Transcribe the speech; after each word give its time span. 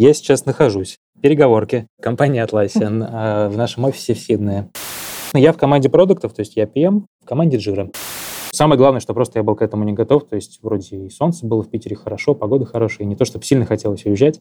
Я 0.00 0.14
сейчас 0.14 0.46
нахожусь. 0.46 1.00
Переговорки. 1.20 1.88
Компания 2.00 2.46
Atlassian 2.46 3.04
а, 3.10 3.48
в 3.48 3.56
нашем 3.56 3.84
офисе 3.84 4.14
в 4.14 4.18
Сиднее. 4.20 4.68
Я 5.34 5.52
в 5.52 5.56
команде 5.56 5.88
продуктов, 5.88 6.32
то 6.34 6.40
есть 6.40 6.54
я 6.54 6.66
PM, 6.66 7.02
в 7.20 7.26
команде 7.26 7.56
Jira. 7.56 7.92
Самое 8.52 8.78
главное, 8.78 9.00
что 9.00 9.12
просто 9.12 9.40
я 9.40 9.42
был 9.42 9.56
к 9.56 9.62
этому 9.62 9.82
не 9.82 9.92
готов, 9.92 10.28
то 10.28 10.36
есть 10.36 10.60
вроде 10.62 10.96
и 10.96 11.10
солнце 11.10 11.46
было 11.46 11.64
в 11.64 11.68
Питере 11.68 11.96
хорошо, 11.96 12.36
погода 12.36 12.64
хорошая, 12.64 13.06
и 13.06 13.10
не 13.10 13.16
то, 13.16 13.24
чтобы 13.24 13.44
сильно 13.44 13.66
хотелось 13.66 14.06
уезжать. 14.06 14.40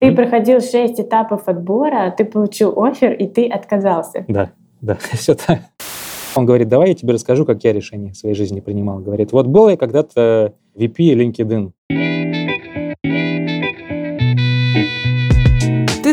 Ты 0.00 0.12
проходил 0.12 0.62
шесть 0.62 0.98
этапов 0.98 1.46
отбора, 1.46 2.14
ты 2.16 2.24
получил 2.24 2.82
офер, 2.82 3.12
и 3.12 3.26
ты 3.26 3.46
отказался. 3.48 4.24
Да, 4.28 4.52
да, 4.80 4.96
все 5.12 5.34
так. 5.34 5.60
Он 6.34 6.46
говорит, 6.46 6.68
давай 6.68 6.88
я 6.88 6.94
тебе 6.94 7.12
расскажу, 7.12 7.44
как 7.44 7.62
я 7.64 7.74
решение 7.74 8.14
в 8.14 8.16
своей 8.16 8.34
жизни 8.34 8.60
принимал. 8.60 9.00
Говорит, 9.00 9.32
вот 9.32 9.46
был 9.46 9.68
я 9.68 9.76
когда-то 9.76 10.54
VP 10.74 10.96
LinkedIn. 10.96 11.72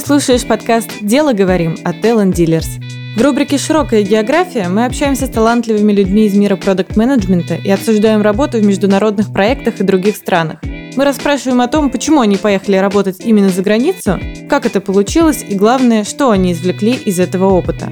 Слушаешь 0.06 0.46
подкаст 0.46 0.90
«Дело 1.00 1.32
говорим» 1.32 1.78
от 1.86 1.96
Talent 2.04 2.34
Dealers. 2.34 2.68
В 3.16 3.22
рубрике 3.22 3.58
«Широкая 3.58 4.04
география» 4.04 4.68
мы 4.68 4.84
общаемся 4.84 5.28
с 5.28 5.30
талантливыми 5.30 5.94
людьми 5.94 6.26
из 6.26 6.36
мира 6.36 6.58
продукт-менеджмента 6.58 7.56
и 7.56 7.70
обсуждаем 7.70 8.22
работу 8.22 8.58
в 8.58 8.66
международных 8.66 9.32
проектах 9.32 9.80
и 9.80 9.84
других 9.84 10.18
странах. 10.18 10.60
Мы 10.98 11.06
расспрашиваем 11.06 11.62
о 11.62 11.70
том, 11.70 11.90
почему 11.90 12.20
они 12.20 12.36
поехали 12.36 12.76
работать 12.76 13.22
именно 13.22 13.48
за 13.48 13.62
границу, 13.62 14.20
как 14.50 14.66
это 14.66 14.82
получилось 14.82 15.46
и, 15.48 15.56
главное, 15.56 16.04
что 16.04 16.32
они 16.32 16.52
извлекли 16.52 16.94
из 16.94 17.20
этого 17.22 17.46
опыта. 17.46 17.88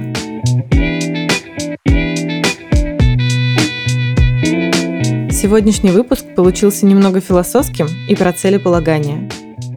Сегодняшний 5.32 5.92
выпуск 5.92 6.26
получился 6.36 6.86
немного 6.86 7.22
философским 7.22 7.88
и 8.10 8.16
про 8.16 8.34
целеполагание. 8.34 9.30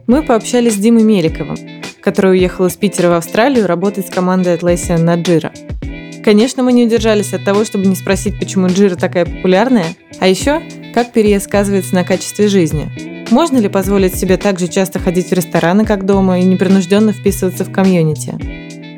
Мы 0.05 0.21
пообщались 0.21 0.73
с 0.73 0.77
Димой 0.77 1.03
Меликовым, 1.03 1.55
который 2.05 2.33
уехал 2.33 2.67
из 2.67 2.75
Питера 2.77 3.09
в 3.09 3.13
Австралию 3.13 3.65
работать 3.65 4.07
с 4.07 4.11
командой 4.11 4.55
Atlassian 4.55 4.99
на 4.99 5.15
Jira. 5.15 5.51
Конечно, 6.23 6.61
мы 6.61 6.71
не 6.71 6.85
удержались 6.85 7.33
от 7.33 7.43
того, 7.43 7.65
чтобы 7.65 7.87
не 7.87 7.95
спросить, 7.95 8.37
почему 8.39 8.67
Jira 8.67 8.95
такая 8.95 9.25
популярная, 9.25 9.87
а 10.19 10.27
еще, 10.27 10.61
как 10.93 11.11
переезд 11.11 11.45
сказывается 11.45 11.95
на 11.95 12.03
качестве 12.03 12.47
жизни. 12.47 13.25
Можно 13.31 13.57
ли 13.57 13.69
позволить 13.69 14.15
себе 14.15 14.37
так 14.37 14.59
же 14.59 14.67
часто 14.67 14.99
ходить 14.99 15.29
в 15.29 15.33
рестораны, 15.33 15.83
как 15.83 16.05
дома, 16.05 16.39
и 16.39 16.43
непринужденно 16.43 17.11
вписываться 17.11 17.65
в 17.65 17.71
комьюнити? 17.71 18.35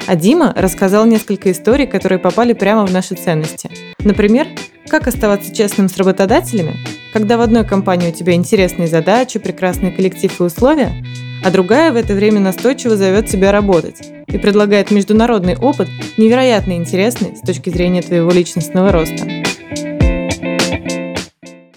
А 0.06 0.16
Дима 0.16 0.54
рассказал 0.56 1.06
несколько 1.06 1.50
историй, 1.52 1.88
которые 1.88 2.20
попали 2.20 2.52
прямо 2.52 2.86
в 2.86 2.92
наши 2.92 3.16
ценности. 3.16 3.70
Например, 4.00 4.48
как 4.90 5.08
оставаться 5.08 5.54
честным 5.56 5.88
с 5.88 5.98
работодателями, 5.98 6.76
когда 7.18 7.38
в 7.38 7.42
одной 7.42 7.66
компании 7.66 8.10
у 8.10 8.12
тебя 8.12 8.34
интересные 8.34 8.88
задачи, 8.88 9.40
прекрасный 9.40 9.92
коллектив 9.92 10.40
и 10.40 10.44
условия, 10.44 11.04
а 11.44 11.50
другая 11.50 11.92
в 11.92 11.96
это 11.96 12.14
время 12.14 12.40
настойчиво 12.40 12.96
зовет 12.96 13.26
тебя 13.26 13.52
работать 13.52 14.08
и 14.28 14.38
предлагает 14.38 14.92
международный 14.92 15.58
опыт, 15.58 15.88
невероятно 16.20 16.74
интересный 16.74 17.36
с 17.36 17.42
точки 17.42 17.72
зрения 17.72 18.04
твоего 18.04 18.30
личностного 18.30 18.92
роста. 18.92 19.24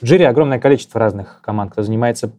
В 0.02 0.04
Jira 0.04 0.26
огромное 0.26 0.58
количество 0.58 1.00
разных 1.00 1.40
команд, 1.42 1.72
кто 1.72 1.82
занимается 1.84 2.32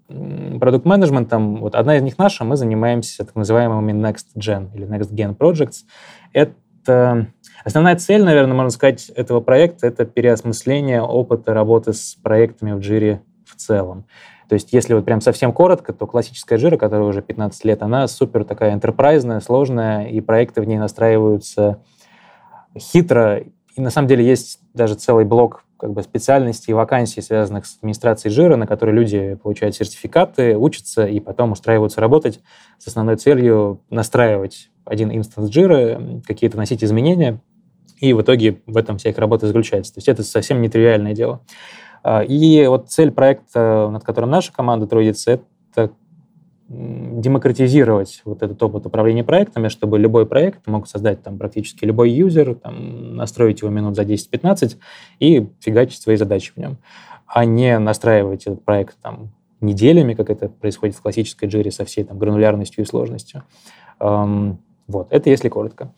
продукт-менеджментом. 0.59 1.57
Вот 1.57 1.73
одна 1.73 1.97
из 1.97 2.03
них 2.03 2.19
наша, 2.19 2.43
мы 2.43 2.55
занимаемся 2.55 3.25
так 3.25 3.35
называемыми 3.35 3.93
Next 3.93 4.27
Gen 4.37 4.67
или 4.75 4.87
Next 4.87 5.11
Gen 5.11 5.35
Projects. 5.35 5.85
Это 6.33 6.53
Основная 6.83 7.95
цель, 7.95 8.23
наверное, 8.23 8.55
можно 8.55 8.71
сказать, 8.71 9.09
этого 9.09 9.39
проекта— 9.39 9.87
это 9.87 10.05
переосмысление 10.05 11.01
опыта 11.01 11.53
работы 11.53 11.93
с 11.93 12.15
проектами 12.15 12.71
в 12.73 12.79
Джире 12.79 13.21
в 13.45 13.55
целом. 13.55 14.05
То 14.49 14.55
есть, 14.55 14.73
если 14.73 14.93
вот 14.93 15.05
прям 15.05 15.21
совсем 15.21 15.53
коротко, 15.53 15.93
то 15.93 16.05
классическая 16.07 16.57
жира, 16.57 16.75
которая 16.75 17.07
уже 17.07 17.21
15 17.21 17.63
лет, 17.63 17.81
она 17.83 18.07
супер 18.07 18.43
такая 18.43 18.73
энтерпрайзная, 18.73 19.39
сложная, 19.39 20.07
и 20.07 20.19
проекты 20.19 20.59
в 20.61 20.65
ней 20.65 20.77
настраиваются 20.77 21.81
хитро. 22.77 23.43
И 23.75 23.81
на 23.81 23.91
самом 23.91 24.09
деле 24.09 24.25
есть 24.25 24.59
даже 24.73 24.95
целый 24.95 25.23
блок 25.23 25.63
как 25.77 25.93
бы 25.93 26.03
специальностей 26.03 26.71
и 26.71 26.73
вакансий, 26.73 27.21
связанных 27.21 27.65
с 27.65 27.77
администрацией 27.77 28.33
жира, 28.33 28.55
на 28.55 28.67
которые 28.67 28.93
люди 28.93 29.35
получают 29.35 29.75
сертификаты, 29.75 30.57
учатся 30.57 31.05
и 31.05 31.19
потом 31.19 31.53
устраиваются 31.53 32.01
работать 32.01 32.41
с 32.77 32.87
основной 32.87 33.15
целью 33.15 33.81
настраивать 33.89 34.70
один 34.85 35.11
инстанс 35.11 35.49
жира, 35.51 36.01
какие-то 36.25 36.57
вносить 36.57 36.83
изменения, 36.83 37.41
и 37.99 38.13
в 38.13 38.21
итоге 38.21 38.61
в 38.65 38.77
этом 38.77 38.97
вся 38.97 39.11
их 39.11 39.17
работа 39.17 39.47
заключается. 39.47 39.93
То 39.93 39.99
есть 39.99 40.09
это 40.09 40.23
совсем 40.23 40.61
нетривиальное 40.61 41.13
дело. 41.13 41.41
А, 42.03 42.23
и 42.23 42.65
вот 42.67 42.89
цель 42.89 43.11
проекта, 43.11 43.89
над 43.91 44.03
которым 44.03 44.31
наша 44.31 44.51
команда 44.51 44.87
трудится, 44.87 45.41
это 45.71 45.91
демократизировать 46.67 48.21
вот 48.23 48.41
этот 48.43 48.61
опыт 48.63 48.85
управления 48.85 49.23
проектами, 49.23 49.67
чтобы 49.67 49.99
любой 49.99 50.25
проект 50.25 50.65
мог 50.67 50.87
создать 50.87 51.21
там 51.21 51.37
практически 51.37 51.83
любой 51.83 52.11
юзер, 52.11 52.55
там, 52.55 53.15
настроить 53.15 53.61
его 53.61 53.69
минут 53.69 53.95
за 53.95 54.03
10-15 54.03 54.77
и 55.19 55.49
фигачить 55.59 56.01
свои 56.01 56.15
задачи 56.15 56.53
в 56.55 56.57
нем, 56.57 56.77
а 57.27 57.43
не 57.43 57.77
настраивать 57.77 58.47
этот 58.47 58.63
проект 58.63 58.97
там 59.01 59.33
неделями, 59.59 60.13
как 60.13 60.29
это 60.29 60.47
происходит 60.47 60.95
в 60.95 61.01
классической 61.01 61.49
джире 61.49 61.71
со 61.71 61.83
всей 61.83 62.05
там 62.05 62.17
гранулярностью 62.17 62.83
и 62.83 62.87
сложностью. 62.87 63.43
Вот, 64.87 65.07
это 65.11 65.29
если 65.29 65.49
коротко. 65.49 65.93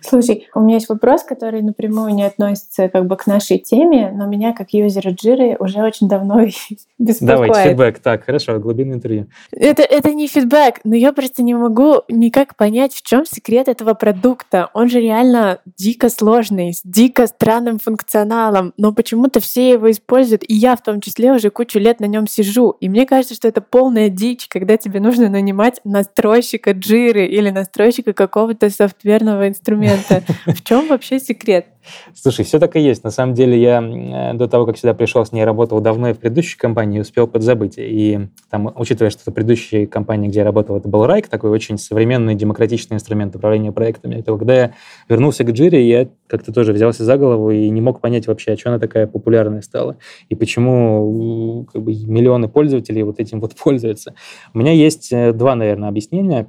Слушай, 0.00 0.48
у 0.54 0.60
меня 0.60 0.74
есть 0.74 0.88
вопрос, 0.88 1.22
который 1.22 1.62
напрямую 1.62 2.14
не 2.14 2.24
относится 2.24 2.88
как 2.88 3.06
бы 3.06 3.16
к 3.16 3.26
нашей 3.26 3.58
теме, 3.58 4.12
но 4.14 4.26
меня 4.26 4.52
как 4.52 4.70
юзера 4.72 5.10
Джиры 5.10 5.56
уже 5.58 5.82
очень 5.82 6.08
давно 6.08 6.40
беспокоит. 6.98 7.20
Давайте 7.20 7.70
фидбэк. 7.70 7.98
Так, 7.98 8.24
хорошо, 8.24 8.58
глубинное 8.58 8.96
интервью. 8.96 9.26
Это, 9.52 9.82
это 9.82 10.12
не 10.12 10.28
фидбэк, 10.28 10.80
но 10.84 10.94
я 10.94 11.12
просто 11.12 11.42
не 11.42 11.54
могу 11.54 12.02
никак 12.08 12.56
понять, 12.56 12.94
в 12.94 13.02
чем 13.02 13.24
секрет 13.26 13.68
этого 13.68 13.94
продукта. 13.94 14.70
Он 14.74 14.88
же 14.88 15.00
реально 15.00 15.58
дико 15.76 16.08
сложный, 16.08 16.74
с 16.74 16.82
дико 16.84 17.26
странным 17.26 17.78
функционалом, 17.78 18.72
но 18.76 18.92
почему-то 18.92 19.40
все 19.40 19.70
его 19.70 19.90
используют, 19.90 20.44
и 20.46 20.54
я 20.54 20.76
в 20.76 20.82
том 20.82 21.00
числе 21.00 21.32
уже 21.32 21.50
кучу 21.50 21.78
лет 21.78 22.00
на 22.00 22.06
нем 22.06 22.26
сижу. 22.26 22.76
И 22.80 22.88
мне 22.88 23.06
кажется, 23.06 23.34
что 23.34 23.48
это 23.48 23.60
полная 23.60 24.08
дичь, 24.08 24.46
когда 24.48 24.76
тебе 24.76 25.00
нужно 25.00 25.28
нанимать 25.28 25.80
настройщика 25.84 26.72
Джиры 26.72 27.26
или 27.26 27.50
настройщика 27.50 28.12
какого-то 28.12 28.70
софтверного 28.70 29.48
инструмента 29.48 29.63
инструмента. 29.64 30.22
В 30.46 30.62
чем 30.62 30.88
вообще 30.88 31.18
секрет? 31.18 31.66
Слушай, 32.14 32.44
все 32.44 32.58
так 32.58 32.76
и 32.76 32.80
есть. 32.80 33.04
На 33.04 33.10
самом 33.10 33.34
деле 33.34 33.60
я 33.60 34.32
до 34.34 34.48
того, 34.48 34.66
как 34.66 34.78
сюда 34.78 34.94
пришел, 34.94 35.24
с 35.24 35.32
ней 35.32 35.44
работал 35.44 35.80
давно 35.80 36.10
и 36.10 36.12
в 36.12 36.18
предыдущей 36.18 36.56
компании, 36.56 37.00
успел 37.00 37.26
подзабыть. 37.26 37.74
И 37.76 38.28
там, 38.50 38.72
учитывая, 38.76 39.10
что 39.10 39.30
в 39.30 39.34
предыдущей 39.34 39.86
компании, 39.86 40.28
где 40.28 40.40
я 40.40 40.44
работал, 40.44 40.76
это 40.76 40.88
был 40.88 41.06
Райк, 41.06 41.28
такой 41.28 41.50
очень 41.50 41.78
современный, 41.78 42.34
демократичный 42.34 42.96
инструмент 42.96 43.34
управления 43.36 43.72
проектами, 43.72 44.20
то 44.20 44.36
когда 44.38 44.54
я 44.54 44.74
вернулся 45.08 45.44
к 45.44 45.50
Джире, 45.50 45.86
я 45.88 46.08
как-то 46.26 46.52
тоже 46.52 46.72
взялся 46.72 47.04
за 47.04 47.16
голову 47.16 47.50
и 47.50 47.68
не 47.68 47.80
мог 47.80 48.00
понять 48.00 48.26
вообще, 48.26 48.52
а 48.52 48.56
что 48.56 48.70
она 48.70 48.78
такая 48.78 49.06
популярная 49.06 49.60
стала, 49.60 49.96
и 50.28 50.34
почему 50.34 51.66
как 51.72 51.82
бы, 51.82 51.92
миллионы 51.92 52.48
пользователей 52.48 53.02
вот 53.02 53.20
этим 53.20 53.40
вот 53.40 53.54
пользуются. 53.62 54.14
У 54.52 54.58
меня 54.58 54.72
есть 54.72 55.12
э, 55.12 55.32
два, 55.32 55.54
наверное, 55.54 55.88
объяснения. 55.88 56.48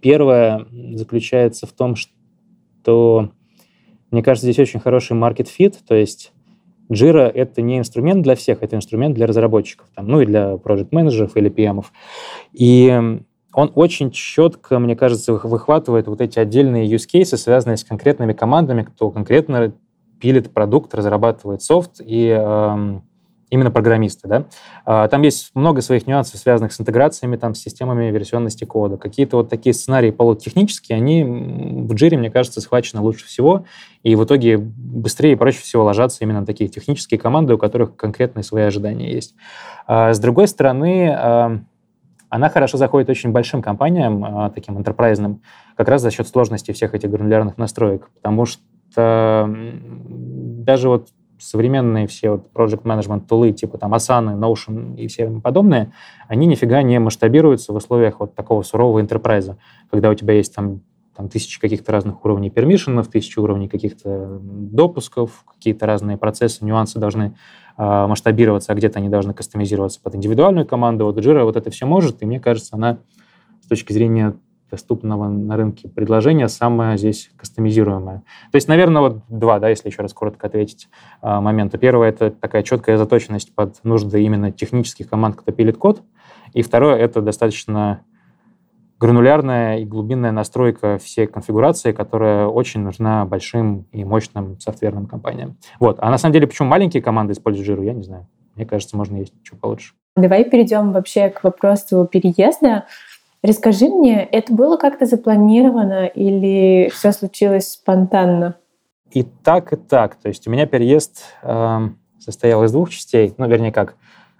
Первое 0.00 0.66
заключается 0.94 1.66
в 1.66 1.72
том, 1.72 1.94
что 1.94 2.12
то, 2.86 3.30
мне 4.12 4.22
кажется, 4.22 4.46
здесь 4.46 4.60
очень 4.60 4.78
хороший 4.78 5.14
market 5.14 5.54
fit, 5.54 5.80
то 5.86 5.96
есть 5.96 6.32
Jira— 6.88 7.28
это 7.34 7.62
не 7.62 7.78
инструмент 7.78 8.22
для 8.22 8.36
всех, 8.36 8.62
это 8.62 8.76
инструмент 8.76 9.16
для 9.16 9.26
разработчиков, 9.26 9.88
там, 9.94 10.06
ну 10.06 10.20
и 10.20 10.26
для 10.26 10.56
проект-менеджеров 10.56 11.36
или 11.36 11.50
PM. 11.50 11.84
И 12.52 13.20
он 13.52 13.72
очень 13.74 14.12
четко, 14.12 14.78
мне 14.78 14.94
кажется, 14.94 15.32
выхватывает 15.32 16.06
вот 16.06 16.20
эти 16.20 16.38
отдельные 16.38 16.88
use 16.88 17.08
cases, 17.12 17.38
связанные 17.38 17.76
с 17.76 17.84
конкретными 17.84 18.32
командами, 18.32 18.82
кто 18.82 19.10
конкретно 19.10 19.74
пилит 20.20 20.52
продукт, 20.54 20.94
разрабатывает 20.94 21.62
софт 21.62 22.00
и 22.00 22.28
эм, 22.28 23.02
именно 23.56 23.70
программисты, 23.70 24.28
да. 24.28 24.44
А, 24.84 25.08
там 25.08 25.22
есть 25.22 25.50
много 25.54 25.80
своих 25.80 26.06
нюансов, 26.06 26.38
связанных 26.38 26.72
с 26.72 26.80
интеграциями, 26.80 27.36
там, 27.36 27.54
с 27.54 27.60
системами 27.60 28.10
версионности 28.10 28.64
кода. 28.64 28.96
Какие-то 28.96 29.38
вот 29.38 29.48
такие 29.48 29.74
сценарии 29.74 30.10
полутехнические, 30.10 30.96
они 30.96 31.24
в 31.24 31.92
Jira, 31.92 32.16
мне 32.16 32.30
кажется, 32.30 32.60
схвачены 32.60 33.00
лучше 33.00 33.26
всего, 33.26 33.64
и 34.02 34.14
в 34.14 34.24
итоге 34.24 34.58
быстрее 34.58 35.32
и 35.32 35.36
проще 35.36 35.60
всего 35.60 35.84
ложатся 35.84 36.18
именно 36.22 36.40
на 36.40 36.46
такие 36.46 36.68
технические 36.68 37.18
команды, 37.18 37.54
у 37.54 37.58
которых 37.58 37.96
конкретные 37.96 38.44
свои 38.44 38.64
ожидания 38.64 39.12
есть. 39.12 39.34
А, 39.86 40.12
с 40.12 40.18
другой 40.18 40.48
стороны, 40.48 41.10
а, 41.10 41.58
она 42.28 42.48
хорошо 42.50 42.76
заходит 42.76 43.08
очень 43.08 43.30
большим 43.30 43.62
компаниям, 43.62 44.52
таким 44.52 44.76
enterprise, 44.76 45.38
как 45.76 45.88
раз 45.88 46.02
за 46.02 46.10
счет 46.10 46.26
сложности 46.26 46.72
всех 46.72 46.94
этих 46.94 47.08
гранулярных 47.08 47.56
настроек, 47.56 48.10
потому 48.14 48.46
что 48.46 49.48
даже 50.66 50.88
вот 50.88 51.08
современные 51.38 52.06
все 52.06 52.30
вот 52.30 52.48
project 52.54 52.82
management 52.82 53.26
тулы, 53.26 53.52
типа 53.52 53.78
там 53.78 53.94
Asana, 53.94 54.38
Notion 54.38 54.96
и 54.96 55.06
все 55.08 55.28
подобные, 55.40 55.92
они 56.28 56.46
нифига 56.46 56.82
не 56.82 56.98
масштабируются 56.98 57.72
в 57.72 57.76
условиях 57.76 58.20
вот 58.20 58.34
такого 58.34 58.62
сурового 58.62 59.00
интерпрайза, 59.00 59.58
когда 59.90 60.10
у 60.10 60.14
тебя 60.14 60.34
есть 60.34 60.54
там 60.54 60.80
там 61.16 61.30
тысячи 61.30 61.58
каких-то 61.58 61.92
разных 61.92 62.22
уровней 62.24 62.50
пермишенов, 62.50 63.08
тысячи 63.08 63.38
уровней 63.38 63.68
каких-то 63.68 64.38
допусков, 64.42 65.44
какие-то 65.46 65.86
разные 65.86 66.18
процессы, 66.18 66.62
нюансы 66.62 66.98
должны 66.98 67.34
э, 67.78 68.06
масштабироваться, 68.06 68.72
а 68.72 68.74
где-то 68.74 68.98
они 68.98 69.08
должны 69.08 69.32
кастомизироваться 69.32 69.98
под 70.02 70.14
индивидуальную 70.14 70.66
команду. 70.66 71.06
Вот 71.06 71.16
Jira 71.16 71.44
вот 71.44 71.56
это 71.56 71.70
все 71.70 71.86
может, 71.86 72.22
и 72.22 72.26
мне 72.26 72.38
кажется, 72.38 72.76
она 72.76 72.98
с 73.62 73.66
точки 73.66 73.94
зрения 73.94 74.34
доступного 74.70 75.28
на 75.28 75.56
рынке 75.56 75.88
предложения 75.88 76.48
самое 76.48 76.98
здесь 76.98 77.30
кастомизируемое. 77.36 78.22
То 78.50 78.56
есть, 78.56 78.68
наверное, 78.68 79.02
вот 79.02 79.20
два, 79.28 79.58
да, 79.58 79.68
если 79.68 79.88
еще 79.88 80.02
раз 80.02 80.12
коротко 80.12 80.46
ответить, 80.46 80.88
а, 81.20 81.40
момента. 81.40 81.78
Первое— 81.78 82.08
это 82.10 82.30
такая 82.30 82.62
четкая 82.62 82.96
заточенность 82.96 83.54
под 83.54 83.82
нужды 83.84 84.22
именно 84.22 84.50
технических 84.50 85.08
команд, 85.08 85.36
кто 85.36 85.52
пилит 85.52 85.76
код. 85.76 86.02
И 86.52 86.62
второе— 86.62 86.96
это 86.98 87.20
достаточно 87.20 88.02
гранулярная 88.98 89.78
и 89.78 89.84
глубинная 89.84 90.32
настройка 90.32 90.98
всей 90.98 91.26
конфигурации, 91.26 91.92
которая 91.92 92.46
очень 92.46 92.80
нужна 92.80 93.24
большим 93.24 93.86
и 93.92 94.04
мощным 94.04 94.58
софтверным 94.58 95.06
компаниям. 95.06 95.58
Вот. 95.78 95.98
А 96.00 96.10
на 96.10 96.18
самом 96.18 96.32
деле, 96.32 96.46
почему 96.46 96.68
маленькие 96.68 97.02
команды 97.02 97.34
используют 97.34 97.66
жиру, 97.66 97.82
я 97.82 97.92
не 97.92 98.02
знаю. 98.02 98.26
Мне 98.54 98.64
кажется, 98.64 98.96
можно 98.96 99.16
есть 99.18 99.34
что 99.42 99.56
получше. 99.56 99.92
Давай 100.16 100.44
перейдем 100.44 100.92
вообще 100.92 101.28
к 101.28 101.44
вопросу 101.44 102.08
переезда. 102.10 102.86
Расскажи 103.46 103.88
мне, 103.88 104.24
это 104.24 104.52
было 104.52 104.76
как-то 104.76 105.06
запланировано 105.06 106.06
или 106.06 106.90
все 106.92 107.12
случилось 107.12 107.70
спонтанно? 107.70 108.56
И 109.12 109.22
так, 109.22 109.72
и 109.72 109.76
так. 109.76 110.16
То 110.16 110.26
есть 110.26 110.48
у 110.48 110.50
меня 110.50 110.66
переезд 110.66 111.22
э, 111.44 111.78
состоял 112.18 112.64
из 112.64 112.72
двух 112.72 112.90
частей. 112.90 113.32
Ну, 113.38 113.46
вернее, 113.46 113.70
как 113.70 113.94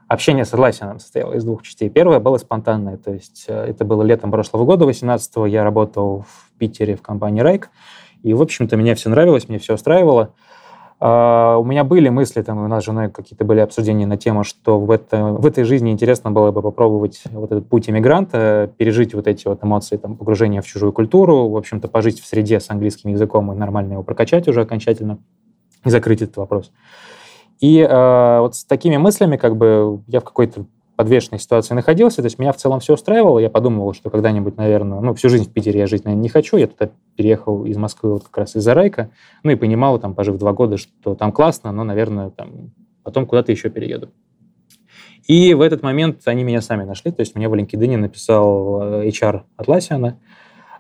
общение 0.09 0.45
с 0.45 0.53
Атласианом 0.53 0.99
состояло 0.99 1.35
из 1.35 1.45
двух 1.45 1.63
частей. 1.63 1.89
Первое 1.89 2.19
было 2.19 2.37
спонтанное. 2.39 2.97
То 2.97 3.13
есть 3.13 3.45
э, 3.47 3.67
это 3.69 3.85
было 3.85 4.03
летом 4.03 4.33
прошлого 4.33 4.65
года, 4.65 4.87
18-го. 4.87 5.47
Я 5.47 5.63
работал 5.63 6.25
в 6.29 6.59
Питере 6.59 6.97
в 6.97 7.03
компании 7.03 7.43
«Райк». 7.43 7.71
И, 8.25 8.35
в 8.35 8.43
общем-то, 8.43 8.77
мне 8.77 8.97
все 8.97 9.09
нравилось, 9.09 9.49
мне 9.49 9.61
все 9.61 9.75
устраивало. 9.75 10.35
Uh, 10.99 11.59
у 11.59 11.65
меня 11.65 11.85
были 11.85 12.09
мысли, 12.09 12.41
там, 12.41 12.65
у 12.65 12.69
нас 12.69 12.83
с 12.83 12.87
женой 12.87 13.11
какие-то 13.11 13.45
были 13.45 13.61
обсуждения 13.61 14.07
на 14.07 14.17
тему, 14.17 14.45
что 14.45 14.81
в, 14.81 14.91
это, 14.91 15.25
в 15.25 15.45
этой 15.45 15.65
жизни 15.65 15.93
интересно 15.93 16.31
было 16.31 16.53
бы 16.53 16.63
попробовать 16.63 17.23
вот 17.33 17.53
этот 17.53 17.69
путь 17.69 17.91
иммигранта, 17.91 18.73
пережить 18.79 19.13
вот 19.13 19.27
эти 19.27 19.47
вот 19.47 19.63
эмоции, 19.63 19.99
там, 19.99 20.17
погружения 20.17 20.63
в 20.63 20.67
чужую 20.67 20.95
культуру, 20.95 21.51
в 21.51 21.57
общем-то, 21.59 21.89
пожить 21.89 22.21
в 22.23 22.27
среде 22.27 22.61
с 22.61 22.71
английским 22.71 23.11
языком 23.11 23.53
и 23.53 23.57
нормально 23.57 23.93
его 23.93 24.03
прокачать 24.03 24.49
уже 24.49 24.63
окончательно 24.63 25.19
и 25.85 25.91
закрыть 25.91 26.23
этот 26.23 26.39
вопрос. 26.39 26.73
И 27.61 27.81
uh, 27.81 28.41
вот 28.41 28.55
с 28.55 28.65
такими 28.65 28.97
мыслями, 28.97 29.37
как 29.37 29.59
бы, 29.59 30.01
я 30.07 30.21
в 30.21 30.25
какой-то 30.25 30.65
подвешенной 30.97 31.39
ситуации 31.39 31.75
находился, 31.75 32.23
то 32.23 32.27
есть 32.27 32.39
меня 32.39 32.53
в 32.53 32.57
целом 32.57 32.81
все 32.81 32.95
устраивало, 32.95 33.39
я 33.39 33.51
подумывал, 33.51 33.93
что 33.93 34.11
когда-нибудь, 34.11 34.57
наверное, 34.57 35.01
ну, 35.01 35.15
всю 35.15 35.29
жизнь 35.29 35.45
в 35.45 35.53
Питере 35.53 35.81
я 35.81 35.87
жить, 35.87 36.05
наверное, 36.05 36.23
не 36.23 36.29
хочу, 36.29 36.57
я 36.57 36.67
туда 36.67 36.91
переехал 37.17 37.65
из 37.67 37.77
Москвы 37.77 38.13
вот 38.15 38.25
как 38.25 38.39
раз 38.39 38.57
из-за 38.57 38.75
Райка, 38.75 39.11
ну, 39.43 39.51
и 39.51 39.57
понимал, 39.57 39.99
там, 39.99 40.15
пожив 40.15 40.39
два 40.39 40.53
года, 40.53 40.79
что 40.79 41.15
там 41.15 41.33
классно, 41.33 41.71
но, 41.71 41.85
наверное, 41.85 42.31
там, 42.31 42.73
потом 43.03 43.27
куда-то 43.27 43.53
еще 43.53 43.69
перееду. 43.69 44.09
И 45.27 45.55
в 45.55 45.61
этот 45.61 45.83
момент 45.83 46.23
они 46.27 46.45
меня 46.45 46.61
сами 46.61 46.85
нашли, 46.85 47.11
то 47.11 47.21
есть 47.21 47.35
мне 47.35 47.49
в 47.49 47.55
LinkedIn 47.55 47.97
написал 47.97 48.83
э, 48.83 49.09
HR 49.09 49.43
Atlassian, 49.59 50.15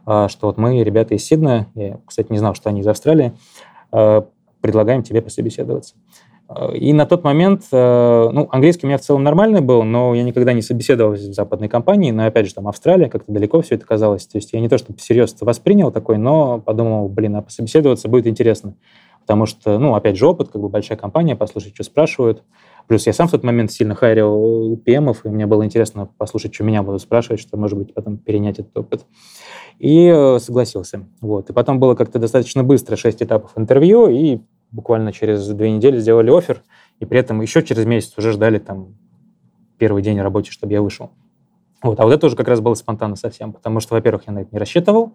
э, 0.07 0.29
что 0.29 0.47
вот 0.47 0.57
мы, 0.57 0.83
ребята 0.83 1.15
из 1.15 1.25
Сиднея, 1.25 1.67
я, 1.75 2.01
кстати, 2.07 2.31
не 2.31 2.39
знал, 2.39 2.55
что 2.55 2.71
они 2.71 2.81
из 2.81 2.87
Австралии, 2.87 3.33
э, 3.93 4.23
предлагаем 4.61 5.03
тебе 5.03 5.21
пособеседоваться. 5.21 5.95
И 6.75 6.93
на 6.93 7.07
тот 7.07 7.25
момент, 7.25 7.65
э, 7.73 8.31
ну, 8.33 8.49
английский 8.53 8.87
у 8.87 8.89
меня 8.89 8.99
в 8.99 9.01
целом 9.01 9.25
нормальный 9.25 9.61
был, 9.61 9.83
но 9.83 10.15
я 10.15 10.23
никогда 10.23 10.53
не 10.53 10.63
собеседовался 10.63 11.29
в 11.31 11.35
западной 11.35 11.69
компании, 11.69 12.13
но 12.13 12.25
опять 12.25 12.47
же, 12.47 12.55
там 12.55 12.69
Австралия, 12.69 13.09
как-то 13.09 13.33
далеко 13.33 13.63
все 13.63 13.75
это 13.75 13.85
казалось. 13.85 14.27
То 14.27 14.39
есть 14.39 14.53
я 14.53 14.61
не 14.61 14.69
то, 14.69 14.79
чтобы 14.79 14.99
всерьез 14.99 15.35
воспринял 15.41 15.91
такой, 15.91 16.19
но 16.19 16.61
подумал, 16.61 17.09
блин, 17.09 17.35
а 17.35 17.43
пособеседоваться 17.43 18.09
будет 18.09 18.29
интересно. 18.29 18.77
Потому 19.23 19.47
что, 19.47 19.81
ну, 19.81 19.97
опять 19.97 20.17
же, 20.17 20.25
опыт, 20.25 20.51
как 20.51 20.63
бы 20.63 20.69
большая 20.69 20.97
компания, 20.97 21.35
послушать, 21.35 21.75
что 21.75 21.83
спрашивают. 21.83 22.45
Плюс 22.87 23.09
я 23.09 23.13
сам 23.13 23.27
в 23.27 23.33
тот 23.33 23.43
момент 23.43 23.73
сильно 23.73 23.97
хайрил 23.97 24.75
PM, 24.87 25.17
и 25.25 25.29
мне 25.29 25.47
было 25.47 25.65
интересно 25.65 26.09
послушать, 26.17 26.55
что 26.55 26.63
меня 26.63 26.85
будут 26.85 27.03
спрашивать, 27.03 27.41
что, 27.41 27.57
может 27.57 27.77
быть, 27.77 27.93
потом 27.93 28.19
перенять 28.19 28.61
этот 28.61 28.79
опыт. 28.79 29.05
И 29.81 30.07
э, 30.07 30.39
согласился. 30.39 31.09
Вот. 31.21 31.51
И 31.51 31.53
потом 31.53 31.81
было 31.81 31.97
как-то 31.97 32.21
достаточно 32.21 32.63
быстро 32.63 32.95
шесть 32.95 33.21
этапов 33.21 33.51
интервью, 33.57 34.07
и 34.07 34.39
буквально 34.71 35.13
через 35.13 35.47
две 35.49 35.71
недели 35.71 35.99
сделали 35.99 36.31
офер, 36.31 36.63
и 37.01 37.05
при 37.05 37.19
этом 37.19 37.41
еще 37.41 37.63
через 37.63 37.85
месяц 37.85 38.17
уже 38.19 38.33
ждали 38.33 38.59
там 38.59 38.95
первый 39.79 40.03
день 40.03 40.21
рабочий, 40.21 40.53
чтобы 40.53 40.73
я 40.73 40.83
вышел. 40.83 41.11
Вот. 41.83 42.01
А 42.01 42.05
вот 42.05 42.13
это 42.13 42.27
уже 42.27 42.37
как 42.37 42.49
раз 42.49 42.61
было 42.61 42.75
спонтанно 42.75 43.17
совсем, 43.17 43.53
потому 43.53 43.81
что, 43.81 43.95
во-первых, 43.95 44.25
я 44.27 44.33
на 44.33 44.39
это 44.41 44.49
не 44.53 44.59
рассчитывал, 44.59 45.15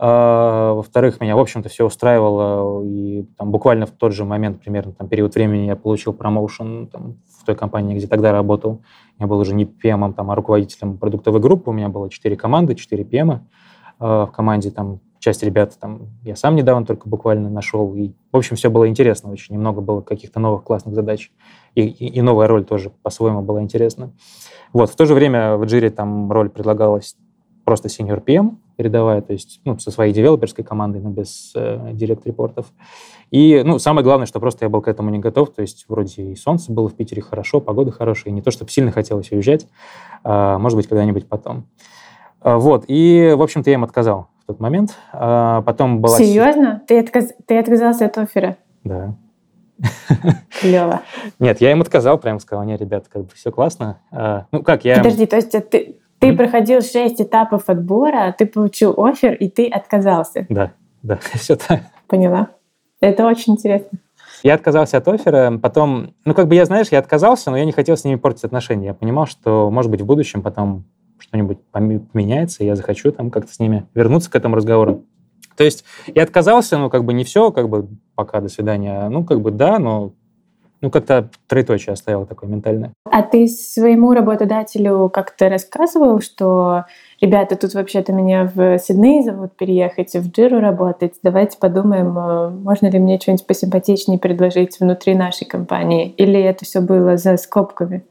а, 0.00 0.74
во-вторых, 0.74 1.20
меня, 1.20 1.34
в 1.34 1.40
общем-то, 1.40 1.68
все 1.68 1.84
устраивало, 1.84 2.84
и 2.84 3.24
там 3.36 3.50
буквально 3.50 3.86
в 3.86 3.90
тот 3.90 4.12
же 4.12 4.24
момент, 4.24 4.60
примерно 4.60 4.92
там 4.92 5.08
период 5.08 5.34
времени, 5.34 5.66
я 5.66 5.74
получил 5.74 6.12
промоушен 6.12 6.86
там, 6.86 7.16
в 7.40 7.44
той 7.44 7.56
компании, 7.56 7.96
где 7.96 8.06
тогда 8.06 8.30
работал. 8.30 8.82
Я 9.18 9.26
был 9.26 9.38
уже 9.40 9.54
не 9.54 9.64
PM, 9.64 10.12
там, 10.14 10.30
а 10.30 10.36
руководителем 10.36 10.98
продуктовой 10.98 11.40
группы, 11.40 11.70
у 11.70 11.72
меня 11.72 11.88
было 11.88 12.08
четыре 12.10 12.36
команды, 12.36 12.76
четыре 12.76 13.02
PM 13.02 13.40
а, 13.98 14.26
в 14.26 14.30
команде, 14.30 14.70
там 14.70 15.00
часть 15.18 15.42
ребят 15.42 15.76
там 15.80 16.08
я 16.24 16.36
сам 16.36 16.56
недавно 16.56 16.86
только 16.86 17.08
буквально 17.08 17.50
нашел. 17.50 17.94
И, 17.94 18.12
в 18.32 18.36
общем, 18.36 18.56
все 18.56 18.70
было 18.70 18.88
интересно 18.88 19.30
очень. 19.30 19.54
Немного 19.54 19.80
было 19.80 20.00
каких-то 20.00 20.40
новых 20.40 20.64
классных 20.64 20.94
задач. 20.94 21.30
И, 21.74 21.82
и, 21.82 22.06
и 22.06 22.22
новая 22.22 22.48
роль 22.48 22.64
тоже 22.64 22.90
по-своему 23.02 23.42
была 23.42 23.62
интересна. 23.62 24.12
Вот. 24.72 24.90
В 24.90 24.96
то 24.96 25.06
же 25.06 25.14
время 25.14 25.56
в 25.56 25.64
Джире 25.64 25.90
там 25.90 26.30
роль 26.30 26.50
предлагалась 26.50 27.16
просто 27.64 27.88
senior 27.88 28.24
PM 28.24 28.56
передавая, 28.78 29.20
то 29.22 29.32
есть 29.32 29.60
ну, 29.64 29.76
со 29.80 29.90
своей 29.90 30.14
девелоперской 30.14 30.64
командой, 30.64 31.00
но 31.02 31.10
без 31.10 31.50
э, 31.56 31.90
директ-репортов. 31.94 32.66
И 33.32 33.62
ну, 33.64 33.80
самое 33.80 34.04
главное, 34.04 34.24
что 34.24 34.38
просто 34.38 34.64
я 34.64 34.68
был 34.68 34.80
к 34.80 34.86
этому 34.86 35.10
не 35.10 35.18
готов. 35.18 35.50
То 35.50 35.62
есть 35.62 35.84
вроде 35.88 36.22
и 36.22 36.36
солнце 36.36 36.72
было 36.72 36.88
в 36.88 36.94
Питере 36.94 37.20
хорошо, 37.20 37.60
погода 37.60 37.90
хорошая. 37.90 38.32
И 38.32 38.34
не 38.34 38.40
то, 38.40 38.52
чтобы 38.52 38.70
сильно 38.70 38.92
хотелось 38.92 39.32
уезжать. 39.32 39.66
А, 40.22 40.58
может 40.58 40.76
быть, 40.76 40.86
когда-нибудь 40.86 41.28
потом. 41.28 41.66
А, 42.40 42.56
вот. 42.56 42.84
И, 42.86 43.34
в 43.36 43.42
общем-то, 43.42 43.68
я 43.68 43.74
им 43.74 43.82
отказал 43.82 44.28
тот 44.48 44.60
момент. 44.60 44.96
А 45.12 45.60
потом 45.62 46.00
была... 46.00 46.16
Серьезно? 46.16 46.82
Ты, 46.86 46.98
отказ... 46.98 47.34
ты 47.46 47.58
отказался 47.58 48.06
от 48.06 48.16
оффера? 48.16 48.56
Да. 48.82 49.14
Клево. 50.60 51.02
Нет, 51.38 51.60
я 51.60 51.70
им 51.70 51.82
отказал, 51.82 52.18
прям 52.18 52.40
сказал, 52.40 52.64
не, 52.64 52.76
ребят, 52.76 53.08
как 53.08 53.24
бы 53.24 53.28
все 53.34 53.52
классно. 53.52 54.00
А, 54.10 54.46
ну, 54.50 54.62
как 54.62 54.86
я... 54.86 54.96
Подожди, 54.96 55.26
то 55.26 55.36
есть 55.36 55.50
ты, 55.50 55.60
ты 55.60 55.98
mm-hmm. 56.20 56.36
проходил 56.36 56.80
шесть 56.80 57.20
этапов 57.20 57.68
отбора, 57.68 58.34
ты 58.36 58.46
получил 58.46 58.94
офер, 58.96 59.34
и 59.34 59.50
ты 59.50 59.68
отказался? 59.68 60.46
Да, 60.48 60.72
да, 61.02 61.18
все 61.34 61.54
так. 61.54 61.82
Поняла. 62.06 62.48
Это 63.00 63.26
очень 63.26 63.52
интересно. 63.52 63.98
Я 64.42 64.54
отказался 64.54 64.96
от 64.96 65.08
оффера, 65.08 65.58
потом, 65.58 66.14
ну, 66.24 66.32
как 66.32 66.48
бы 66.48 66.54
я, 66.54 66.64
знаешь, 66.64 66.88
я 66.90 67.00
отказался, 67.00 67.50
но 67.50 67.58
я 67.58 67.66
не 67.66 67.72
хотел 67.72 67.98
с 67.98 68.04
ними 68.04 68.16
портить 68.16 68.44
отношения. 68.44 68.86
Я 68.86 68.94
понимал, 68.94 69.26
что, 69.26 69.70
может 69.70 69.90
быть, 69.90 70.00
в 70.00 70.06
будущем 70.06 70.40
потом 70.40 70.84
что-нибудь 71.18 71.58
поменяется, 71.70 72.62
и 72.62 72.66
я 72.66 72.76
захочу 72.76 73.12
там 73.12 73.30
как-то 73.30 73.52
с 73.52 73.58
ними 73.58 73.86
вернуться 73.94 74.30
к 74.30 74.36
этому 74.36 74.56
разговору. 74.56 75.04
То 75.56 75.64
есть 75.64 75.84
я 76.14 76.22
отказался, 76.22 76.78
ну, 76.78 76.88
как 76.88 77.04
бы 77.04 77.12
не 77.12 77.24
все, 77.24 77.50
как 77.50 77.68
бы 77.68 77.88
пока, 78.14 78.40
до 78.40 78.48
свидания. 78.48 79.08
Ну, 79.08 79.24
как 79.24 79.40
бы 79.40 79.50
да, 79.50 79.78
но 79.78 80.12
ну, 80.80 80.90
как-то 80.90 81.30
троеточие 81.48 81.92
оставил 81.92 82.26
такое 82.26 82.48
ментальное. 82.48 82.92
А 83.10 83.22
ты 83.22 83.48
своему 83.48 84.12
работодателю 84.12 85.08
как-то 85.08 85.48
рассказывал, 85.48 86.20
что 86.20 86.84
ребята, 87.20 87.56
тут 87.56 87.74
вообще-то 87.74 88.12
меня 88.12 88.50
в 88.54 88.78
Сидней 88.78 89.24
зовут 89.24 89.56
переехать, 89.56 90.14
в 90.14 90.30
Джиру 90.30 90.60
работать, 90.60 91.14
давайте 91.22 91.58
подумаем, 91.58 92.16
э, 92.16 92.50
можно 92.50 92.86
ли 92.88 92.98
мне 93.00 93.18
что-нибудь 93.18 93.46
посимпатичнее 93.46 94.18
предложить 94.20 94.78
внутри 94.78 95.16
нашей 95.16 95.46
компании? 95.46 96.10
Или 96.10 96.40
это 96.40 96.64
все 96.64 96.80
было 96.80 97.16
за 97.16 97.36
скобками? 97.36 98.04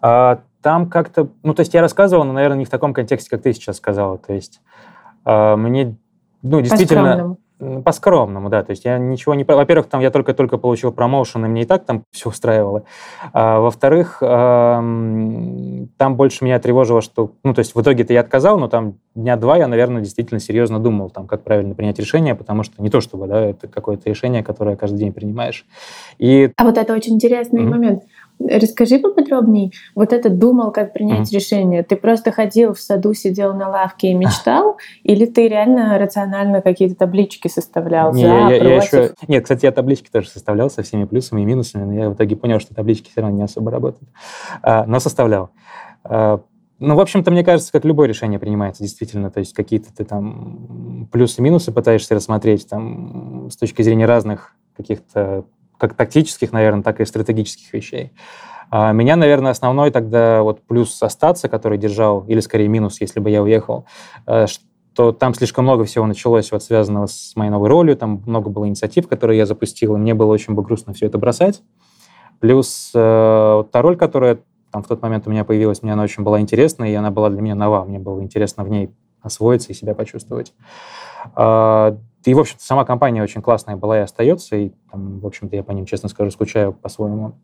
А, 0.00 0.40
там 0.66 0.90
как-то, 0.90 1.28
ну, 1.44 1.54
то 1.54 1.60
есть 1.60 1.74
я 1.74 1.80
рассказывал, 1.80 2.24
но, 2.24 2.32
наверное, 2.32 2.58
не 2.58 2.64
в 2.64 2.70
таком 2.70 2.92
контексте, 2.92 3.30
как 3.30 3.40
ты 3.40 3.52
сейчас 3.52 3.76
сказала. 3.76 4.18
То 4.18 4.32
есть 4.32 4.60
э, 5.24 5.54
мне, 5.54 5.96
ну, 6.42 6.60
действительно... 6.60 7.36
По-скромному. 7.58 8.50
да. 8.50 8.62
То 8.62 8.72
есть 8.72 8.84
я 8.84 8.98
ничего 8.98 9.34
не... 9.34 9.42
Во-первых, 9.44 9.86
там 9.86 10.02
я 10.02 10.10
только-только 10.10 10.58
получил 10.58 10.92
промоушен, 10.92 11.42
и 11.46 11.48
мне 11.48 11.62
и 11.62 11.64
так 11.64 11.86
там 11.86 12.02
все 12.10 12.28
устраивало. 12.28 12.82
А, 13.32 13.60
во-вторых, 13.60 14.18
э, 14.20 14.26
там 15.96 16.16
больше 16.16 16.44
меня 16.44 16.58
тревожило, 16.58 17.00
что... 17.00 17.30
Ну, 17.44 17.54
то 17.54 17.60
есть 17.60 17.74
в 17.74 17.80
итоге-то 17.80 18.12
я 18.12 18.20
отказал, 18.20 18.58
но 18.58 18.68
там 18.68 18.98
дня 19.14 19.36
два 19.36 19.56
я, 19.56 19.68
наверное, 19.68 20.02
действительно 20.02 20.38
серьезно 20.38 20.80
думал, 20.80 21.08
там, 21.08 21.26
как 21.26 21.44
правильно 21.44 21.74
принять 21.74 21.98
решение, 21.98 22.34
потому 22.34 22.62
что 22.62 22.82
не 22.82 22.90
то 22.90 23.00
чтобы, 23.00 23.26
да, 23.26 23.40
это 23.40 23.68
какое-то 23.68 24.10
решение, 24.10 24.42
которое 24.42 24.76
каждый 24.76 24.98
день 24.98 25.14
принимаешь. 25.14 25.64
И... 26.18 26.50
А 26.56 26.64
вот 26.64 26.76
это 26.76 26.92
очень 26.92 27.14
интересный 27.14 27.62
mm-hmm. 27.62 27.70
момент. 27.70 28.02
Расскажи 28.38 28.98
поподробнее. 28.98 29.70
Вот 29.94 30.12
это 30.12 30.28
думал, 30.28 30.70
как 30.70 30.92
принять 30.92 31.32
mm-hmm. 31.32 31.34
решение. 31.34 31.82
Ты 31.82 31.96
просто 31.96 32.32
ходил 32.32 32.74
в 32.74 32.80
саду, 32.80 33.14
сидел 33.14 33.54
на 33.54 33.68
лавке 33.68 34.10
и 34.10 34.14
мечтал, 34.14 34.76
или 35.02 35.24
ты 35.24 35.48
реально 35.48 35.98
рационально 35.98 36.60
какие-то 36.60 36.96
таблички 36.96 37.48
составлял? 37.48 38.12
Не, 38.12 38.22
за, 38.22 38.28
я, 38.28 38.50
я, 38.50 38.64
я 38.64 38.76
еще... 38.76 39.14
Нет, 39.26 39.44
кстати, 39.44 39.64
я 39.64 39.72
таблички 39.72 40.10
тоже 40.10 40.28
составлял 40.28 40.68
со 40.68 40.82
всеми 40.82 41.04
плюсами 41.04 41.42
и 41.42 41.44
минусами, 41.44 41.84
но 41.84 41.92
я 41.94 42.10
в 42.10 42.14
итоге 42.14 42.36
понял, 42.36 42.60
что 42.60 42.74
таблички 42.74 43.10
все 43.10 43.22
равно 43.22 43.36
не 43.36 43.42
особо 43.42 43.70
работают. 43.70 44.10
А, 44.62 44.84
но 44.84 45.00
составлял. 45.00 45.50
А, 46.04 46.40
ну, 46.78 46.94
в 46.94 47.00
общем-то, 47.00 47.30
мне 47.30 47.42
кажется, 47.42 47.72
как 47.72 47.86
любое 47.86 48.06
решение 48.06 48.38
принимается, 48.38 48.82
действительно. 48.82 49.30
То 49.30 49.40
есть 49.40 49.54
какие-то 49.54 49.94
ты 49.94 50.04
там 50.04 51.08
плюсы-минусы 51.10 51.72
пытаешься 51.72 52.14
рассмотреть 52.14 52.68
там 52.68 53.48
с 53.50 53.56
точки 53.56 53.80
зрения 53.80 54.04
разных 54.04 54.54
каких-то 54.76 55.46
как 55.78 55.94
тактических, 55.94 56.52
наверное, 56.52 56.82
так 56.82 57.00
и 57.00 57.04
стратегических 57.04 57.72
вещей. 57.72 58.12
А 58.70 58.92
меня, 58.92 59.16
наверное, 59.16 59.52
основной 59.52 59.90
тогда 59.90 60.42
вот 60.42 60.62
плюс 60.62 61.02
остаться, 61.02 61.48
который 61.48 61.78
держал, 61.78 62.24
или 62.26 62.40
скорее 62.40 62.68
минус, 62.68 63.00
если 63.00 63.20
бы 63.20 63.30
я 63.30 63.42
уехал, 63.42 63.86
э, 64.26 64.46
что 64.46 65.12
там 65.12 65.34
слишком 65.34 65.64
много 65.64 65.84
всего 65.84 66.06
началось 66.06 66.50
вот 66.50 66.62
связанного 66.62 67.06
с 67.06 67.36
моей 67.36 67.50
новой 67.50 67.68
ролью, 67.68 67.96
там 67.96 68.22
много 68.26 68.50
было 68.50 68.66
инициатив, 68.66 69.08
которые 69.08 69.38
я 69.38 69.46
запустил, 69.46 69.94
и 69.94 69.98
мне 69.98 70.14
было 70.14 70.32
очень 70.32 70.54
бы 70.54 70.62
грустно 70.62 70.94
все 70.94 71.06
это 71.06 71.18
бросать. 71.18 71.62
Плюс 72.40 72.90
э, 72.94 73.64
та 73.70 73.82
роль, 73.82 73.96
которая 73.96 74.38
там 74.72 74.82
в 74.82 74.88
тот 74.88 75.00
момент 75.00 75.26
у 75.26 75.30
меня 75.30 75.44
появилась, 75.44 75.82
мне 75.82 75.92
она 75.92 76.02
очень 76.02 76.22
была 76.22 76.40
интересна, 76.40 76.84
и 76.84 76.94
она 76.94 77.10
была 77.10 77.30
для 77.30 77.40
меня 77.40 77.54
нова. 77.54 77.84
Мне 77.84 77.98
было 77.98 78.20
интересно 78.20 78.64
в 78.64 78.68
ней 78.68 78.90
освоиться 79.22 79.72
и 79.72 79.74
себя 79.74 79.94
почувствовать. 79.94 80.52
Э, 81.36 81.96
и, 82.30 82.34
в 82.34 82.40
общем-то, 82.40 82.64
сама 82.64 82.84
компания 82.84 83.22
очень 83.22 83.42
классная 83.42 83.76
была 83.76 83.98
и 83.98 84.02
остается, 84.02 84.56
и, 84.56 84.72
там, 84.90 85.20
в 85.20 85.26
общем-то, 85.26 85.54
я 85.56 85.62
по 85.62 85.72
ним, 85.72 85.86
честно 85.86 86.08
скажу, 86.08 86.30
скучаю 86.30 86.72
по-своему. 86.72 87.34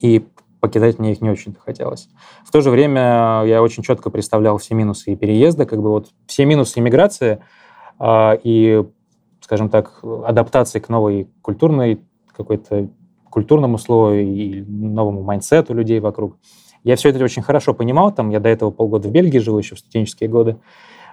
И 0.00 0.26
покидать 0.60 0.98
мне 0.98 1.12
их 1.12 1.20
не 1.20 1.30
очень-то 1.30 1.60
хотелось. 1.60 2.08
В 2.44 2.50
то 2.50 2.60
же 2.60 2.70
время 2.70 3.44
я 3.46 3.62
очень 3.62 3.82
четко 3.82 4.10
представлял 4.10 4.58
все 4.58 4.74
минусы 4.74 5.12
и 5.12 5.16
переезда, 5.16 5.66
как 5.66 5.80
бы 5.80 5.90
вот 5.90 6.08
все 6.26 6.44
минусы 6.44 6.80
иммиграции 6.80 7.40
э, 8.00 8.38
и, 8.42 8.84
скажем 9.40 9.68
так, 9.68 10.00
адаптации 10.02 10.80
к 10.80 10.88
новой 10.88 11.28
культурной 11.42 12.00
какой-то 12.36 12.88
культурному 13.30 13.78
слою 13.78 14.26
и 14.26 14.62
новому 14.62 15.22
mindset 15.22 15.68
у 15.68 15.74
людей 15.74 16.00
вокруг. 16.00 16.36
Я 16.84 16.96
все 16.96 17.10
это 17.10 17.22
очень 17.22 17.42
хорошо 17.42 17.74
понимал, 17.74 18.12
там 18.12 18.30
я 18.30 18.40
до 18.40 18.48
этого 18.48 18.70
полгода 18.70 19.08
в 19.08 19.12
Бельгии 19.12 19.38
жил 19.38 19.58
еще 19.58 19.74
в 19.74 19.78
студенческие 19.78 20.28
годы, 20.28 20.56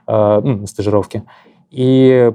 э, 0.08 0.41
ну, 0.43 0.58
на 0.58 0.67
стажировке. 0.67 1.24
И 1.70 2.32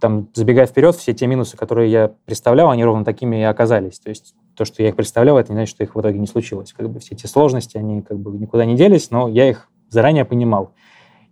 там, 0.00 0.28
забегая 0.34 0.66
вперед, 0.66 0.94
все 0.96 1.12
те 1.12 1.26
минусы, 1.26 1.56
которые 1.56 1.90
я 1.90 2.12
представлял, 2.24 2.70
они 2.70 2.84
ровно 2.84 3.04
такими 3.04 3.36
и 3.36 3.42
оказались. 3.42 3.98
То 3.98 4.08
есть 4.08 4.34
то, 4.56 4.64
что 4.64 4.82
я 4.82 4.88
их 4.88 4.96
представлял, 4.96 5.38
это 5.38 5.52
не 5.52 5.56
значит, 5.56 5.74
что 5.74 5.84
их 5.84 5.94
в 5.94 6.00
итоге 6.00 6.18
не 6.18 6.26
случилось. 6.26 6.72
Как 6.72 6.88
бы 6.88 6.98
все 7.00 7.14
эти 7.14 7.26
сложности, 7.26 7.76
они 7.76 8.02
как 8.02 8.18
бы 8.18 8.30
никуда 8.38 8.64
не 8.64 8.74
делись, 8.74 9.10
но 9.10 9.28
я 9.28 9.48
их 9.48 9.68
заранее 9.90 10.24
понимал. 10.24 10.72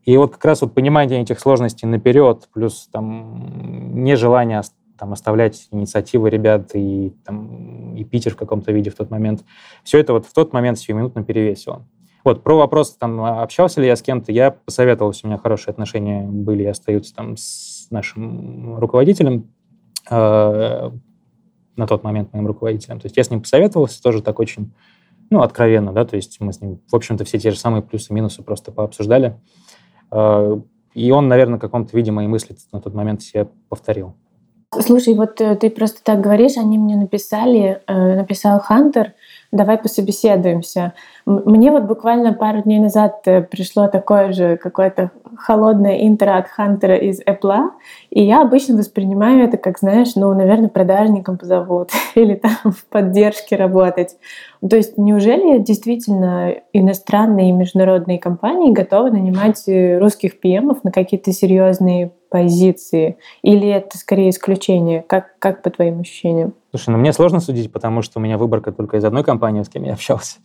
И 0.05 0.17
вот 0.19 0.33
как 0.33 0.45
раз 0.45 0.61
вот 0.61 0.75
понимание 0.75 1.23
этих 1.23 1.41
сложностей 1.41 1.89
наперед, 1.89 2.49
плюс 2.53 2.89
там 2.93 4.05
нежелание 4.05 4.63
там, 4.99 5.13
оставлять 5.13 5.67
инициативы 5.71 6.29
ребят 6.31 6.71
и, 6.75 7.15
там, 7.25 7.95
и 7.97 8.05
Питер 8.05 8.35
в 8.35 8.37
каком-то 8.37 8.71
виде 8.71 8.91
в 8.91 8.95
тот 8.95 9.11
момент, 9.11 9.43
все 9.83 9.99
это 9.99 10.13
вот 10.13 10.27
в 10.27 10.33
тот 10.33 10.53
момент 10.53 10.79
сиюминутно 10.79 11.25
перевесило. 11.25 11.87
Вот, 12.23 12.43
про 12.43 12.57
вопрос, 12.57 12.97
там, 12.97 13.23
общался 13.23 13.81
ли 13.81 13.87
я 13.87 13.97
с 13.97 14.03
кем-то, 14.03 14.33
я 14.33 14.51
посоветовался, 14.51 15.23
у 15.25 15.29
меня 15.29 15.39
хорошие 15.39 15.73
отношения 15.73 16.23
были 16.23 16.63
и 16.63 16.67
остаются 16.67 17.15
там 17.15 17.37
с 17.37 17.74
нашим 17.91 18.79
руководителем, 18.79 19.51
э, 20.11 20.91
на 21.77 21.87
тот 21.87 22.05
момент 22.05 22.33
моим 22.33 22.47
руководителем. 22.47 23.01
То 23.01 23.07
есть 23.07 23.17
я 23.17 23.25
с 23.25 23.31
ним 23.31 23.43
посоветовался 23.43 24.03
тоже 24.03 24.23
так 24.23 24.39
очень, 24.39 24.73
ну, 25.31 25.43
откровенно, 25.43 25.93
да, 25.93 26.05
то 26.05 26.17
есть 26.17 26.41
мы 26.41 26.53
с 26.53 26.61
ним, 26.61 26.81
в 26.91 26.95
общем-то, 26.95 27.25
все 27.25 27.39
те 27.39 27.51
же 27.51 27.59
самые 27.59 27.83
плюсы 27.83 28.13
и 28.13 28.15
минусы 28.15 28.43
просто 28.43 28.73
пообсуждали. 28.73 29.41
Э, 30.11 30.61
и 30.95 31.11
он, 31.11 31.29
наверное, 31.29 31.59
в 31.59 31.61
каком-то 31.61 31.97
виде 31.97 32.13
мои 32.13 32.27
мысли 32.27 32.57
на 32.73 32.81
тот 32.81 32.95
момент 32.95 33.23
себе 33.23 33.49
повторил. 33.69 34.15
Слушай, 34.81 35.15
вот 35.15 35.41
э, 35.41 35.57
ты 35.57 35.71
просто 35.71 36.03
так 36.03 36.21
говоришь, 36.21 36.57
они 36.57 36.79
мне 36.79 36.97
написали, 36.97 37.83
э, 37.87 38.17
написал 38.17 38.61
Хантер, 38.61 39.15
давай 39.55 39.79
пособеседуемся. 39.79 40.93
Мне 41.25 41.71
вот 41.71 41.85
буквально 41.85 42.33
пару 42.33 42.63
дней 42.63 42.81
назад 42.81 43.23
э, 43.27 43.41
пришло 43.43 43.89
такое 43.89 44.33
же 44.33 44.57
какое-то 44.57 45.11
холодное 45.37 46.07
интро 46.07 46.37
от 46.37 46.49
Хантера 46.49 46.97
из 46.97 47.21
Apple, 47.23 47.71
и 48.11 48.23
я 48.23 48.43
обычно 48.43 48.77
воспринимаю 48.77 49.45
это 49.45 49.57
как, 49.57 49.79
знаешь, 49.79 50.17
ну, 50.17 50.35
наверное, 50.35 50.69
продажником 50.69 51.39
позовут 51.39 51.91
или 52.15 52.35
там 52.35 52.73
в 52.73 52.85
поддержке 52.87 53.57
работать. 53.57 54.17
То 54.69 54.77
есть 54.77 54.99
неужели 54.99 55.59
действительно 55.59 56.55
иностранные 56.73 57.51
и 57.51 57.53
международные 57.53 58.19
компании 58.19 58.73
готовы 58.73 59.11
нанимать 59.11 59.65
русских 59.67 60.41
ПМов 60.41 60.83
на 60.85 60.91
какие-то 60.91 61.33
серьезные 61.33 62.13
позиции? 62.35 63.17
Или 63.43 63.69
это 63.69 63.97
скорее 63.97 64.31
исключение? 64.31 65.05
Как, 65.07 65.39
как 65.39 65.63
по 65.63 65.71
твоим 65.71 66.01
ощущениям? 66.01 66.55
Слушай, 66.71 66.91
ну 66.91 66.99
мне 66.99 67.13
сложно 67.13 67.39
судить, 67.39 67.71
потому 67.71 68.03
что 68.03 68.19
у 68.19 68.23
меня 68.23 68.39
выборка 68.39 68.73
только 68.73 68.97
из 68.97 69.05
одной 69.05 69.23
компании, 69.23 69.63
с 69.63 69.69
кем 69.69 69.85
я 69.85 69.93
общался. 69.93 70.39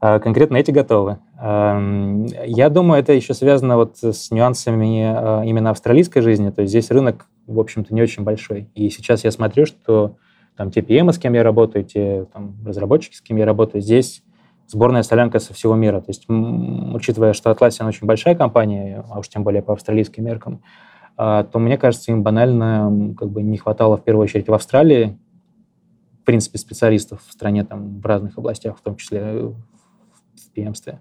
А, 0.00 0.18
конкретно 0.18 0.58
эти 0.58 0.70
готовы. 0.70 1.16
Я 1.40 2.68
думаю, 2.68 3.00
это 3.00 3.14
еще 3.14 3.32
связано 3.32 3.76
вот 3.76 3.96
с 4.02 4.30
нюансами 4.30 5.02
а, 5.02 5.42
именно 5.42 5.70
австралийской 5.70 6.20
жизни. 6.20 6.50
То 6.50 6.60
есть 6.60 6.72
здесь 6.72 6.90
рынок, 6.90 7.24
в 7.46 7.58
общем-то, 7.58 7.94
не 7.94 8.02
очень 8.02 8.22
большой. 8.22 8.68
И 8.74 8.90
сейчас 8.90 9.24
я 9.24 9.30
смотрю, 9.30 9.64
что 9.64 10.16
там 10.58 10.70
те 10.70 10.80
PM, 10.80 11.10
с 11.10 11.18
кем 11.18 11.32
я 11.32 11.42
работаю, 11.42 11.86
те 11.86 12.26
там, 12.34 12.54
разработчики, 12.66 13.14
с 13.14 13.22
кем 13.22 13.38
я 13.38 13.46
работаю, 13.46 13.80
здесь 13.80 14.22
сборная 14.66 15.04
солянка 15.04 15.38
со 15.38 15.54
всего 15.54 15.74
мира. 15.74 16.02
То 16.02 16.10
есть, 16.10 16.28
учитывая, 16.28 17.32
что 17.32 17.50
Atlassian 17.50 17.88
очень 17.88 18.06
большая 18.06 18.34
компания, 18.34 19.02
а 19.08 19.20
уж 19.20 19.28
тем 19.30 19.42
более 19.42 19.62
по 19.62 19.72
австралийским 19.72 20.22
меркам, 20.22 20.62
то, 21.20 21.58
мне 21.58 21.76
кажется, 21.76 22.12
им 22.12 22.22
банально 22.22 23.14
как 23.18 23.28
бы 23.28 23.42
не 23.42 23.58
хватало 23.58 23.98
в 23.98 24.04
первую 24.04 24.24
очередь 24.24 24.48
в 24.48 24.54
Австралии, 24.54 25.18
в 26.22 26.24
принципе, 26.24 26.56
специалистов 26.56 27.20
в 27.26 27.32
стране 27.32 27.62
там 27.64 28.00
в 28.00 28.06
разных 28.06 28.38
областях, 28.38 28.78
в 28.78 28.80
том 28.80 28.96
числе 28.96 29.20
в 29.20 29.54
PM-стве. 30.56 30.98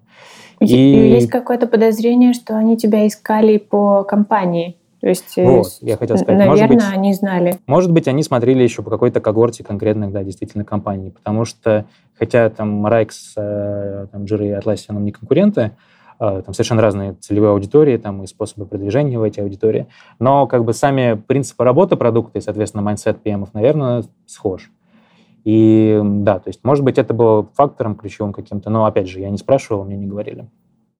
И... 0.59 0.75
Есть 0.75 1.29
какое-то 1.29 1.67
подозрение, 1.67 2.33
что 2.33 2.57
они 2.57 2.75
тебя 2.75 3.07
искали 3.07 3.57
по 3.57 4.03
компании? 4.03 4.75
То 4.99 5.07
есть, 5.07 5.37
э, 5.37 5.45
вот, 5.45 5.67
я 5.79 5.95
хотел 5.95 6.17
сказать, 6.17 6.37
наверное, 6.37 6.67
может 6.67 6.67
быть, 6.67 6.83
они 6.91 7.13
знали. 7.13 7.59
Может 7.67 7.91
быть, 7.93 8.07
они 8.09 8.21
смотрели 8.21 8.61
еще 8.63 8.81
по 8.81 8.89
какой-то 8.89 9.21
когорте 9.21 9.63
конкретных, 9.63 10.11
да, 10.11 10.23
действительно, 10.23 10.65
компаний, 10.65 11.11
потому 11.11 11.45
что, 11.45 11.85
хотя 12.17 12.49
там 12.49 12.85
Райкс, 12.85 13.35
э, 13.37 14.07
там, 14.11 14.23
Jira 14.23 14.45
и 14.45 14.51
Atlassian 14.51 14.99
не 14.99 15.13
конкуренты, 15.13 15.61
а, 15.61 15.71
там 16.19 16.53
совершенно 16.53 16.81
разные 16.81 17.13
целевые 17.13 17.51
аудитории 17.51 17.97
там, 17.97 18.23
и 18.23 18.27
способы 18.27 18.65
продвижения 18.65 19.17
в 19.17 19.23
эти 19.23 19.39
аудитории. 19.39 19.87
Но 20.19 20.47
как 20.47 20.65
бы 20.65 20.73
сами 20.73 21.15
принципы 21.15 21.63
работы 21.63 21.95
продукта 21.95 22.39
и, 22.39 22.41
соответственно, 22.41 22.83
mindset 22.83 23.17
PM, 23.23 23.47
наверное, 23.53 24.03
схож. 24.25 24.69
И 25.45 25.99
да, 26.03 26.39
то 26.39 26.49
есть, 26.49 26.63
может 26.63 26.83
быть, 26.83 26.97
это 26.97 27.13
было 27.13 27.47
фактором 27.55 27.95
ключевым 27.95 28.33
каким-то, 28.33 28.69
но, 28.69 28.85
опять 28.85 29.07
же, 29.07 29.19
я 29.21 29.29
не 29.29 29.37
спрашивал, 29.37 29.85
мне 29.85 29.95
не 29.95 30.05
говорили. 30.05 30.47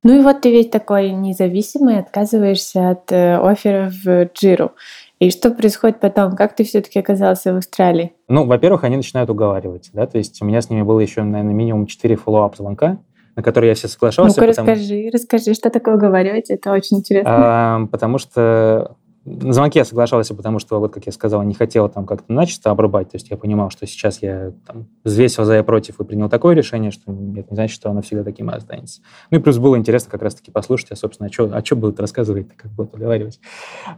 Ну 0.02 0.18
и 0.18 0.24
вот 0.24 0.42
ты 0.42 0.52
ведь 0.52 0.72
такой 0.72 1.12
независимый, 1.12 2.00
отказываешься 2.00 2.92
от 2.92 3.12
э, 3.12 3.36
оффера 3.36 3.92
в 3.92 4.30
Джиру. 4.34 4.72
И 5.20 5.30
что 5.30 5.52
происходит 5.52 6.00
потом? 6.00 6.38
Как 6.38 6.56
ты 6.56 6.64
все-таки 6.64 7.00
оказался 7.00 7.54
в 7.54 7.58
Австралии? 7.58 8.14
Ну, 8.30 8.46
во-первых, 8.46 8.86
они 8.86 8.96
начинают 8.96 9.30
уговаривать, 9.30 9.90
да, 9.92 10.08
то 10.08 10.18
есть 10.18 10.42
у 10.42 10.46
меня 10.46 10.62
с 10.62 10.70
ними 10.70 10.84
было 10.84 11.02
еще, 11.02 11.22
наверное, 11.24 11.54
минимум 11.54 11.86
4 11.86 12.16
follow-up 12.16 12.56
звонка, 12.56 13.00
на 13.40 13.44
которые 13.44 13.70
я 13.70 13.76
все 13.76 13.88
соглашался. 13.88 14.42
Ну-ка, 14.42 14.48
потому... 14.52 14.70
расскажи, 14.70 15.10
расскажи, 15.14 15.54
что 15.54 15.70
такое 15.70 15.96
уговаривать, 15.96 16.50
это 16.50 16.74
очень 16.74 16.98
интересно. 16.98 17.32
А, 17.34 17.86
потому 17.90 18.18
что 18.18 18.98
на 19.24 19.54
звонки 19.54 19.80
я 19.80 19.86
соглашался, 19.86 20.36
потому 20.36 20.60
что, 20.60 20.78
вот 20.80 20.94
как 20.94 21.06
я 21.06 21.14
сказал, 21.14 21.42
не 21.44 21.54
хотел 21.54 21.88
там 21.88 22.06
как-то 22.06 22.34
начисто 22.34 22.70
обрубать. 22.70 23.12
То 23.12 23.16
есть 23.16 23.30
я 23.30 23.38
понимал, 23.38 23.70
что 23.70 23.88
сейчас 23.88 24.22
я 24.22 24.52
там, 24.68 24.88
взвесил 25.06 25.46
за 25.46 25.58
и 25.60 25.62
против 25.62 26.02
и 26.02 26.04
принял 26.04 26.28
такое 26.28 26.54
решение, 26.54 26.92
что 26.92 27.14
это 27.14 27.16
не 27.16 27.46
значит, 27.52 27.76
что 27.76 27.90
оно 27.90 28.02
всегда 28.02 28.26
таким 28.26 28.50
и 28.50 28.54
останется. 28.54 29.02
Ну 29.32 29.38
и 29.40 29.42
плюс 29.42 29.58
было 29.58 29.78
интересно 29.78 30.12
как 30.12 30.22
раз-таки 30.22 30.52
послушать, 30.52 30.92
а, 30.92 30.98
собственно, 30.98 31.30
а 31.30 31.32
что, 31.32 31.50
а 31.54 31.64
что 31.64 31.78
будут 31.78 32.02
рассказывать, 32.02 32.48
как 32.58 32.72
будут 32.72 32.94
уговаривать. 32.94 33.40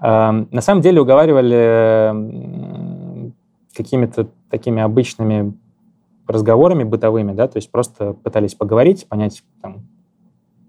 А, 0.02 0.46
на 0.52 0.62
самом 0.62 0.82
деле 0.82 1.02
уговаривали 1.02 2.14
какими-то 3.74 4.28
такими 4.52 4.84
обычными 4.84 5.56
разговорами 6.28 6.84
бытовыми, 6.84 7.34
да, 7.34 7.48
то 7.48 7.58
есть 7.58 7.72
просто 7.72 8.14
пытались 8.14 8.56
поговорить, 8.56 9.08
понять 9.08 9.44
там, 9.62 9.88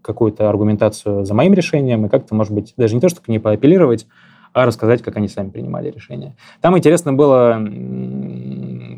какую-то 0.03 0.49
аргументацию 0.49 1.25
за 1.25 1.35
моим 1.35 1.55
решением 1.55 2.07
и 2.07 2.09
как-то, 2.09 2.35
может 2.35 2.53
быть, 2.53 2.75
даже 2.77 2.95
не 2.95 3.01
то, 3.01 3.09
что 3.09 3.23
к 3.23 3.29
ней 3.29 3.39
поапеллировать, 3.39 4.07
а 4.53 4.67
рассказать, 4.67 5.03
как 5.03 5.17
они 5.17 5.29
сами 5.29 5.51
принимали 5.51 5.91
решения. 5.91 6.37
Там 6.61 6.77
интересно 6.77 7.13
было, 7.13 7.59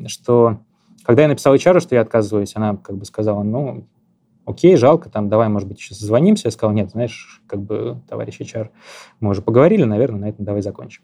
что 0.08 0.58
когда 1.04 1.23
я 1.23 1.28
написал 1.28 1.54
HR, 1.54 1.80
что 1.80 1.94
я 1.94 2.00
отказываюсь, 2.00 2.56
она 2.56 2.76
как 2.76 2.96
бы 2.96 3.04
сказала, 3.04 3.42
ну, 3.42 3.87
окей, 4.46 4.76
жалко, 4.76 5.11
там, 5.11 5.28
давай, 5.28 5.49
может 5.49 5.68
быть, 5.68 5.78
еще 5.78 5.94
созвонимся. 5.94 6.49
Я 6.49 6.50
сказал, 6.50 6.75
нет, 6.75 6.90
знаешь, 6.90 7.42
как 7.46 7.61
бы, 7.61 8.00
товарищ 8.08 8.40
HR, 8.40 8.70
мы 9.20 9.30
уже 9.30 9.42
поговорили, 9.42 9.84
наверное, 9.84 10.20
на 10.20 10.28
этом 10.30 10.44
давай 10.44 10.62
закончим. 10.62 11.02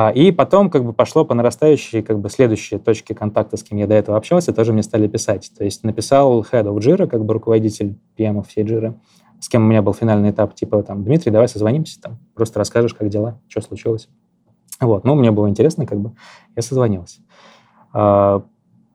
А, 0.00 0.10
и 0.10 0.30
потом 0.30 0.70
как 0.70 0.84
бы 0.84 0.92
пошло 0.92 1.24
по 1.24 1.34
нарастающей 1.34 2.02
как 2.02 2.20
бы 2.20 2.30
следующие 2.30 2.78
точки 2.78 3.14
контакта, 3.14 3.56
с 3.56 3.64
кем 3.64 3.78
я 3.78 3.88
до 3.88 3.94
этого 3.94 4.16
общался, 4.16 4.52
тоже 4.52 4.72
мне 4.72 4.84
стали 4.84 5.08
писать. 5.08 5.50
То 5.58 5.64
есть 5.64 5.82
написал 5.82 6.42
Head 6.42 6.66
of 6.66 6.76
Jira, 6.76 7.08
как 7.08 7.24
бы 7.24 7.34
руководитель 7.34 7.98
PM 8.16 8.44
всей 8.46 8.62
Jira, 8.62 8.94
с 9.40 9.48
кем 9.48 9.64
у 9.64 9.66
меня 9.66 9.82
был 9.82 9.92
финальный 9.92 10.30
этап, 10.30 10.54
типа 10.54 10.84
там, 10.84 11.02
Дмитрий, 11.02 11.32
давай 11.32 11.48
созвонимся, 11.48 12.00
там, 12.00 12.20
просто 12.36 12.60
расскажешь, 12.60 12.94
как 12.94 13.08
дела, 13.08 13.40
что 13.48 13.60
случилось. 13.60 14.08
Вот, 14.78 15.02
ну, 15.02 15.16
мне 15.16 15.32
было 15.32 15.48
интересно, 15.48 15.84
как 15.84 15.98
бы, 15.98 16.12
я 16.54 16.62
созвонился. 16.62 17.20
А, 17.92 18.44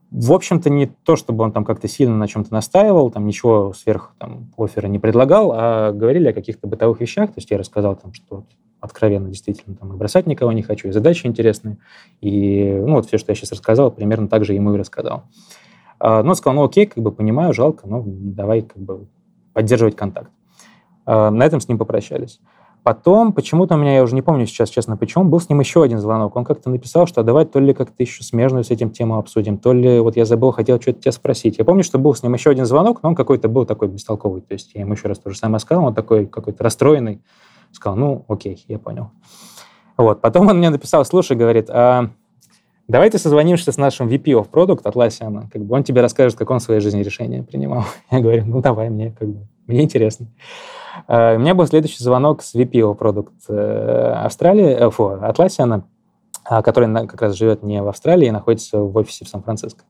в 0.09 0.31
общем-то, 0.31 0.69
не 0.69 0.85
то, 0.85 1.17
чтобы 1.17 1.43
он 1.43 1.51
там 1.51 1.65
как-то 1.65 1.89
сильно 1.89 2.15
на 2.15 2.29
чем-то 2.29 2.53
настаивал, 2.53 3.11
там 3.11 3.25
ничего 3.25 3.73
сверх 3.73 4.13
там, 4.19 4.53
оффера 4.57 4.87
не 4.87 4.99
предлагал, 4.99 5.51
а 5.53 5.91
говорили 5.91 6.29
о 6.29 6.33
каких-то 6.33 6.65
бытовых 6.65 7.01
вещах. 7.01 7.27
То 7.31 7.39
есть 7.39 7.51
я 7.51 7.57
рассказал, 7.57 7.97
там, 7.97 8.13
что 8.13 8.45
откровенно 8.83 9.29
действительно 9.29 9.75
там 9.75 9.97
бросать 9.97 10.27
никого 10.27 10.51
не 10.51 10.61
хочу, 10.61 10.89
и 10.89 10.91
задачи 10.91 11.25
интересные. 11.25 11.77
И 12.19 12.71
ну, 12.85 12.95
вот 12.95 13.07
все, 13.07 13.17
что 13.17 13.31
я 13.31 13.35
сейчас 13.35 13.51
рассказал, 13.53 13.91
примерно 13.91 14.27
так 14.27 14.43
же 14.43 14.53
ему 14.53 14.73
и 14.73 14.77
рассказал. 14.77 15.23
А, 15.99 16.21
но 16.21 16.35
сказал, 16.35 16.55
ну 16.55 16.65
окей, 16.65 16.85
как 16.85 17.01
бы 17.01 17.11
понимаю, 17.11 17.53
жалко, 17.53 17.87
ну 17.87 18.03
давай 18.05 18.61
как 18.61 18.77
бы 18.77 19.07
поддерживать 19.53 19.95
контакт. 19.95 20.29
А, 21.05 21.31
на 21.31 21.45
этом 21.45 21.61
с 21.61 21.67
ним 21.69 21.77
попрощались. 21.77 22.41
Потом, 22.83 23.31
почему-то 23.31 23.75
у 23.75 23.77
меня, 23.77 23.95
я 23.95 24.03
уже 24.03 24.13
не 24.13 24.21
помню 24.21 24.45
сейчас, 24.45 24.69
честно, 24.69 24.97
почему, 24.97 25.23
был 25.23 25.39
с 25.39 25.47
ним 25.47 25.61
еще 25.61 25.81
один 25.81 25.99
звонок. 25.99 26.35
Он 26.35 26.43
как-то 26.43 26.69
написал, 26.69 27.07
что 27.07 27.23
давай 27.23 27.45
то 27.45 27.59
ли 27.59 27.73
как-то 27.73 27.95
еще 28.03 28.23
смежную 28.23 28.65
с 28.65 28.71
этим 28.71 28.89
тему 28.89 29.17
обсудим, 29.17 29.57
то 29.57 29.71
ли 29.71 30.01
вот 30.01 30.17
я 30.17 30.25
забыл, 30.25 30.51
хотел 30.51 30.81
что-то 30.81 30.99
тебя 30.99 31.13
спросить. 31.13 31.57
Я 31.57 31.63
помню, 31.63 31.83
что 31.85 31.97
был 31.97 32.13
с 32.13 32.21
ним 32.21 32.33
еще 32.33 32.49
один 32.49 32.65
звонок, 32.65 33.01
но 33.01 33.09
он 33.09 33.15
какой-то 33.15 33.47
был 33.47 33.65
такой 33.65 33.87
бестолковый. 33.87 34.41
То 34.41 34.51
есть 34.51 34.71
я 34.73 34.81
ему 34.81 34.93
еще 34.93 35.07
раз 35.07 35.19
то 35.19 35.29
же 35.29 35.37
самое 35.37 35.61
сказал, 35.61 35.85
он 35.85 35.93
такой 35.93 36.25
какой-то 36.25 36.61
расстроенный. 36.61 37.21
Сказал, 37.73 37.97
ну, 37.97 38.25
окей, 38.29 38.63
я 38.69 38.79
понял. 38.79 39.11
Вот. 39.97 40.21
Потом 40.21 40.47
он 40.47 40.59
мне 40.59 40.69
написал, 40.69 41.03
слушай, 41.03 41.35
говорит, 41.35 41.69
а 41.69 42.09
давай 42.87 43.09
ты 43.09 43.17
созвонимся 43.17 43.71
с 43.71 43.77
нашим 43.77 44.07
VP 44.07 44.25
of 44.25 44.49
Product 44.49 44.83
Atlassian, 44.83 45.49
как 45.51 45.63
бы 45.63 45.75
он 45.75 45.83
тебе 45.83 46.01
расскажет, 46.01 46.37
как 46.37 46.49
он 46.49 46.59
в 46.59 46.63
своей 46.63 46.79
жизни 46.79 47.01
решения 47.03 47.43
принимал. 47.43 47.85
Я 48.11 48.19
говорю, 48.19 48.45
ну, 48.45 48.61
давай, 48.61 48.89
мне 48.89 49.11
как 49.11 49.27
бы, 49.27 49.47
мне 49.67 49.81
интересно. 49.81 50.27
Uh, 51.07 51.37
у 51.37 51.39
меня 51.39 51.55
был 51.55 51.65
следующий 51.65 52.03
звонок 52.03 52.43
с 52.43 52.53
VP 52.53 52.73
of 52.73 52.97
Product 52.97 53.31
uh, 53.49 54.11
Австралии, 54.25 54.79
uh, 54.79 54.91
фу, 54.91 55.09
Atlassian, 55.09 55.83
который 56.45 57.07
как 57.07 57.21
раз 57.21 57.35
живет 57.35 57.63
не 57.63 57.81
в 57.81 57.87
Австралии, 57.87 58.27
а 58.27 58.33
находится 58.33 58.79
в 58.79 58.95
офисе 58.97 59.25
в 59.25 59.29
Сан-Франциско. 59.29 59.85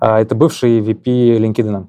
Это 0.00 0.34
бывший 0.34 0.80
VP 0.80 1.38
LinkedIn. 1.38 1.86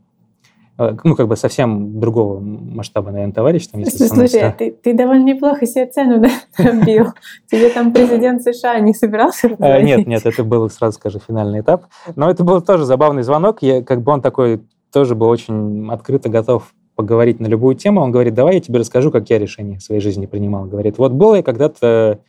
Э, 0.78 0.96
ну, 1.04 1.16
как 1.16 1.28
бы 1.28 1.36
совсем 1.38 2.00
другого 2.00 2.40
масштаба, 2.40 3.12
наверное, 3.12 3.34
товарищ. 3.34 3.68
Там, 3.68 3.82
если 3.82 4.08
Слушай, 4.08 4.42
а 4.42 4.52
ты, 4.52 4.72
ты 4.72 4.94
довольно 4.94 5.24
неплохо 5.24 5.66
себе 5.66 5.86
цену 5.86 6.22
набил. 6.58 7.14
Тебе 7.52 7.70
там 7.70 7.94
президент 7.94 8.42
США 8.44 8.80
не 8.80 8.94
собирался 8.94 9.56
э, 9.58 9.82
Нет, 9.84 10.06
нет, 10.06 10.26
это 10.26 10.44
был, 10.44 10.70
сразу 10.70 10.98
скажу, 10.98 11.20
финальный 11.26 11.62
этап. 11.62 11.86
Но 12.16 12.30
это 12.30 12.44
был 12.44 12.62
тоже 12.62 12.84
забавный 12.84 13.24
звонок. 13.24 13.62
Я, 13.62 13.82
как 13.84 14.02
бы 14.02 14.12
он 14.12 14.22
такой 14.22 14.62
тоже 14.92 15.16
был 15.16 15.30
очень 15.30 15.90
открыто 15.90 16.30
готов 16.30 16.74
поговорить 16.96 17.40
на 17.40 17.48
любую 17.48 17.76
тему. 17.76 18.02
Он 18.02 18.12
говорит, 18.12 18.34
давай 18.34 18.56
я 18.56 18.62
тебе 18.62 18.80
расскажу, 18.80 19.12
как 19.12 19.30
я 19.30 19.40
решения 19.40 19.78
в 19.78 19.84
своей 19.84 20.02
жизни 20.02 20.26
принимал. 20.26 20.66
Говорит, 20.66 20.98
вот 20.98 21.14
был 21.14 21.36
я 21.36 21.44
когда-то 21.44 22.20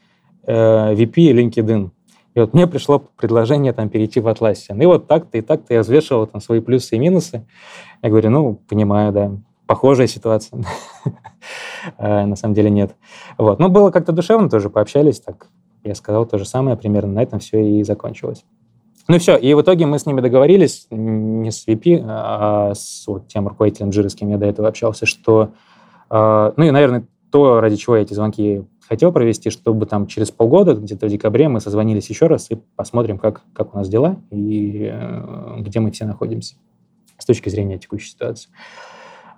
э, 0.47 0.95
VP 0.95 1.33
LinkedIn. 1.33 1.91
И 2.37 2.41
вот 2.41 2.53
мне 2.53 2.67
пришло 2.67 2.99
предложение 2.99 3.73
там 3.73 3.89
перейти 3.89 4.21
в 4.21 4.29
Atlassian. 4.29 4.81
И 4.83 4.85
вот 4.85 5.07
так-то 5.07 5.39
и 5.39 5.41
так-то 5.41 5.73
я 5.73 5.81
взвешивал 5.81 6.27
там 6.27 6.43
свои 6.43 6.61
плюсы 6.61 6.95
и 6.95 6.99
минусы. 6.99 7.47
Я 8.03 8.11
говорю, 8.11 8.29
ну, 8.29 8.61
понимаю, 8.69 9.11
да, 9.11 9.33
похожая 9.67 10.07
ситуация. 10.07 10.63
А, 11.97 12.27
на 12.27 12.37
самом 12.37 12.53
деле 12.53 12.69
нет. 12.69 12.95
Вот. 13.39 13.59
Но 13.59 13.71
было 13.71 13.91
как-то 13.91 14.13
душевно 14.13 14.51
тоже, 14.51 14.69
пообщались 14.69 15.19
так. 15.21 15.49
Я 15.83 15.95
сказал 15.95 16.27
то 16.27 16.37
же 16.37 16.45
самое, 16.45 16.77
примерно 16.77 17.15
на 17.15 17.23
этом 17.23 17.39
все 17.39 17.79
и 17.79 17.83
закончилось. 17.85 18.45
Ну 19.09 19.19
все. 19.19 19.37
И 19.37 19.55
в 19.55 19.63
итоге 19.63 19.87
мы 19.87 19.99
с 19.99 20.05
ними 20.05 20.21
договорились, 20.21 20.89
не 20.91 21.51
с 21.51 21.67
VP, 21.67 22.05
а 22.07 22.75
с 22.75 23.07
вот 23.07 23.29
тем 23.29 23.49
руководителем 23.49 23.89
Jira, 23.89 24.11
с 24.11 24.15
кем 24.15 24.29
я 24.29 24.37
до 24.37 24.45
этого 24.45 24.69
общался, 24.69 25.07
что... 25.07 25.53
А, 26.11 26.53
ну 26.59 26.65
и, 26.65 26.71
наверное, 26.71 27.07
то, 27.33 27.61
ради 27.61 27.77
чего 27.77 27.97
я 27.97 28.03
эти 28.03 28.13
звонки 28.13 28.67
хотел 28.89 29.13
провести, 29.13 29.51
чтобы 29.51 29.87
там 29.87 30.07
через 30.07 30.31
полгода, 30.31 30.75
где-то 30.75 31.07
в 31.07 31.11
декабре, 31.11 31.49
мы 31.49 31.61
созвонились 31.61 32.09
еще 32.09 32.27
раз 32.27 32.51
и 32.51 32.57
посмотрим, 32.77 33.19
как, 33.19 33.43
как 33.53 33.75
у 33.75 33.79
нас 33.79 33.89
дела 33.89 34.17
и 34.31 34.91
э, 34.93 35.57
где 35.61 35.81
мы 35.81 35.91
все 35.91 36.05
находимся 36.05 36.57
с 37.19 37.25
точки 37.25 37.49
зрения 37.49 37.79
текущей 37.79 38.11
ситуации. 38.11 38.51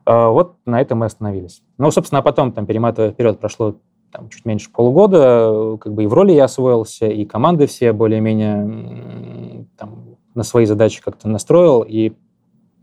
Э, 0.07 0.28
вот 0.28 0.57
на 0.67 0.81
этом 0.81 0.99
мы 0.99 1.07
остановились. 1.07 1.62
Ну, 1.78 1.90
собственно, 1.90 2.21
а 2.21 2.23
потом, 2.23 2.52
там, 2.52 2.67
перематывая 2.67 3.11
вперед, 3.11 3.38
прошло 3.40 3.76
там, 4.12 4.28
чуть 4.28 4.45
меньше 4.45 4.71
полугода, 4.71 5.76
как 5.81 5.93
бы 5.93 6.05
и 6.05 6.07
в 6.07 6.14
роли 6.14 6.33
я 6.33 6.45
освоился, 6.45 7.07
и 7.07 7.25
команды 7.25 7.67
все 7.67 7.93
более-менее 7.93 9.67
там, 9.76 10.17
на 10.35 10.43
свои 10.43 10.64
задачи 10.64 11.02
как-то 11.02 11.28
настроил, 11.28 11.83
и 11.83 12.11
э, 12.11 12.12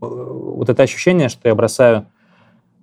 вот 0.00 0.68
это 0.68 0.82
ощущение, 0.82 1.28
что 1.28 1.48
я 1.48 1.54
бросаю 1.54 2.06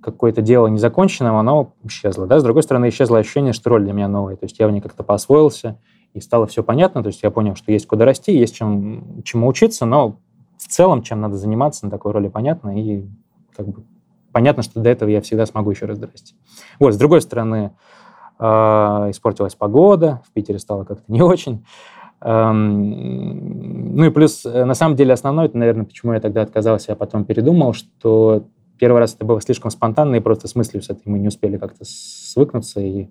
какое-то 0.03 0.41
дело 0.41 0.67
незаконченным, 0.67 1.35
оно 1.35 1.73
исчезло. 1.83 2.27
Да? 2.27 2.39
С 2.39 2.43
другой 2.43 2.63
стороны, 2.63 2.89
исчезло 2.89 3.19
ощущение, 3.19 3.53
что 3.53 3.69
роль 3.69 3.83
для 3.83 3.93
меня 3.93 4.07
новая. 4.07 4.35
То 4.35 4.45
есть 4.45 4.59
я 4.59 4.67
в 4.67 4.71
ней 4.71 4.81
как-то 4.81 5.03
поосвоился, 5.03 5.79
и 6.13 6.19
стало 6.19 6.45
все 6.45 6.63
понятно. 6.63 7.01
То 7.01 7.07
есть 7.07 7.23
я 7.23 7.31
понял, 7.31 7.55
что 7.55 7.71
есть 7.71 7.87
куда 7.87 8.05
расти, 8.05 8.37
есть 8.37 8.55
чем, 8.55 9.23
чему 9.23 9.47
учиться, 9.47 9.85
но 9.85 10.19
в 10.57 10.67
целом, 10.67 11.01
чем 11.01 11.21
надо 11.21 11.37
заниматься 11.37 11.85
на 11.85 11.91
такой 11.91 12.11
роли, 12.11 12.27
понятно. 12.27 12.79
И 12.79 13.05
как 13.55 13.67
бы 13.67 13.83
понятно, 14.31 14.63
что 14.63 14.79
до 14.79 14.89
этого 14.89 15.09
я 15.09 15.21
всегда 15.21 15.45
смогу 15.45 15.71
еще 15.71 15.85
раз 15.85 15.97
дорасти. 15.97 16.35
Вот, 16.79 16.93
с 16.93 16.97
другой 16.97 17.21
стороны, 17.21 17.71
э, 18.39 18.45
испортилась 18.45 19.55
погода, 19.55 20.21
в 20.27 20.31
Питере 20.33 20.59
стало 20.59 20.83
как-то 20.83 21.11
не 21.11 21.21
очень. 21.23 21.65
Эм, 22.21 23.95
ну 23.95 24.05
и 24.05 24.09
плюс, 24.09 24.45
э, 24.45 24.65
на 24.65 24.73
самом 24.75 24.95
деле, 24.95 25.13
основное, 25.13 25.45
это, 25.45 25.57
наверное, 25.57 25.85
почему 25.85 26.13
я 26.13 26.19
тогда 26.19 26.41
отказался, 26.41 26.91
я 26.91 26.95
потом 26.95 27.25
передумал, 27.25 27.73
что 27.73 28.45
Первый 28.83 28.97
раз 28.97 29.15
это 29.15 29.23
было 29.23 29.39
слишком 29.39 29.71
спонтанно, 29.71 30.15
и 30.15 30.19
просто 30.19 30.49
с 30.49 30.55
мыслью 30.55 30.83
с 30.83 30.89
этой 30.89 31.03
мы 31.05 31.17
не 31.17 31.29
успели 31.29 31.55
как-то 31.55 31.85
свыкнуться, 31.85 32.81
и, 32.81 33.07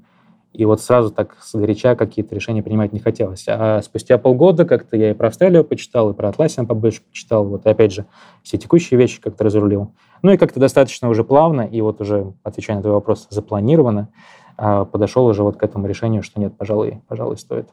и 0.53 0.67
вот 0.67 0.83
сразу 0.83 1.11
так 1.11 1.39
с 1.41 1.55
горяча 1.55 1.95
какие-то 1.95 2.35
решения 2.35 2.63
принимать 2.63 2.93
не 2.93 2.99
хотелось. 2.99 3.47
А 3.49 3.81
спустя 3.81 4.19
полгода 4.19 4.67
как-то 4.67 4.99
я 4.99 5.13
и 5.13 5.15
про 5.15 5.29
Австралию 5.29 5.65
почитал, 5.65 6.11
и 6.11 6.15
про 6.15 6.29
Атласиан 6.29 6.67
побольше 6.67 7.01
почитал, 7.01 7.47
вот 7.47 7.65
и 7.65 7.71
опять 7.71 7.91
же 7.91 8.05
все 8.43 8.59
текущие 8.59 9.01
вещи 9.01 9.19
как-то 9.19 9.45
разрулил. 9.45 9.93
Ну 10.21 10.33
и 10.33 10.37
как-то 10.37 10.61
достаточно 10.61 11.09
уже 11.09 11.25
плавно, 11.25 11.63
и 11.63 11.81
вот 11.81 12.03
уже, 12.03 12.35
отвечая 12.43 12.77
на 12.77 12.83
твой 12.83 12.93
вопрос, 12.93 13.27
запланировано, 13.31 14.11
а, 14.59 14.85
подошел 14.85 15.25
уже 15.25 15.43
вот 15.43 15.57
к 15.57 15.63
этому 15.63 15.87
решению, 15.87 16.23
что 16.23 16.39
нет, 16.39 16.53
пожалуй, 16.55 17.01
пожалуй, 17.09 17.39
стоит. 17.39 17.71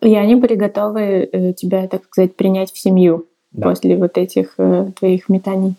И 0.00 0.14
они 0.14 0.34
были 0.36 0.54
готовы 0.54 1.28
э, 1.30 1.52
тебя, 1.52 1.88
так 1.88 2.04
сказать, 2.06 2.36
принять 2.36 2.72
в 2.72 2.78
семью 2.78 3.26
да. 3.50 3.68
после 3.68 3.98
вот 3.98 4.16
этих 4.16 4.54
э, 4.56 4.92
твоих 4.98 5.28
метаний. 5.28 5.74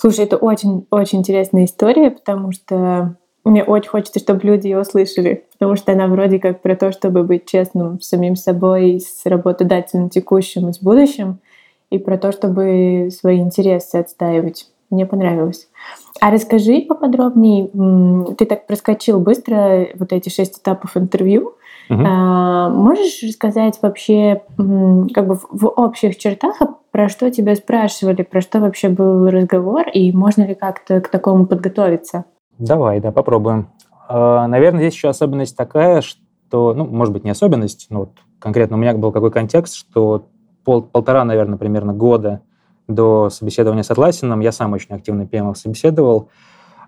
Слушай, 0.00 0.24
это 0.24 0.38
очень-очень 0.38 1.18
интересная 1.18 1.66
история, 1.66 2.10
потому 2.10 2.52
что 2.52 3.16
мне 3.44 3.62
очень 3.62 3.90
хочется, 3.90 4.18
чтобы 4.18 4.40
люди 4.46 4.66
ее 4.66 4.80
услышали, 4.80 5.44
потому 5.52 5.76
что 5.76 5.92
она 5.92 6.06
вроде 6.06 6.38
как 6.38 6.62
про 6.62 6.74
то, 6.74 6.90
чтобы 6.90 7.22
быть 7.22 7.44
честным 7.44 8.00
с 8.00 8.08
самим 8.08 8.34
собой, 8.34 8.98
с 8.98 9.26
работодателем 9.26 10.08
текущим 10.08 10.70
и 10.70 10.72
с 10.72 10.78
будущим, 10.78 11.40
и 11.90 11.98
про 11.98 12.16
то, 12.16 12.32
чтобы 12.32 13.10
свои 13.10 13.40
интересы 13.40 13.96
отстаивать. 13.96 14.70
Мне 14.90 15.06
понравилось. 15.06 15.68
А 16.20 16.30
расскажи 16.30 16.82
поподробнее, 16.82 17.70
ты 18.34 18.44
так 18.44 18.66
проскочил 18.66 19.20
быстро 19.20 19.86
вот 19.94 20.12
эти 20.12 20.28
шесть 20.28 20.58
этапов 20.58 20.96
интервью. 20.96 21.54
Угу. 21.88 22.02
А, 22.06 22.68
можешь 22.68 23.22
рассказать 23.22 23.78
вообще 23.82 24.42
как 24.56 25.26
бы 25.26 25.38
в 25.50 25.66
общих 25.66 26.18
чертах, 26.18 26.60
а 26.60 26.74
про 26.90 27.08
что 27.08 27.30
тебя 27.30 27.54
спрашивали, 27.54 28.22
про 28.22 28.40
что 28.40 28.60
вообще 28.60 28.88
был 28.88 29.28
разговор, 29.28 29.88
и 29.88 30.12
можно 30.12 30.42
ли 30.42 30.54
как-то 30.54 31.00
к 31.00 31.08
такому 31.08 31.46
подготовиться? 31.46 32.24
Давай, 32.58 33.00
да, 33.00 33.12
попробуем. 33.12 33.70
А, 34.08 34.46
наверное, 34.48 34.82
здесь 34.82 34.94
еще 34.94 35.08
особенность 35.08 35.56
такая, 35.56 36.00
что, 36.00 36.74
ну, 36.74 36.84
может 36.84 37.14
быть, 37.14 37.24
не 37.24 37.30
особенность, 37.30 37.86
но 37.90 38.00
вот 38.00 38.10
конкретно 38.38 38.76
у 38.76 38.80
меня 38.80 38.94
был 38.94 39.12
какой 39.12 39.30
контекст, 39.30 39.76
что 39.76 40.26
пол, 40.64 40.82
полтора, 40.82 41.24
наверное, 41.24 41.58
примерно 41.58 41.92
года 41.92 42.42
до 42.94 43.30
собеседования 43.30 43.82
с 43.82 43.90
Атласином 43.90 44.40
я 44.40 44.52
сам 44.52 44.72
очень 44.72 44.94
активно 44.94 45.22
PM 45.22 45.54
собеседовал, 45.54 46.28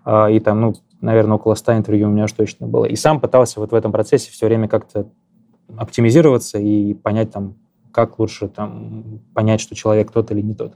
а, 0.04 0.28
и 0.28 0.40
там, 0.40 0.60
ну, 0.60 0.74
наверное, 1.00 1.36
около 1.36 1.54
100 1.54 1.76
интервью 1.76 2.08
у 2.08 2.10
меня 2.10 2.24
уж 2.24 2.32
точно 2.32 2.66
было. 2.66 2.84
И 2.84 2.96
сам 2.96 3.20
пытался 3.20 3.60
вот 3.60 3.72
в 3.72 3.74
этом 3.74 3.92
процессе 3.92 4.30
все 4.30 4.46
время 4.46 4.68
как-то 4.68 5.08
оптимизироваться 5.76 6.58
и 6.58 6.94
понять 6.94 7.30
там, 7.30 7.56
как 7.92 8.18
лучше 8.18 8.48
там 8.48 9.20
понять, 9.34 9.60
что 9.60 9.74
человек 9.74 10.10
тот 10.10 10.30
или 10.30 10.40
не 10.40 10.54
тот. 10.54 10.74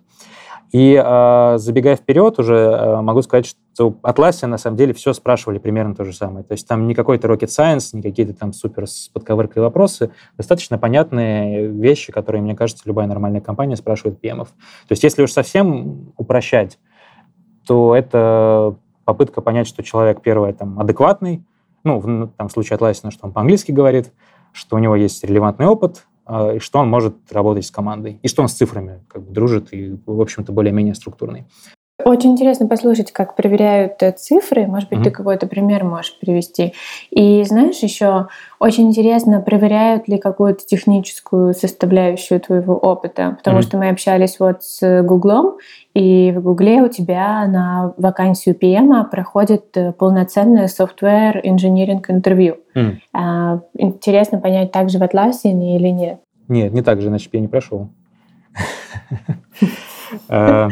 И 0.72 1.00
э, 1.02 1.58
забегая 1.58 1.96
вперед, 1.96 2.38
уже 2.38 2.54
э, 2.54 3.00
могу 3.00 3.22
сказать, 3.22 3.46
что 3.46 3.94
Atlassian 4.02 4.46
на 4.48 4.58
самом 4.58 4.76
деле 4.76 4.92
все 4.94 5.12
спрашивали 5.12 5.58
примерно 5.58 5.94
то 5.94 6.04
же 6.04 6.12
самое. 6.12 6.44
То 6.44 6.52
есть 6.52 6.66
там 6.66 6.86
не 6.86 6.94
какой-то 6.94 7.28
rocket 7.28 7.48
science, 7.48 7.90
не 7.92 8.02
какие-то 8.02 8.34
там 8.34 8.52
супер 8.52 8.86
с 8.86 9.08
подковыркой 9.08 9.62
вопросы, 9.62 10.10
достаточно 10.36 10.76
понятные 10.76 11.68
вещи, 11.68 12.12
которые, 12.12 12.42
мне 12.42 12.56
кажется, 12.56 12.82
любая 12.86 13.06
нормальная 13.06 13.40
компания 13.40 13.76
спрашивает 13.76 14.18
PM-ов. 14.22 14.48
То 14.48 14.92
есть 14.92 15.04
если 15.04 15.22
уж 15.22 15.30
совсем 15.30 16.12
упрощать, 16.16 16.78
то 17.66 17.94
это 17.94 18.76
попытка 19.04 19.40
понять, 19.40 19.68
что 19.68 19.82
человек, 19.82 20.20
первое, 20.20 20.52
там, 20.52 20.80
адекватный, 20.80 21.44
ну, 21.84 22.00
в, 22.00 22.28
там, 22.36 22.48
в 22.48 22.52
случае 22.52 22.78
Atlassian, 22.78 23.10
что 23.10 23.26
он 23.26 23.32
по-английски 23.32 23.70
говорит, 23.70 24.12
что 24.52 24.76
у 24.76 24.78
него 24.78 24.96
есть 24.96 25.22
релевантный 25.22 25.66
опыт, 25.66 26.06
и 26.28 26.58
что 26.58 26.80
он 26.80 26.88
может 26.88 27.16
работать 27.30 27.64
с 27.64 27.70
командой, 27.70 28.18
и 28.22 28.28
что 28.28 28.42
он 28.42 28.48
с 28.48 28.54
цифрами 28.54 29.04
как 29.08 29.22
бы 29.22 29.32
дружит 29.32 29.72
и, 29.72 29.96
в 30.06 30.20
общем-то, 30.20 30.52
более-менее 30.52 30.94
структурный. 30.94 31.46
Очень 32.04 32.32
интересно 32.32 32.66
послушать, 32.66 33.10
как 33.10 33.36
проверяют 33.36 34.02
э, 34.02 34.12
цифры. 34.12 34.66
Может 34.66 34.90
быть, 34.90 34.98
mm-hmm. 34.98 35.04
ты 35.04 35.10
какой-то 35.10 35.46
пример 35.46 35.82
можешь 35.82 36.18
привести. 36.18 36.74
И 37.10 37.42
знаешь, 37.44 37.78
еще 37.78 38.28
очень 38.58 38.88
интересно, 38.88 39.40
проверяют 39.40 40.06
ли 40.06 40.18
какую-то 40.18 40.66
техническую 40.66 41.54
составляющую 41.54 42.38
твоего 42.38 42.76
опыта. 42.76 43.36
Потому 43.38 43.58
mm-hmm. 43.58 43.62
что 43.62 43.78
мы 43.78 43.88
общались 43.88 44.38
вот 44.38 44.62
с 44.62 45.02
Гуглом, 45.04 45.56
и 45.94 46.32
в 46.36 46.42
Гугле 46.42 46.82
у 46.82 46.88
тебя 46.88 47.46
на 47.46 47.94
вакансию 47.96 48.54
PM 48.54 49.08
проходит 49.08 49.74
э, 49.74 49.92
полноценное 49.92 50.66
software 50.66 51.42
engineering 51.42 52.04
интервью. 52.08 52.58
Mm. 52.74 53.60
Интересно 53.72 54.38
понять, 54.38 54.70
так 54.70 54.90
же 54.90 54.98
в 54.98 55.02
Atlassian 55.02 55.76
или 55.76 55.88
нет? 55.88 56.20
Нет, 56.48 56.74
не 56.74 56.82
так 56.82 57.00
же, 57.00 57.08
иначе 57.08 57.30
бы 57.30 57.38
я 57.38 57.40
не 57.40 57.48
прошел. 57.48 57.88
Э, 60.28 60.68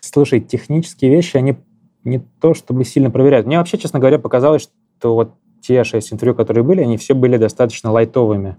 слушай, 0.00 0.40
технические 0.40 1.10
вещи, 1.10 1.36
они 1.36 1.56
не 2.04 2.18
то 2.40 2.54
чтобы 2.54 2.84
сильно 2.84 3.10
проверяют. 3.10 3.46
Мне 3.46 3.58
вообще, 3.58 3.78
честно 3.78 3.98
говоря, 3.98 4.18
показалось, 4.18 4.68
что 4.98 5.14
вот 5.14 5.34
те 5.60 5.82
шесть 5.84 6.12
интервью, 6.12 6.34
которые 6.34 6.62
были, 6.62 6.82
они 6.82 6.96
все 6.96 7.14
были 7.14 7.36
достаточно 7.36 7.90
лайтовыми. 7.90 8.56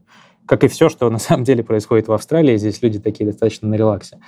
Как 0.48 0.64
и 0.64 0.68
все, 0.68 0.90
что 0.90 1.10
на 1.10 1.20
самом 1.20 1.44
деле 1.44 1.64
происходит 1.64 2.08
в 2.08 2.14
Австралии, 2.14 2.58
здесь 2.58 2.82
люди 2.82 3.00
такие 3.00 3.26
достаточно 3.26 3.68
на 3.68 3.76
релаксе. 3.76 4.20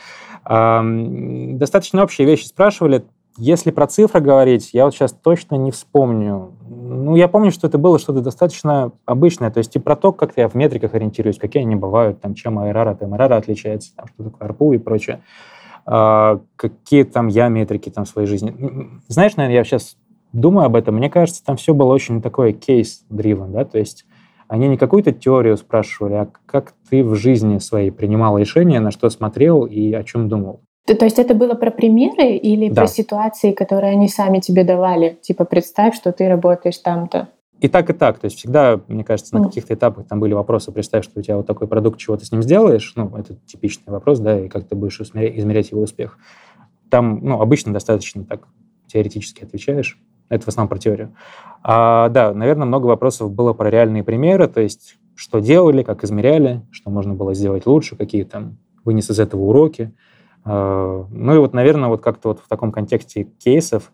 Достаточно 0.43 2.03
общие 2.03 2.25
вещи 2.25 2.45
спрашивали. 2.45 3.05
Если 3.37 3.69
про 3.69 3.85
цифры 3.85 4.19
говорить, 4.19 4.71
я 4.73 4.85
вот 4.85 4.95
сейчас 4.95 5.13
точно 5.13 5.55
не 5.55 5.71
вспомню. 5.71 6.56
Ну, 6.89 7.15
я 7.15 7.27
помню, 7.27 7.51
что 7.51 7.67
это 7.67 7.77
было 7.77 7.99
что-то 7.99 8.21
достаточно 8.21 8.91
обычное, 9.05 9.51
то 9.51 9.57
есть 9.57 9.75
и 9.75 9.79
про 9.79 9.95
то, 9.95 10.13
как 10.13 10.33
я 10.37 10.47
в 10.47 10.55
метриках 10.55 10.93
ориентируюсь, 10.93 11.37
какие 11.37 11.63
они 11.63 11.75
бывают, 11.75 12.21
там, 12.21 12.33
чем 12.33 12.59
ARR 12.59 12.89
от 12.89 13.01
MRR 13.01 13.33
отличается, 13.33 13.95
там, 13.95 14.07
что 14.07 14.23
такое 14.23 14.49
ARPU 14.49 14.75
и 14.75 14.77
прочее. 14.77 15.21
А, 15.85 16.39
какие 16.55 17.03
там 17.03 17.27
я 17.27 17.49
метрики 17.49 17.89
там 17.89 18.05
в 18.05 18.09
своей 18.09 18.27
жизни. 18.27 18.55
Знаешь, 19.07 19.35
наверное, 19.35 19.57
я 19.57 19.63
сейчас 19.63 19.97
думаю 20.33 20.65
об 20.65 20.75
этом, 20.75 20.95
мне 20.95 21.09
кажется, 21.09 21.43
там 21.43 21.57
все 21.57 21.73
было 21.73 21.93
очень 21.93 22.21
такое 22.21 22.53
кейс-дривен, 22.53 23.51
да, 23.51 23.65
то 23.65 23.77
есть 23.77 24.05
они 24.47 24.67
не 24.67 24.77
какую-то 24.77 25.11
теорию 25.11 25.57
спрашивали, 25.57 26.13
а 26.13 26.29
как 26.45 26.73
ты 26.89 27.03
в 27.03 27.15
жизни 27.15 27.57
своей 27.57 27.91
принимал 27.91 28.37
решения, 28.37 28.79
на 28.79 28.91
что 28.91 29.09
смотрел 29.09 29.65
и 29.65 29.93
о 29.93 30.03
чем 30.03 30.29
думал. 30.29 30.61
То 30.95 31.05
есть 31.05 31.19
это 31.19 31.33
было 31.33 31.53
про 31.53 31.69
примеры 31.69 32.35
или 32.35 32.69
да. 32.69 32.81
про 32.81 32.87
ситуации, 32.87 33.51
которые 33.51 33.91
они 33.91 34.07
сами 34.07 34.39
тебе 34.39 34.63
давали? 34.63 35.17
Типа 35.21 35.43
представь, 35.43 35.95
что 35.95 36.11
ты 36.11 36.29
работаешь 36.29 36.77
там-то. 36.77 37.27
И 37.59 37.67
так, 37.67 37.89
и 37.89 37.93
так. 37.93 38.19
То 38.19 38.25
есть 38.25 38.37
всегда, 38.37 38.79
мне 38.87 39.03
кажется, 39.03 39.35
на 39.35 39.39
mm. 39.39 39.45
каких-то 39.45 39.73
этапах 39.73 40.07
там 40.07 40.19
были 40.19 40.33
вопросы, 40.33 40.71
представь, 40.71 41.03
что 41.03 41.19
у 41.19 41.23
тебя 41.23 41.37
вот 41.37 41.47
такой 41.47 41.67
продукт, 41.67 41.99
чего 41.99 42.15
ты 42.15 42.25
с 42.25 42.31
ним 42.31 42.43
сделаешь. 42.43 42.93
Ну, 42.95 43.11
это 43.17 43.35
типичный 43.45 43.91
вопрос, 43.91 44.19
да, 44.19 44.45
и 44.45 44.47
как 44.47 44.67
ты 44.67 44.75
будешь 44.75 45.01
измерять 45.01 45.71
его 45.71 45.81
успех. 45.81 46.17
Там, 46.89 47.19
ну, 47.23 47.41
обычно 47.41 47.73
достаточно 47.73 48.23
так 48.23 48.47
теоретически 48.87 49.43
отвечаешь. 49.43 49.99
Это 50.29 50.45
в 50.45 50.47
основном 50.47 50.69
про 50.69 50.77
теорию. 50.77 51.15
А, 51.63 52.09
да, 52.09 52.33
наверное, 52.33 52.67
много 52.67 52.85
вопросов 52.85 53.31
было 53.31 53.53
про 53.53 53.69
реальные 53.69 54.03
примеры, 54.03 54.47
то 54.47 54.61
есть 54.61 54.97
что 55.15 55.39
делали, 55.39 55.83
как 55.83 56.03
измеряли, 56.03 56.61
что 56.69 56.91
можно 56.91 57.13
было 57.13 57.33
сделать 57.33 57.65
лучше, 57.65 57.95
какие 57.95 58.23
там 58.23 58.57
вынес 58.85 59.09
из 59.09 59.19
этого 59.19 59.41
уроки. 59.41 59.93
Ну 60.47 61.35
и 61.35 61.37
вот, 61.37 61.53
наверное, 61.53 61.89
вот 61.89 62.01
как-то 62.01 62.29
вот 62.29 62.39
в 62.39 62.47
таком 62.47 62.71
контексте 62.71 63.23
кейсов 63.23 63.91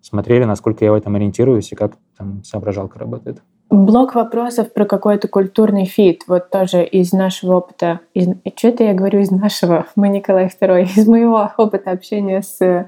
смотрели, 0.00 0.44
насколько 0.44 0.84
я 0.84 0.92
в 0.92 0.96
этом 0.96 1.14
ориентируюсь 1.14 1.72
и 1.72 1.76
как 1.76 1.92
там 2.16 2.42
соображалка 2.44 2.98
работает. 2.98 3.42
Блок 3.70 4.14
вопросов 4.14 4.72
про 4.74 4.84
какой-то 4.84 5.28
культурный 5.28 5.86
fit. 5.86 6.24
Вот 6.26 6.50
тоже 6.50 6.84
из 6.84 7.12
нашего 7.12 7.56
опыта. 7.56 8.00
Из, 8.12 8.28
что-то 8.54 8.84
я 8.84 8.92
говорю 8.92 9.20
из 9.20 9.30
нашего. 9.30 9.86
Мы 9.96 10.08
Николай 10.08 10.48
II. 10.48 10.82
Из 10.96 11.08
моего 11.08 11.50
опыта 11.56 11.90
общения 11.90 12.42
с 12.42 12.86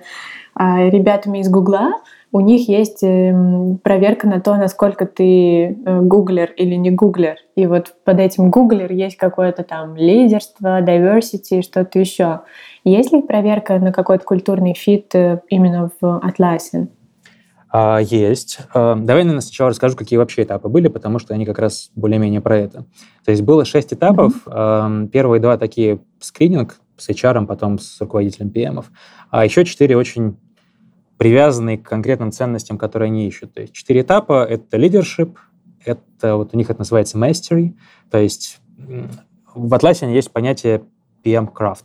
а, 0.55 0.83
ребятами 0.83 1.39
из 1.39 1.49
Гугла 1.49 1.93
у 2.35 2.41
них 2.41 2.69
есть 2.69 3.05
эм, 3.05 3.79
проверка 3.79 4.27
на 4.27 4.41
то, 4.41 4.57
насколько 4.57 5.07
ты 5.07 5.67
э, 5.67 6.01
Googler 6.01 6.51
или 6.57 6.75
не 6.75 6.91
Googler. 6.91 7.37
И 7.55 7.65
вот 7.69 7.95
под 8.03 8.19
этим 8.19 8.51
Googler 8.51 8.91
есть 8.91 9.17
какое-то 9.17 9.63
там 9.63 9.95
лидерство, 9.95 10.83
diversity, 10.83 11.63
что-то 11.63 12.01
еще. 12.01 12.41
Есть 12.83 13.13
ли 13.13 13.23
проверка 13.23 13.79
на 13.79 13.93
какой-то 13.93 14.25
культурный 14.25 14.75
fit 14.75 15.15
э, 15.15 15.43
именно 15.49 15.93
в 16.01 16.19
Atlassian? 16.19 16.89
А, 17.71 18.01
есть. 18.01 18.59
А, 18.75 18.97
давай, 18.97 19.23
наверное, 19.23 19.41
сначала 19.41 19.71
расскажу, 19.71 19.97
какие 19.97 20.17
вообще 20.17 20.43
этапы 20.43 20.69
были, 20.69 20.89
потому 20.89 21.21
что 21.21 21.35
они 21.35 21.47
как 21.47 21.61
раз 21.61 21.93
более-менее 21.95 22.41
про 22.41 22.59
это. 22.59 22.85
То 23.25 23.31
есть 23.31 23.43
было 23.43 23.65
шесть 23.65 23.93
этапов. 23.95 24.45
Mm-hmm. 24.49 25.07
Первые 25.11 25.41
два 25.41 25.57
такие 25.57 26.01
скрининг 26.19 26.81
с 26.97 27.09
HR, 27.09 27.47
потом 27.47 27.79
с 27.79 28.01
руководителем 28.01 28.49
PM. 28.49 28.85
А 29.31 29.45
еще 29.45 29.65
четыре 29.65 29.97
очень 29.97 30.37
привязанные 31.19 31.79
к 31.79 31.89
конкретным 31.89 32.33
ценностям, 32.33 32.79
которые 32.79 33.09
они 33.09 33.27
ищут. 33.27 33.55
То 33.55 33.61
есть 33.61 33.73
четыре 33.73 34.03
этапа— 34.03 34.45
это 34.49 34.77
leadership, 34.77 35.37
это 35.85 36.37
вот 36.37 36.55
у 36.55 36.57
них 36.57 36.71
это 36.71 36.81
называется 36.81 37.19
mastery, 37.19 37.75
то 38.11 38.19
есть 38.19 38.61
в 39.55 39.75
Атласе 39.75 40.13
есть 40.13 40.33
понятие 40.33 40.83
PM 41.23 41.53
craft, 41.53 41.85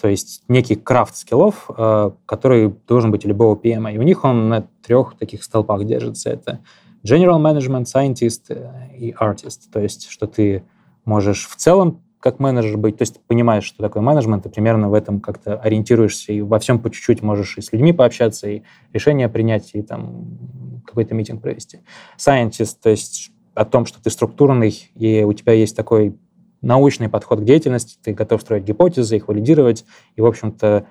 то 0.00 0.08
есть 0.08 0.42
некий 0.48 0.76
крафт 0.76 1.16
скиллов, 1.16 1.70
э, 1.76 2.10
который 2.26 2.74
должен 2.86 3.10
быть 3.10 3.24
у 3.24 3.28
любого 3.28 3.56
PM. 3.56 3.92
И 3.94 3.98
у 3.98 4.02
них 4.02 4.24
он 4.24 4.48
на 4.48 4.68
трех 4.84 5.16
таких 5.16 5.42
столпах 5.42 5.84
держится. 5.84 6.30
Это 6.30 6.60
general 7.02 7.40
management, 7.40 7.84
scientist 7.84 8.42
э, 8.50 8.96
и 8.96 9.12
artist. 9.12 9.70
То 9.72 9.80
есть, 9.80 10.08
что 10.08 10.26
ты 10.26 10.64
можешь 11.04 11.48
в 11.48 11.56
целом 11.56 12.02
как 12.26 12.40
менеджер 12.40 12.76
быть, 12.76 12.96
то 12.96 13.02
есть 13.02 13.20
понимаешь, 13.28 13.62
что 13.62 13.84
такое 13.84 14.02
менеджмент, 14.02 14.44
и 14.46 14.48
примерно 14.48 14.90
в 14.90 14.94
этом 14.94 15.20
как-то 15.20 15.60
ориентируешься, 15.60 16.32
и 16.32 16.40
во 16.40 16.58
всем 16.58 16.80
по 16.80 16.90
чуть-чуть 16.90 17.22
можешь 17.22 17.56
и 17.56 17.60
с 17.60 17.72
людьми 17.72 17.92
пообщаться, 17.92 18.48
и 18.48 18.62
решения 18.92 19.28
принять, 19.28 19.70
и 19.74 19.82
там 19.82 20.82
какой-то 20.84 21.14
митинг 21.14 21.40
провести. 21.40 21.82
Scientist, 22.18 22.78
то 22.82 22.90
есть 22.90 23.30
о 23.54 23.64
том, 23.64 23.86
что 23.86 24.02
ты 24.02 24.10
структурный, 24.10 24.90
и 24.96 25.22
у 25.22 25.32
тебя 25.34 25.52
есть 25.52 25.76
такой 25.76 26.18
научный 26.62 27.08
подход 27.08 27.42
к 27.42 27.44
деятельности, 27.44 27.96
ты 28.02 28.12
готов 28.12 28.40
строить 28.40 28.64
гипотезы, 28.64 29.14
их 29.14 29.28
валидировать, 29.28 29.84
и, 30.16 30.20
в 30.20 30.26
общем-то, 30.26 30.84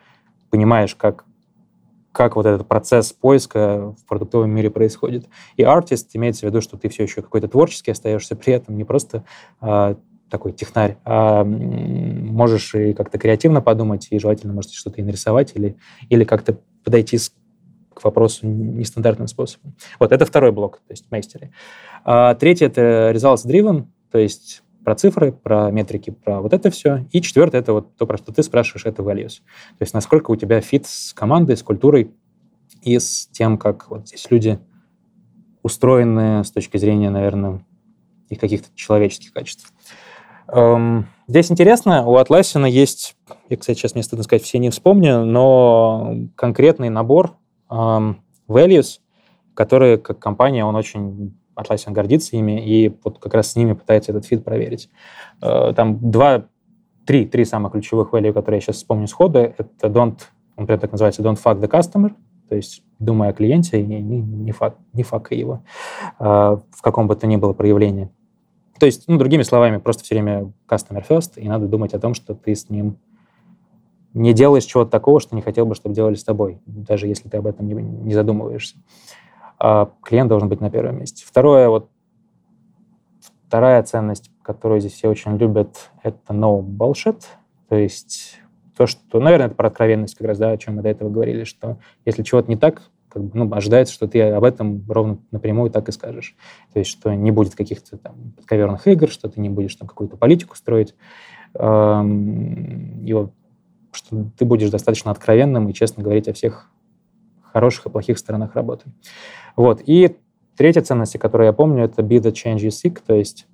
понимаешь, 0.51 0.95
как 0.95 1.25
как 2.13 2.37
вот 2.37 2.45
этот 2.45 2.65
процесс 2.65 3.11
поиска 3.11 3.93
в 3.99 4.05
продуктовом 4.05 4.49
мире 4.49 4.69
происходит. 4.69 5.27
И 5.57 5.63
артист 5.63 6.11
имеется 6.13 6.45
в 6.45 6.49
виду, 6.49 6.61
что 6.61 6.77
ты 6.77 6.87
все 6.87 7.03
еще 7.03 7.21
какой-то 7.21 7.49
творческий 7.49 7.91
остаешься 7.91 8.37
при 8.37 8.53
этом, 8.53 8.77
не 8.77 8.85
просто 8.85 9.25
а, 9.59 9.97
такой 10.29 10.53
технарь, 10.53 10.97
а 11.05 11.43
можешь 11.43 12.73
и 12.75 12.93
как-то 12.93 13.17
креативно 13.17 13.61
подумать, 13.61 14.07
и 14.09 14.19
желательно, 14.19 14.53
может, 14.53 14.71
что-то 14.71 15.01
и 15.01 15.03
нарисовать, 15.03 15.51
или, 15.55 15.77
или 16.09 16.23
как-то 16.23 16.59
подойти 16.83 17.17
с, 17.17 17.33
к 17.93 18.03
вопросу 18.03 18.47
нестандартным 18.47 19.27
способом. 19.27 19.75
Вот, 19.99 20.11
это 20.11 20.25
второй 20.25 20.51
блок, 20.51 20.81
то 20.87 20.91
есть 20.91 21.09
мейстеры. 21.11 21.51
А, 22.03 22.35
третий— 22.35 22.65
это 22.65 23.11
results 23.13 23.45
driven, 23.45 23.85
то 24.11 24.17
есть 24.17 24.63
про 24.83 24.95
цифры, 24.95 25.31
про 25.31 25.71
метрики, 25.71 26.11
про 26.11 26.41
вот 26.41 26.53
это 26.53 26.69
все. 26.69 27.07
И 27.11 27.21
четвертое— 27.21 27.57
это 27.61 27.73
вот 27.73 27.95
то, 27.95 28.05
про 28.05 28.17
что 28.17 28.31
ты 28.31 28.43
спрашиваешь, 28.43 28.85
это 28.85 29.01
values. 29.01 29.41
То 29.77 29.81
есть 29.81 29.93
насколько 29.93 30.31
у 30.31 30.35
тебя 30.35 30.61
fit 30.61 30.85
с 30.85 31.11
командой, 31.13 31.57
с 31.57 31.63
культурой 31.63 32.11
и 32.83 32.99
с 32.99 33.27
тем, 33.27 33.57
как 33.57 33.89
вот 33.89 34.07
здесь 34.07 34.29
люди 34.29 34.59
устроены 35.63 36.43
с 36.43 36.51
точки 36.51 36.77
зрения, 36.77 37.09
наверное, 37.09 37.65
их 38.29 38.39
каких-то 38.39 38.67
человеческих 38.75 39.33
качеств. 39.33 39.73
Эм, 40.47 41.07
здесь 41.27 41.51
интересно, 41.51 42.05
у 42.05 42.17
Atlassian 42.17 42.69
есть, 42.69 43.15
я, 43.49 43.57
кстати, 43.57 43.77
сейчас 43.77 43.95
мне 43.95 44.03
стыдно 44.03 44.23
сказать, 44.23 44.43
все 44.43 44.59
не 44.59 44.69
вспомню, 44.69 45.25
но 45.25 46.15
конкретный 46.35 46.89
набор 46.89 47.35
эм, 47.69 48.21
values, 48.47 48.99
которые, 49.53 49.97
как 49.97 50.19
компания, 50.19 50.65
он 50.65 50.75
очень 50.75 51.35
Atlassian 51.55 51.91
гордится 51.91 52.35
ими, 52.35 52.63
и 52.63 52.93
вот 53.03 53.19
как 53.19 53.33
раз 53.33 53.51
с 53.51 53.55
ними 53.55 53.73
пытается 53.73 54.11
этот 54.11 54.25
фид 54.25 54.43
проверить. 54.43 54.89
Э, 55.41 55.73
там 55.75 56.11
два, 56.11 56.45
три, 57.05 57.25
три 57.25 57.45
самых 57.45 57.71
ключевых 57.71 58.13
value, 58.13 58.33
которые 58.33 58.57
я 58.57 58.61
сейчас 58.61 58.77
вспомню 58.77 59.07
сходу, 59.07 59.39
это 59.39 59.87
don't, 59.87 60.19
он 60.57 60.67
прям 60.67 60.79
так 60.79 60.91
называется, 60.91 61.21
don't 61.21 61.39
fuck 61.41 61.59
the 61.59 61.69
customer, 61.69 62.13
то 62.49 62.55
есть 62.55 62.83
думая 62.99 63.29
о 63.29 63.33
клиенте, 63.33 63.81
не, 63.81 64.01
не, 64.01 64.21
не, 64.21 64.51
фак, 64.51 64.75
не 64.93 65.03
факай 65.03 65.37
его 65.37 65.63
э, 66.19 66.23
в 66.23 66.81
каком 66.81 67.07
бы 67.07 67.15
то 67.15 67.25
ни 67.25 67.37
было 67.37 67.53
проявлении. 67.53 68.09
То 68.79 68.85
есть, 68.85 69.07
ну, 69.07 69.17
другими 69.17 69.43
словами, 69.43 69.77
просто 69.77 70.03
все 70.03 70.15
время 70.15 70.51
customer 70.67 71.05
first, 71.07 71.33
и 71.37 71.47
надо 71.47 71.67
думать 71.67 71.93
о 71.93 71.99
том, 71.99 72.13
что 72.13 72.35
ты 72.35 72.55
с 72.55 72.69
ним 72.69 72.97
не 74.13 74.33
делаешь 74.33 74.65
чего-то 74.65 74.91
такого, 74.91 75.19
что 75.19 75.35
не 75.35 75.41
хотел 75.41 75.65
бы, 75.65 75.75
чтобы 75.75 75.95
делали 75.95 76.15
с 76.15 76.23
тобой, 76.23 76.59
даже 76.65 77.07
если 77.07 77.29
ты 77.29 77.37
об 77.37 77.47
этом 77.47 77.67
не, 77.67 77.73
не 77.73 78.13
задумываешься. 78.13 78.77
А 79.59 79.91
клиент 80.03 80.29
должен 80.29 80.49
быть 80.49 80.61
на 80.61 80.69
первом 80.69 80.99
месте. 80.99 81.25
Второе, 81.25 81.69
вот 81.69 81.89
вторая 83.47 83.83
ценность, 83.83 84.31
которую 84.41 84.79
здесь 84.79 84.93
все 84.93 85.09
очень 85.09 85.37
любят, 85.37 85.91
это 86.03 86.33
no 86.33 86.61
bullshit, 86.61 87.21
то 87.69 87.75
есть 87.75 88.39
то, 88.75 88.87
что, 88.87 89.19
наверное, 89.19 89.47
это 89.47 89.55
про 89.55 89.67
откровенность 89.67 90.15
как 90.15 90.27
раз, 90.27 90.37
да, 90.37 90.51
о 90.51 90.57
чем 90.57 90.75
мы 90.75 90.81
до 90.81 90.89
этого 90.89 91.09
говорили, 91.09 91.45
что 91.45 91.77
если 92.03 92.23
чего-то 92.23 92.49
не 92.49 92.57
так, 92.57 92.81
как 93.15 93.23
бы, 93.23 93.31
ну, 93.33 93.49
ожидается, 93.55 93.93
что 93.93 94.09
ты 94.09 94.21
об 94.21 94.43
этом 94.43 94.83
ровно 94.89 95.19
напрямую 95.31 95.71
так 95.71 95.87
и 95.87 95.93
скажешь. 95.93 96.35
То 96.73 96.79
есть, 96.79 96.91
что 96.91 97.13
не 97.13 97.31
будет 97.31 97.55
каких-то 97.55 97.97
там 97.97 98.33
подковерных 98.35 98.85
игр, 98.87 99.09
что 99.09 99.29
ты 99.29 99.39
не 99.39 99.49
будешь 99.49 99.73
там 99.75 99.87
какую-то 99.87 100.17
политику 100.17 100.57
строить, 100.57 100.95
и 101.57 103.13
вот, 103.13 103.31
что 103.93 104.29
ты 104.37 104.43
будешь 104.43 104.69
достаточно 104.69 105.11
откровенным 105.11 105.69
и 105.69 105.73
честно 105.73 106.03
говорить 106.03 106.27
о 106.27 106.33
всех 106.33 106.69
хороших 107.41 107.85
и 107.85 107.89
плохих 107.89 108.17
сторонах 108.17 108.53
работы. 108.53 108.91
Вот. 109.55 109.81
И 109.85 110.17
третья 110.57 110.81
ценность, 110.81 111.17
которую 111.17 111.47
я 111.47 111.53
помню, 111.53 111.85
это 111.85 112.01
be 112.01 112.19
the 112.19 112.33
change 112.33 112.57
you 112.57 112.67
seek, 112.67 112.99
то 113.07 113.13
есть 113.13 113.47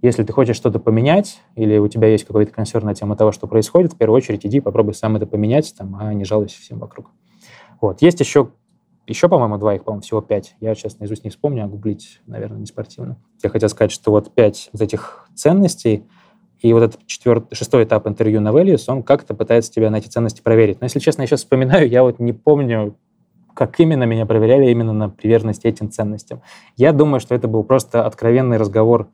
если 0.00 0.24
ты 0.24 0.32
хочешь 0.32 0.56
что-то 0.56 0.78
поменять, 0.78 1.42
или 1.56 1.76
у 1.76 1.86
тебя 1.86 2.08
есть 2.08 2.24
какой-то 2.24 2.50
консерн 2.50 2.86
на 2.86 2.94
тему 2.94 3.14
того, 3.16 3.32
что 3.32 3.46
происходит, 3.46 3.92
в 3.92 3.98
первую 3.98 4.16
очередь 4.16 4.46
иди 4.46 4.60
попробуй 4.60 4.94
сам 4.94 5.16
это 5.16 5.26
поменять, 5.26 5.74
там, 5.76 5.94
а 6.00 6.14
не 6.14 6.24
жалуйся 6.24 6.58
всем 6.58 6.78
вокруг. 6.78 7.10
Вот. 7.82 8.00
Есть 8.00 8.20
еще 8.20 8.48
еще, 9.06 9.28
по-моему, 9.28 9.58
два, 9.58 9.74
их, 9.74 9.84
по-моему, 9.84 10.02
всего 10.02 10.20
пять. 10.20 10.54
Я 10.60 10.74
сейчас 10.74 10.98
наизусть 11.00 11.24
не 11.24 11.30
вспомню, 11.30 11.64
а 11.64 11.66
гуглить, 11.66 12.20
наверное, 12.26 12.58
не 12.60 12.66
спортивно. 12.66 13.16
Я 13.42 13.50
хотел 13.50 13.68
сказать, 13.68 13.90
что 13.90 14.10
вот 14.10 14.32
пять 14.34 14.68
вот 14.72 14.82
этих 14.82 15.28
ценностей, 15.34 16.04
И 16.60 16.72
вот 16.74 16.82
этот 16.82 17.06
четвертый, 17.06 17.54
шестой 17.54 17.84
этап 17.84 18.06
интервью 18.06 18.40
на 18.40 18.50
Values, 18.50 18.84
он 18.88 19.02
как-то 19.02 19.34
пытается 19.34 19.72
тебя 19.72 19.90
на 19.90 19.96
эти 19.96 20.08
ценности 20.08 20.42
проверить. 20.42 20.80
Но 20.80 20.84
если 20.84 20.98
честно, 20.98 21.22
я 21.22 21.26
сейчас 21.26 21.40
вспоминаю, 21.40 21.88
я 21.88 22.02
вот 22.02 22.18
не 22.18 22.34
помню, 22.34 22.96
как 23.54 23.80
именно 23.80 24.04
меня 24.04 24.26
проверяли 24.26 24.70
именно 24.70 24.92
на 24.92 25.08
приверженность 25.08 25.64
этим 25.64 25.90
ценностям. 25.90 26.42
Я 26.76 26.92
думаю, 26.92 27.20
что 27.20 27.34
это 27.34 27.48
был 27.48 27.64
просто 27.64 28.04
откровенный 28.04 28.58
разговор 28.58 29.08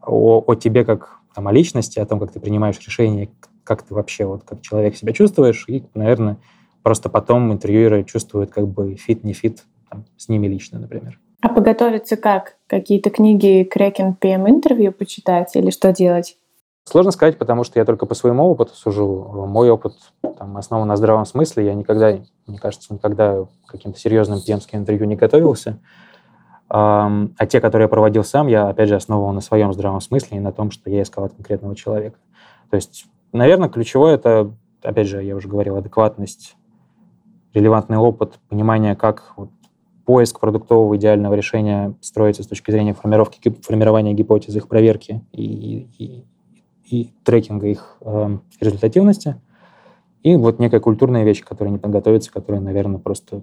о, 0.00 0.42
о 0.46 0.54
тебе 0.54 0.84
как 0.84 1.18
там, 1.34 1.48
о 1.48 1.52
личности, 1.52 1.98
о 1.98 2.06
том, 2.06 2.20
как 2.20 2.32
ты 2.32 2.40
принимаешь 2.40 2.78
решения, 2.78 3.30
как 3.64 3.82
ты 3.82 3.94
вообще 3.94 4.24
вот 4.24 4.44
как 4.44 4.60
человек 4.62 4.96
себя 4.96 5.12
чувствуешь, 5.12 5.64
и, 5.68 5.84
наверное, 5.94 6.38
просто 6.82 7.08
потом 7.08 7.52
интервьюеры 7.52 8.04
чувствуют 8.04 8.50
как 8.50 8.68
бы 8.68 8.94
fit, 8.96 9.24
не 9.24 9.32
fit 9.32 9.64
там, 9.90 10.04
с 10.16 10.28
ними 10.28 10.46
лично, 10.46 10.78
например. 10.78 11.18
А 11.40 11.48
подготовиться 11.48 12.16
как? 12.16 12.56
Какие-то 12.68 13.10
книги 13.10 13.64
Cracking 13.64 14.14
PM 14.14 14.48
Interview 14.48 14.92
почитать 14.92 15.56
или 15.56 15.70
что 15.70 15.92
делать? 15.92 16.36
Сложно 16.84 17.12
сказать, 17.12 17.38
потому 17.38 17.64
что 17.64 17.78
я 17.78 17.84
только 17.84 18.06
по 18.06 18.14
своему 18.14 18.44
опыту 18.44 18.74
сужу. 18.74 19.46
Мой 19.48 19.70
опыт 19.70 19.94
там, 20.38 20.56
основан 20.56 20.88
на 20.88 20.96
здравом 20.96 21.26
смысле. 21.26 21.66
Я 21.66 21.74
никогда, 21.74 22.18
мне 22.46 22.58
кажется, 22.58 22.92
никогда 22.92 23.46
каким-то 23.66 23.98
серьезным 23.98 24.40
пьемским 24.40 24.80
интервью 24.80 25.06
не 25.06 25.16
готовился. 25.16 25.78
А 26.68 27.46
те, 27.48 27.60
которые 27.60 27.84
я 27.84 27.88
проводил 27.88 28.24
сам, 28.24 28.46
я, 28.46 28.68
опять 28.68 28.88
же, 28.88 28.96
основывал 28.96 29.32
на 29.32 29.40
своем 29.40 29.72
здравом 29.72 30.00
смысле 30.00 30.38
и 30.38 30.40
на 30.40 30.52
том, 30.52 30.70
что 30.70 30.90
я 30.90 31.02
искал 31.02 31.24
от 31.24 31.34
конкретного 31.34 31.76
человека. 31.76 32.18
То 32.70 32.76
есть, 32.76 33.06
наверное, 33.32 33.68
ключевое 33.68 34.14
это, 34.14 34.50
опять 34.82 35.06
же, 35.06 35.22
я 35.22 35.36
уже 35.36 35.48
говорил, 35.48 35.76
адекватность, 35.76 36.56
релевантный 37.54 37.98
опыт, 37.98 38.38
понимание, 38.48 38.96
как 38.96 39.32
вот 39.36 39.50
поиск 40.04 40.40
продуктового 40.40 40.96
идеального 40.96 41.34
решения 41.34 41.94
строится 42.00 42.42
с 42.42 42.46
точки 42.46 42.70
зрения 42.70 42.94
формировки, 42.94 43.54
формирования 43.62 44.14
гипотез, 44.14 44.54
их 44.56 44.68
проверки 44.68 45.24
и, 45.32 45.88
и, 45.98 46.24
и 46.84 47.10
трекинга 47.24 47.68
их 47.68 47.96
э, 48.00 48.38
результативности. 48.60 49.40
И 50.22 50.36
вот 50.36 50.58
некая 50.58 50.80
культурная 50.80 51.24
вещь, 51.24 51.42
которая 51.42 51.72
не 51.72 51.78
подготовится, 51.78 52.32
которая, 52.32 52.60
наверное, 52.60 52.98
просто 52.98 53.42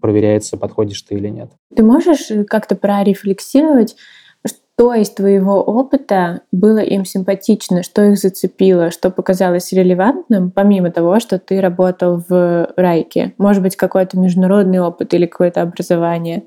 проверяется, 0.00 0.56
подходишь 0.56 1.00
ты 1.02 1.14
или 1.14 1.28
нет. 1.28 1.50
Ты 1.74 1.82
можешь 1.82 2.30
как-то 2.48 2.76
прорефлексировать, 2.76 3.96
что 4.76 4.92
из 4.92 5.10
твоего 5.10 5.62
опыта 5.62 6.40
было 6.50 6.78
им 6.78 7.04
симпатично, 7.04 7.84
что 7.84 8.02
их 8.02 8.18
зацепило, 8.18 8.90
что 8.90 9.10
показалось 9.10 9.72
релевантным, 9.72 10.50
помимо 10.50 10.90
того, 10.90 11.20
что 11.20 11.38
ты 11.38 11.60
работал 11.60 12.22
в 12.28 12.68
Райке? 12.76 13.34
Может 13.38 13.62
быть, 13.62 13.76
какой-то 13.76 14.18
международный 14.18 14.80
опыт 14.80 15.14
или 15.14 15.26
какое-то 15.26 15.62
образование? 15.62 16.42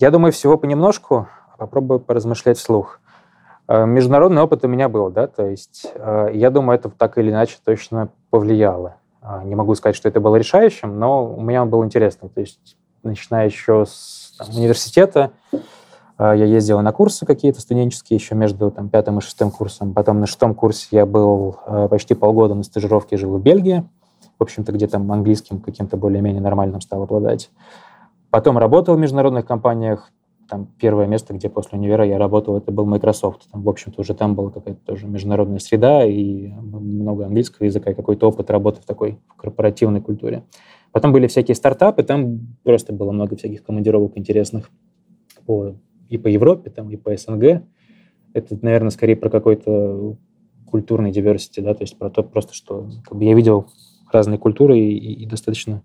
Я 0.00 0.10
думаю, 0.10 0.32
всего 0.32 0.58
понемножку. 0.58 1.28
Попробую 1.56 2.00
поразмышлять 2.00 2.58
вслух. 2.58 3.00
Э, 3.68 3.86
международный 3.86 4.42
опыт 4.42 4.64
у 4.64 4.68
меня 4.68 4.88
был, 4.88 5.10
да, 5.10 5.26
то 5.26 5.46
есть 5.46 5.86
э, 5.94 6.30
я 6.34 6.50
думаю, 6.50 6.78
это 6.78 6.88
так 6.88 7.18
или 7.18 7.30
иначе 7.30 7.58
точно 7.64 8.08
повлияло. 8.30 8.96
А, 9.20 9.44
не 9.44 9.54
могу 9.54 9.74
сказать, 9.74 9.94
что 9.96 10.08
это 10.08 10.20
было 10.20 10.36
решающим, 10.36 10.98
но 10.98 11.34
у 11.34 11.40
меня 11.40 11.62
он 11.62 11.70
был 11.70 11.84
интересным. 11.84 12.30
То 12.30 12.40
есть 12.40 12.76
начиная 13.02 13.46
еще 13.46 13.84
с 13.86 14.34
там, 14.38 14.48
университета, 14.56 15.32
а, 15.52 15.58
я 16.18 16.44
ездил 16.44 16.80
на 16.80 16.92
курсы 16.92 17.24
какие-то 17.24 17.60
студенческие 17.60 18.16
еще 18.16 18.34
между 18.34 18.70
там, 18.70 18.88
пятым 18.88 19.18
и 19.18 19.20
шестым 19.20 19.50
курсом. 19.50 19.94
Потом 19.94 20.18
на 20.18 20.26
шестом 20.26 20.54
курсе 20.54 20.88
я 20.90 21.06
был 21.06 21.56
а, 21.64 21.86
почти 21.88 22.14
полгода 22.14 22.54
на 22.54 22.64
стажировке, 22.64 23.16
жил 23.16 23.36
в 23.36 23.40
Бельгии. 23.40 23.84
В 24.38 24.42
общем-то, 24.42 24.72
где 24.72 24.88
там 24.88 25.10
английским 25.12 25.60
каким-то 25.60 25.96
более-менее 25.96 26.42
нормальным 26.42 26.80
стал 26.80 27.02
обладать. 27.02 27.50
Потом 28.30 28.58
работал 28.58 28.96
в 28.96 28.98
международных 28.98 29.46
компаниях. 29.46 30.10
Там 30.48 30.66
первое 30.80 31.06
место, 31.06 31.34
где 31.34 31.48
после 31.48 31.78
универа 31.78 32.04
я 32.06 32.18
работал, 32.18 32.56
это 32.56 32.72
был 32.72 32.86
Microsoft. 32.86 33.50
Там, 33.52 33.62
в 33.62 33.68
общем-то, 33.68 34.00
уже 34.00 34.14
там 34.14 34.34
была 34.34 34.50
какая-то 34.50 34.80
тоже 34.84 35.06
международная 35.06 35.58
среда 35.58 36.04
и 36.04 36.48
много 36.48 37.26
английского 37.26 37.66
языка, 37.66 37.90
и 37.90 37.94
какой-то 37.94 38.28
опыт 38.28 38.50
работы 38.50 38.80
в 38.80 38.86
такой 38.86 39.20
корпоративной 39.36 40.00
культуре. 40.00 40.44
Потом 40.90 41.12
были 41.12 41.26
всякие 41.26 41.54
стартапы, 41.54 42.02
там 42.02 42.56
просто 42.64 42.94
было 42.94 43.12
много 43.12 43.36
всяких 43.36 43.62
командировок 43.62 44.16
интересных 44.16 44.70
по, 45.44 45.74
и 46.08 46.18
по 46.18 46.28
Европе, 46.28 46.70
там, 46.70 46.90
и 46.90 46.96
по 46.96 47.16
СНГ. 47.16 47.62
Это, 48.34 48.58
наверное, 48.62 48.90
скорее 48.90 49.16
про 49.16 49.30
какой-то 49.30 50.16
культурный 50.66 51.10
diversity, 51.10 51.62
да, 51.62 51.74
то 51.74 51.82
есть 51.82 51.98
про 51.98 52.10
то 52.10 52.22
просто, 52.22 52.54
что 52.54 52.88
как 53.04 53.16
бы, 53.16 53.24
я 53.24 53.34
видел 53.34 53.66
разные 54.12 54.38
культуры 54.38 54.78
и, 54.78 55.22
и 55.22 55.26
достаточно 55.26 55.82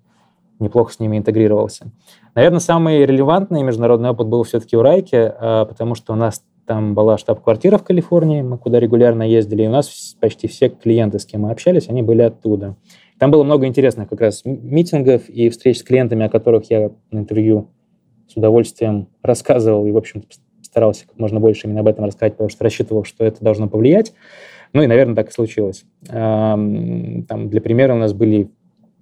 неплохо 0.60 0.94
с 0.94 1.00
ними 1.00 1.18
интегрировался. 1.18 1.92
Наверное, 2.36 2.60
самый 2.60 3.06
релевантный 3.06 3.64
международный 3.64 4.10
опыт 4.10 4.28
был 4.28 4.44
все-таки 4.44 4.76
в 4.76 4.82
Райке, 4.82 5.34
а, 5.40 5.66
потому 5.66 5.96
что 5.96 6.14
у 6.14 6.16
нас 6.16 6.44
там 6.66 6.94
была 6.94 7.18
штаб-квартира 7.18 7.78
в 7.78 7.84
Калифорнии, 7.84 8.42
мы 8.42 8.58
куда 8.58 8.80
регулярно 8.80 9.24
ездили, 9.24 9.64
и 9.64 9.68
у 9.68 9.72
нас 9.72 10.16
почти 10.20 10.48
все 10.48 10.70
клиенты, 10.70 11.20
с 11.20 11.26
кем 11.26 11.42
мы 11.42 11.52
общались, 11.52 11.90
они 11.90 12.02
были 12.02 12.22
оттуда. 12.22 12.78
Там 13.20 13.32
было 13.32 13.44
много 13.44 13.68
интересных 13.68 14.10
как 14.10 14.22
раз 14.22 14.42
митингов 14.46 15.30
и 15.30 15.50
встреч 15.50 15.80
с 15.80 15.84
клиентами, 15.84 16.26
о 16.26 16.30
которых 16.30 16.70
я 16.70 16.92
на 17.12 17.20
интервью 17.20 17.70
с 18.28 18.36
удовольствием 18.36 19.08
рассказывал 19.22 19.86
и, 19.86 19.92
в 19.92 19.98
общем 19.98 20.24
старался 20.62 21.06
как 21.08 21.20
можно 21.20 21.40
больше 21.40 21.68
именно 21.68 21.82
об 21.82 21.88
этом 21.88 22.06
рассказать, 22.06 22.34
потому 22.34 22.50
что 22.50 22.64
рассчитывал, 22.64 23.04
что 23.04 23.24
это 23.24 23.44
должно 23.44 23.70
повлиять. 23.70 24.14
Ну 24.74 24.82
и, 24.82 24.88
наверное, 24.88 25.16
так 25.16 25.30
и 25.30 25.32
случилось. 25.32 25.86
Там, 26.08 27.26
для 27.28 27.62
примера 27.62 27.94
у 27.94 27.98
нас 27.98 28.14
были 28.14 28.50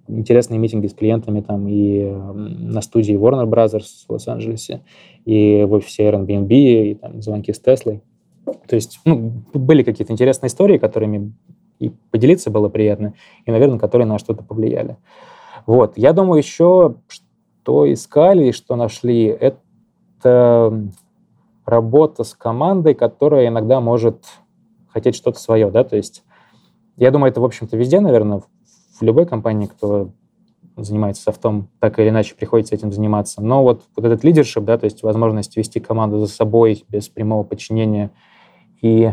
интересные 0.06 0.58
митинги 0.58 0.88
с 0.88 0.92
клиентами 0.92 1.40
там 1.40 1.66
и 1.68 2.04
на 2.04 2.82
студии 2.82 3.14
Warner 3.14 3.48
Brothers 3.48 4.04
в 4.06 4.12
Лос-Анджелесе, 4.12 4.82
и 5.24 5.64
в 5.64 5.72
офисе 5.72 6.10
Airbnb, 6.10 6.50
и 6.50 6.94
там 6.94 7.22
звонки 7.22 7.54
с 7.54 7.58
Теслой. 7.58 8.02
То 8.66 8.76
есть 8.76 9.00
ну, 9.06 9.32
были 9.54 9.82
какие-то 9.82 10.12
интересные 10.12 10.48
истории, 10.48 10.76
которыми 10.76 11.32
и 11.78 11.90
поделиться 12.10 12.50
было 12.50 12.68
приятно, 12.68 13.14
и, 13.46 13.50
наверное, 13.50 13.78
которые 13.78 14.06
на 14.06 14.18
что-то 14.18 14.44
повлияли. 14.44 14.98
Вот. 15.66 15.96
Я 15.96 16.12
думаю, 16.12 16.38
еще 16.38 16.96
что 17.08 17.24
искали 17.64 18.48
и 18.48 18.52
что 18.52 18.76
нашли, 18.76 19.24
это 19.26 20.88
работа 21.64 22.24
с 22.24 22.34
командой, 22.34 22.94
которая 22.94 23.48
иногда 23.48 23.80
может 23.80 24.26
хотеть 24.88 25.14
что-то 25.14 25.38
свое, 25.38 25.70
да, 25.70 25.84
то 25.84 25.96
есть 25.96 26.24
я 26.96 27.10
думаю, 27.10 27.30
это, 27.30 27.40
в 27.40 27.44
общем-то, 27.44 27.76
везде, 27.76 28.00
наверное, 28.00 28.40
в 28.40 29.02
любой 29.02 29.26
компании, 29.26 29.66
кто 29.66 30.10
занимается 30.76 31.22
софтом, 31.22 31.68
так 31.80 31.98
или 31.98 32.08
иначе 32.10 32.34
приходится 32.34 32.74
этим 32.74 32.92
заниматься. 32.92 33.42
Но 33.42 33.62
вот, 33.62 33.82
вот 33.96 34.04
этот 34.04 34.24
лидершип, 34.24 34.64
да, 34.64 34.78
то 34.78 34.84
есть 34.84 35.02
возможность 35.02 35.56
вести 35.56 35.80
команду 35.80 36.18
за 36.18 36.26
собой 36.26 36.84
без 36.88 37.08
прямого 37.08 37.42
подчинения 37.44 38.10
и 38.80 39.12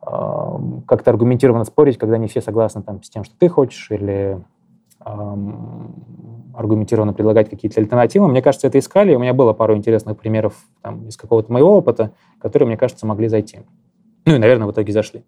как-то 0.00 1.10
аргументированно 1.10 1.64
спорить, 1.64 1.98
когда 1.98 2.16
не 2.18 2.28
все 2.28 2.40
согласны 2.40 2.82
там, 2.82 3.02
с 3.02 3.10
тем, 3.10 3.24
что 3.24 3.34
ты 3.38 3.48
хочешь, 3.48 3.90
или 3.90 4.42
аргументированно 6.58 7.12
предлагать 7.12 7.48
какие-то 7.48 7.80
альтернативы. 7.80 8.26
Мне 8.26 8.42
кажется, 8.42 8.66
это 8.66 8.78
искали. 8.78 9.14
У 9.14 9.20
меня 9.20 9.32
было 9.32 9.52
пару 9.52 9.76
интересных 9.76 10.18
примеров 10.18 10.54
там, 10.82 11.06
из 11.06 11.16
какого-то 11.16 11.52
моего 11.52 11.76
опыта, 11.76 12.12
которые, 12.40 12.66
мне 12.66 12.76
кажется, 12.76 13.06
могли 13.06 13.28
зайти. 13.28 13.60
Ну 14.26 14.34
и, 14.34 14.38
наверное, 14.38 14.66
в 14.66 14.72
итоге 14.72 14.92
зашли. 14.92 15.22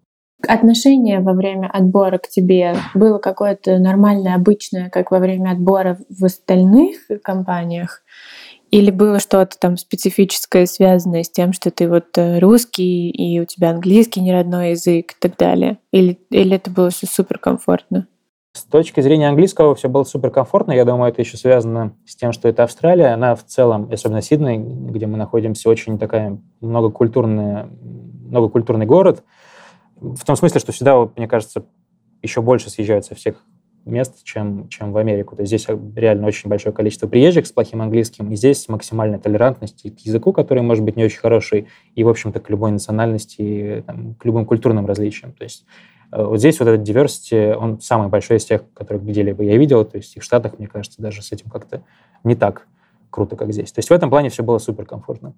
Отношение 0.45 1.21
во 1.21 1.33
время 1.33 1.67
отбора 1.67 2.17
к 2.17 2.27
тебе 2.27 2.75
было 2.93 3.19
какое-то 3.19 3.77
нормальное, 3.79 4.35
обычное, 4.35 4.89
как 4.89 5.11
во 5.11 5.19
время 5.19 5.51
отбора 5.51 5.99
в 6.09 6.25
остальных 6.25 6.97
компаниях? 7.23 8.03
Или 8.71 8.91
было 8.91 9.19
что-то 9.19 9.57
там 9.59 9.77
специфическое, 9.77 10.65
связанное 10.65 11.23
с 11.23 11.29
тем, 11.29 11.53
что 11.53 11.71
ты 11.71 11.89
вот 11.89 12.17
э, 12.17 12.39
русский, 12.39 13.09
и 13.09 13.39
у 13.39 13.45
тебя 13.45 13.69
английский 13.71 14.21
не 14.21 14.31
родной 14.31 14.71
язык 14.71 15.11
и 15.11 15.15
так 15.19 15.37
далее? 15.37 15.77
Или, 15.91 16.19
или 16.29 16.55
это 16.55 16.71
было 16.71 16.89
все 16.89 17.05
суперкомфортно? 17.05 18.07
С 18.53 18.63
точки 18.65 18.99
зрения 18.99 19.29
английского 19.29 19.75
все 19.75 19.87
было 19.87 20.03
суперкомфортно. 20.03 20.73
Я 20.73 20.83
думаю, 20.83 21.09
это 21.09 21.21
еще 21.21 21.37
связано 21.37 21.95
с 22.05 22.17
тем, 22.17 22.33
что 22.33 22.49
это 22.49 22.63
Австралия. 22.63 23.13
Она 23.13 23.35
в 23.35 23.45
целом, 23.45 23.89
особенно 23.89 24.21
Сидней, 24.21 24.57
где 24.57 25.07
мы 25.07 25.17
находимся, 25.17 25.69
очень 25.69 25.97
такая 25.97 26.37
многокультурная, 26.59 27.69
многокультурный 27.81 28.85
город. 28.85 29.23
В 29.95 30.25
том 30.25 30.35
смысле, 30.35 30.59
что 30.59 30.73
сюда, 30.73 30.97
мне 31.15 31.29
кажется, 31.29 31.65
еще 32.21 32.41
больше 32.41 32.69
съезжаются 32.69 33.15
всех 33.15 33.41
мест, 33.85 34.23
чем, 34.25 34.67
чем 34.67 34.91
в 34.91 34.97
Америку. 34.97 35.35
То 35.35 35.43
есть 35.43 35.49
здесь 35.49 35.67
реально 35.95 36.27
очень 36.27 36.49
большое 36.49 36.75
количество 36.75 37.07
приезжих 37.07 37.47
с 37.47 37.51
плохим 37.51 37.81
английским, 37.81 38.31
и 38.31 38.35
здесь 38.35 38.67
максимальная 38.67 39.17
толерантность 39.17 39.81
к 39.83 39.99
языку, 39.99 40.33
который 40.33 40.61
может 40.61 40.83
быть 40.83 40.97
не 40.97 41.05
очень 41.05 41.19
хороший, 41.19 41.67
и, 41.95 42.03
в 42.03 42.09
общем-то, 42.09 42.39
к 42.41 42.49
любой 42.49 42.71
национальности, 42.71 43.83
там, 43.87 44.15
к 44.15 44.25
любым 44.25 44.45
культурным 44.45 44.85
различиям. 44.85 45.31
То 45.33 45.45
есть 45.45 45.65
вот 46.11 46.39
здесь 46.39 46.59
вот 46.59 46.67
этот 46.67 46.87
diversity, 46.87 47.53
он 47.53 47.79
самый 47.79 48.09
большой 48.09 48.37
из 48.37 48.45
тех, 48.45 48.63
которых 48.73 49.03
где-либо 49.03 49.43
я 49.43 49.57
видел, 49.57 49.85
то 49.85 49.97
есть 49.97 50.17
и 50.17 50.19
в 50.19 50.23
Штатах, 50.23 50.59
мне 50.59 50.67
кажется, 50.67 51.01
даже 51.01 51.21
с 51.21 51.31
этим 51.31 51.49
как-то 51.49 51.83
не 52.23 52.35
так 52.35 52.67
круто, 53.09 53.35
как 53.35 53.53
здесь. 53.53 53.71
То 53.71 53.79
есть 53.79 53.89
в 53.89 53.93
этом 53.93 54.09
плане 54.09 54.29
все 54.29 54.43
было 54.43 54.57
суперкомфортно. 54.57 55.33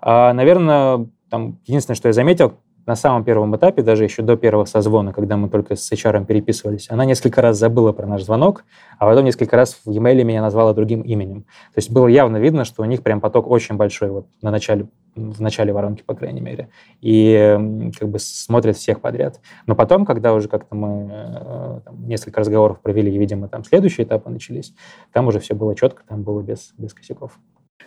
А, 0.00 0.32
наверное, 0.32 1.08
там 1.30 1.58
единственное, 1.66 1.96
что 1.96 2.08
я 2.08 2.12
заметил, 2.12 2.54
на 2.86 2.96
самом 2.96 3.24
первом 3.24 3.56
этапе, 3.56 3.82
даже 3.82 4.04
еще 4.04 4.22
до 4.22 4.36
первого 4.36 4.64
созвона, 4.64 5.12
когда 5.12 5.36
мы 5.36 5.48
только 5.48 5.76
с 5.76 5.90
HR 5.90 6.24
переписывались, 6.26 6.90
она 6.90 7.04
несколько 7.04 7.40
раз 7.40 7.58
забыла 7.58 7.92
про 7.92 8.06
наш 8.06 8.22
звонок, 8.22 8.64
а 8.98 9.06
потом 9.06 9.24
несколько 9.24 9.56
раз 9.56 9.80
в 9.84 9.90
e-mail 9.90 10.22
меня 10.24 10.42
назвала 10.42 10.74
другим 10.74 11.02
именем. 11.02 11.42
То 11.42 11.78
есть 11.78 11.90
было 11.90 12.06
явно 12.06 12.36
видно, 12.36 12.64
что 12.64 12.82
у 12.82 12.84
них 12.84 13.02
прям 13.02 13.20
поток 13.20 13.48
очень 13.48 13.76
большой 13.76 14.10
вот 14.10 14.26
на 14.42 14.50
начале, 14.50 14.86
в 15.14 15.40
начале 15.40 15.72
воронки, 15.72 16.02
по 16.02 16.14
крайней 16.14 16.40
мере. 16.40 16.68
И 17.00 17.90
как 17.98 18.08
бы 18.08 18.18
смотрят 18.18 18.76
всех 18.76 19.00
подряд. 19.00 19.40
Но 19.66 19.74
потом, 19.74 20.04
когда 20.04 20.34
уже 20.34 20.48
как-то 20.48 20.74
мы 20.74 21.10
э, 21.10 21.80
там, 21.84 22.06
несколько 22.06 22.40
разговоров 22.40 22.80
провели, 22.80 23.14
и, 23.14 23.18
видимо, 23.18 23.48
там 23.48 23.64
следующие 23.64 24.06
этапы 24.06 24.30
начались, 24.30 24.74
там 25.12 25.26
уже 25.28 25.40
все 25.40 25.54
было 25.54 25.74
четко, 25.74 26.02
там 26.06 26.22
было 26.22 26.42
без, 26.42 26.74
без 26.78 26.92
косяков. 26.92 27.38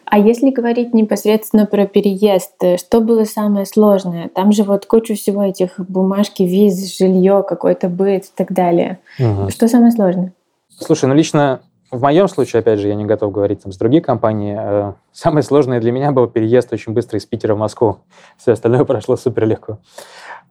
А 0.10 0.20
если 0.20 0.52
говорить 0.52 0.94
непосредственно 0.94 1.66
про 1.66 1.86
переезд, 1.86 2.54
э, 2.62 2.78
что 2.78 3.02
было 3.02 3.26
самое 3.26 3.66
сложное? 3.66 4.30
Там 4.30 4.54
же 4.54 4.64
вот 4.64 4.86
кучу 4.86 5.16
всего 5.16 5.44
этих 5.44 5.80
бумажки, 5.80 6.44
виз, 6.44 6.98
жилье, 6.98 7.44
какой-то 7.48 7.90
быт 7.90 8.24
и 8.24 8.30
так 8.34 8.54
далее. 8.54 9.00
Угу. 9.20 9.50
Что 9.50 9.68
самое 9.68 9.92
сложное? 9.92 10.34
Слушай, 10.70 11.08
ну 11.08 11.16
лично 11.16 11.62
в 11.92 12.02
моем 12.02 12.28
случае, 12.28 12.60
опять 12.60 12.80
же, 12.80 12.90
я 12.90 12.96
не 12.96 13.06
готов 13.06 13.32
говорить 13.32 13.64
там, 13.64 13.72
с 13.72 13.78
других 13.78 14.04
компаний. 14.04 14.56
Э, 14.58 14.94
самое 15.12 15.44
сложное 15.44 15.80
для 15.80 15.92
меня 15.92 16.12
был 16.12 16.28
переезд 16.28 16.72
очень 16.74 16.94
быстро 16.94 17.18
из 17.18 17.26
Питера 17.26 17.56
в 17.56 17.58
Москву. 17.58 17.98
Все 18.38 18.54
остальное 18.54 18.84
прошло 18.86 19.16
супер 19.16 19.46
легко. 19.46 19.80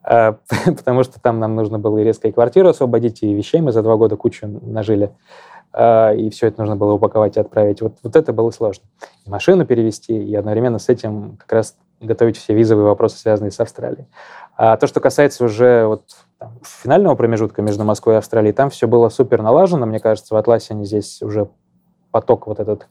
Э, 0.07 0.33
потому 0.65 1.03
что 1.03 1.19
там 1.19 1.39
нам 1.39 1.55
нужно 1.55 1.79
было 1.79 1.97
и 1.99 2.03
резко 2.03 2.27
и 2.27 2.31
квартиру 2.31 2.69
освободить, 2.69 3.23
и 3.23 3.33
вещей 3.33 3.61
мы 3.61 3.71
за 3.71 3.83
два 3.83 3.97
года 3.97 4.15
кучу 4.15 4.47
нажили. 4.47 5.11
А, 5.73 6.11
и 6.13 6.29
все 6.29 6.47
это 6.47 6.59
нужно 6.59 6.75
было 6.75 6.93
упаковать 6.93 7.37
и 7.37 7.39
отправить. 7.39 7.81
Вот, 7.81 7.97
вот 8.03 8.15
это 8.15 8.33
было 8.33 8.51
сложно. 8.51 8.83
И 9.25 9.29
машину 9.29 9.65
перевести, 9.65 10.17
и 10.17 10.35
одновременно 10.35 10.79
с 10.79 10.89
этим 10.89 11.37
как 11.37 11.51
раз 11.51 11.75
готовить 11.99 12.37
все 12.37 12.53
визовые 12.53 12.85
вопросы, 12.85 13.17
связанные 13.17 13.51
с 13.51 13.59
Австралией. 13.59 14.07
А 14.55 14.77
то, 14.77 14.87
что 14.87 14.99
касается 14.99 15.43
уже 15.43 15.85
вот 15.85 16.03
там, 16.37 16.59
финального 16.63 17.15
промежутка 17.15 17.61
между 17.61 17.83
Москвой 17.83 18.15
и 18.15 18.17
Австралией, 18.17 18.53
там 18.53 18.69
все 18.69 18.87
было 18.87 19.09
супер 19.09 19.41
налажено. 19.41 19.85
Мне 19.85 19.99
кажется, 19.99 20.33
в 20.33 20.37
Атласе 20.37 20.73
они 20.73 20.85
здесь 20.85 21.21
уже 21.21 21.49
поток 22.11 22.47
вот 22.47 22.59
этот 22.59 22.87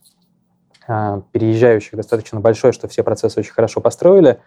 а, 0.87 1.21
переезжающих 1.31 1.95
достаточно 1.95 2.39
большой, 2.39 2.71
что 2.71 2.87
все 2.87 3.03
процессы 3.03 3.39
очень 3.39 3.53
хорошо 3.53 3.81
построили. 3.81 4.39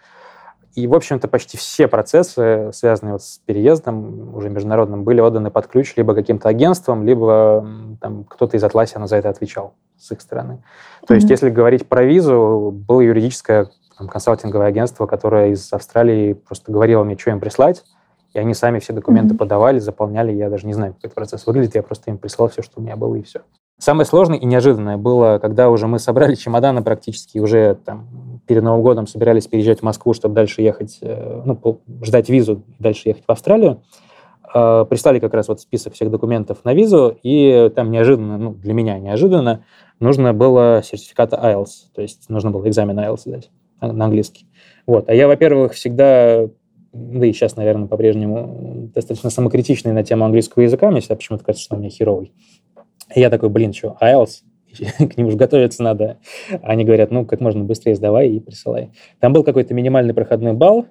И, 0.75 0.87
в 0.87 0.95
общем-то, 0.95 1.27
почти 1.27 1.57
все 1.57 1.89
процессы, 1.89 2.71
связанные 2.73 3.15
вот 3.15 3.23
с 3.23 3.39
переездом 3.39 4.35
уже 4.35 4.51
международным, 4.51 5.03
были 5.03 5.21
отданы 5.21 5.51
под 5.51 5.67
ключ 5.67 5.95
либо 5.97 6.15
каким-то 6.15 6.49
агентством, 6.49 7.05
либо 7.05 7.67
там, 8.01 8.25
кто-то 8.25 8.57
из 8.57 8.63
Атласиана 8.63 9.07
за 9.07 9.17
это 9.17 9.29
отвечал 9.29 9.75
с 9.99 10.13
их 10.13 10.21
стороны. 10.21 10.63
То 11.07 11.13
mm-hmm. 11.13 11.17
есть, 11.17 11.31
если 11.31 11.51
говорить 11.51 11.89
про 11.89 12.05
визу, 12.05 12.73
было 12.73 13.01
юридическое 13.01 13.69
там, 13.99 14.09
консалтинговое 14.09 14.69
агентство, 14.69 15.07
которое 15.07 15.51
из 15.51 15.73
Австралии 15.73 16.35
просто 16.35 16.71
говорило 16.71 17.03
мне, 17.03 17.19
что 17.19 17.31
им 17.31 17.41
прислать, 17.41 17.85
и 18.33 18.39
они 18.39 18.55
сами 18.55 18.79
все 18.79 18.93
документы 18.93 19.35
mm-hmm. 19.35 19.39
подавали, 19.39 19.81
заполняли. 19.81 20.33
Я 20.33 20.51
даже 20.51 20.69
не 20.69 20.73
знаю, 20.73 20.95
как 20.95 21.07
этот 21.07 21.15
процесс 21.17 21.47
выглядит. 21.47 21.75
Я 21.75 21.83
просто 21.83 22.11
им 22.11 22.19
прислал 22.19 22.49
все, 22.49 22.63
что 22.63 22.81
у 22.81 22.83
меня 22.83 22.95
было, 22.95 23.17
и 23.17 23.23
все. 23.23 23.41
Самое 23.81 24.07
сложное 24.07 24.37
и 24.37 24.45
неожиданное 24.45 24.99
было, 24.99 25.39
когда 25.41 25.71
уже 25.71 25.87
мы 25.87 25.99
собрали 25.99 26.35
чемоданы 26.35 26.83
практически, 26.83 27.39
уже 27.39 27.75
там 27.75 28.30
перед 28.51 28.65
Новым 28.65 28.83
годом 28.83 29.07
собирались 29.07 29.47
переезжать 29.47 29.79
в 29.79 29.83
Москву, 29.85 30.13
чтобы 30.13 30.35
дальше 30.35 30.61
ехать, 30.61 30.99
э, 31.03 31.43
ну, 31.45 31.81
ждать 32.03 32.29
визу, 32.29 32.65
дальше 32.81 33.11
ехать 33.11 33.23
в 33.25 33.31
Австралию. 33.31 33.81
Э, 34.53 34.85
прислали 34.91 35.21
как 35.21 35.35
раз 35.35 35.47
вот 35.47 35.61
список 35.61 35.95
всех 35.95 36.11
документов 36.11 36.59
на 36.65 36.75
визу, 36.75 37.17
и 37.23 37.71
там 37.77 37.93
неожиданно, 37.93 38.39
ну, 38.39 38.53
для 38.55 38.73
меня 38.73 38.99
неожиданно, 38.99 39.65
нужно 40.01 40.35
было 40.35 40.83
сертификат 40.83 41.33
IELTS, 41.33 41.93
то 41.95 42.03
есть 42.03 42.29
нужно 42.29 42.51
было 42.51 42.67
экзамен 42.69 42.99
IELTS 42.99 43.21
сдать 43.25 43.51
на 43.81 44.07
английский. 44.07 44.49
Вот. 44.85 45.09
А 45.09 45.15
я, 45.15 45.29
во-первых, 45.29 45.75
всегда 45.75 46.49
да 46.93 47.25
и 47.25 47.33
сейчас, 47.33 47.55
наверное, 47.55 47.87
по-прежнему 47.87 48.91
достаточно 48.93 49.31
самокритичный 49.31 49.93
на 49.93 50.03
тему 50.03 50.25
английского 50.25 50.65
языка. 50.65 50.91
Мне 50.91 50.99
всегда 50.99 51.15
почему-то 51.15 51.45
кажется, 51.45 51.63
что 51.63 51.77
у 51.77 51.79
меня 51.79 51.89
херовый. 51.89 52.33
И 53.15 53.21
я 53.21 53.31
такой, 53.31 53.49
блин, 53.49 53.73
что, 53.73 53.97
IELTS? 54.03 54.43
К 54.99 55.17
нему 55.17 55.31
же 55.31 55.37
готовиться 55.37 55.83
надо. 55.83 56.19
Они 56.63 56.85
говорят, 56.85 57.11
ну, 57.11 57.25
как 57.25 57.41
можно 57.41 57.65
быстрее 57.65 57.95
сдавай 57.95 58.29
и 58.29 58.41
присылай. 58.41 58.91
Там 59.19 59.33
был 59.33 59.45
какой-то 59.45 59.75
минимальный 59.75 60.15
проходной 60.15 60.53
балл, 60.53 60.87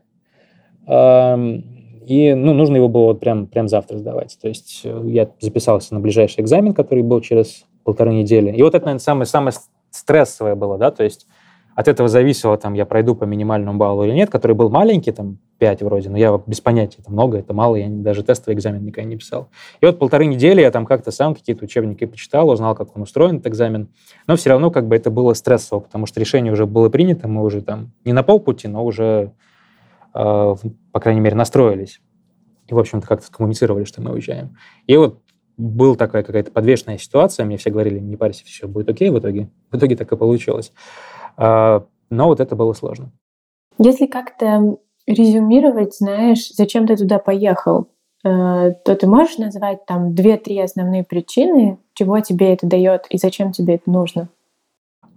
и 2.10 2.34
ну, 2.34 2.54
нужно 2.56 2.78
его 2.78 2.88
было 2.88 3.04
вот 3.04 3.20
прям, 3.20 3.46
прям 3.46 3.68
завтра 3.68 3.98
сдавать. 4.00 4.36
То 4.42 4.48
есть 4.48 4.82
э, 4.84 5.02
я 5.06 5.30
записался 5.40 5.94
на 5.94 6.00
ближайший 6.00 6.42
экзамен, 6.42 6.74
который 6.74 7.04
был 7.04 7.22
через 7.22 7.66
полторы 7.84 8.12
недели. 8.14 8.52
И 8.52 8.64
вот 8.64 8.74
это, 8.74 8.86
наверное, 8.86 9.00
самое, 9.00 9.26
самое 9.28 9.54
стрессовое 9.92 10.56
было, 10.56 10.80
да, 10.80 10.90
то 10.90 11.04
есть 11.04 11.28
от 11.76 11.88
этого 11.88 12.10
зависело, 12.10 12.58
там, 12.58 12.74
я 12.74 12.88
пройду 12.88 13.16
по 13.16 13.26
минимальному 13.26 13.78
баллу 13.78 14.04
или 14.06 14.14
нет, 14.14 14.32
который 14.32 14.54
был 14.56 14.72
маленький, 14.72 15.12
там, 15.12 15.38
5 15.60 15.84
вроде, 15.84 16.10
но 16.10 16.18
я 16.18 16.42
без 16.48 16.62
понятия, 16.62 16.98
это 17.02 17.12
много, 17.12 17.38
это 17.38 17.54
мало, 17.54 17.76
я 17.76 17.88
даже 17.90 18.24
тестовый 18.24 18.56
экзамен 18.56 18.84
никогда 18.84 19.08
не 19.08 19.18
писал. 19.18 19.50
И 19.82 19.86
вот 19.86 20.00
полторы 20.00 20.26
недели 20.26 20.62
я 20.62 20.72
там 20.72 20.86
как-то 20.86 21.12
сам 21.12 21.36
какие-то 21.36 21.66
учебники 21.66 22.06
почитал, 22.06 22.50
узнал, 22.50 22.76
как 22.76 22.96
он 22.96 23.04
устроен, 23.04 23.36
этот 23.36 23.48
экзамен, 23.48 23.90
но 24.26 24.36
все 24.36 24.50
равно 24.50 24.72
как 24.72 24.88
бы 24.88 24.96
это 24.96 25.12
было 25.12 25.34
стрессово, 25.34 25.82
потому 25.82 26.06
что 26.06 26.20
решение 26.20 26.52
уже 26.52 26.66
было 26.66 26.90
принято, 26.90 27.28
мы 27.28 27.44
уже 27.44 27.62
там 27.62 27.92
не 28.06 28.14
на 28.14 28.24
полпути, 28.24 28.68
но 28.68 28.84
уже, 28.84 29.34
э, 30.16 30.56
по 30.92 31.00
крайней 31.00 31.22
мере, 31.22 31.36
настроились. 31.36 32.02
И, 32.68 32.74
в 32.74 32.80
общем-то, 32.80 33.08
как-то 33.08 33.28
скоммуницировали, 33.28 33.84
что 33.84 34.02
мы 34.02 34.12
уезжаем. 34.12 34.56
И 34.88 34.96
вот 34.96 35.22
была 35.58 35.96
такая 35.96 36.24
какая-то 36.24 36.52
подвешенная 36.52 36.98
ситуация, 36.98 37.46
мне 37.46 37.58
все 37.58 37.70
говорили, 37.70 38.00
не 38.00 38.16
парься, 38.16 38.46
все 38.46 38.68
будет 38.68 38.90
окей 38.90 39.10
в 39.10 39.20
итоге. 39.20 39.50
В 39.72 39.78
итоге 39.78 39.96
так 39.96 40.12
и 40.12 40.16
получилось. 40.16 40.72
А, 41.36 41.86
но 42.10 42.28
вот 42.28 42.40
это 42.40 42.56
было 42.56 42.74
сложно. 42.74 43.12
Если 43.78 44.08
как-то 44.08 44.78
резюмировать, 45.10 45.96
знаешь, 45.96 46.50
зачем 46.54 46.88
ты 46.88 46.96
туда 46.96 47.20
поехал, 47.20 47.88
э, 48.24 48.74
то 48.86 48.96
ты 48.96 49.08
можешь 49.08 49.38
назвать 49.38 49.86
там 49.86 50.14
две-три 50.14 50.60
основные 50.60 51.04
причины, 51.04 51.80
чего 51.94 52.20
тебе 52.20 52.54
это 52.54 52.68
дает 52.68 53.06
и 53.10 53.18
зачем 53.18 53.52
тебе 53.52 53.76
это 53.76 53.90
нужно? 53.90 54.30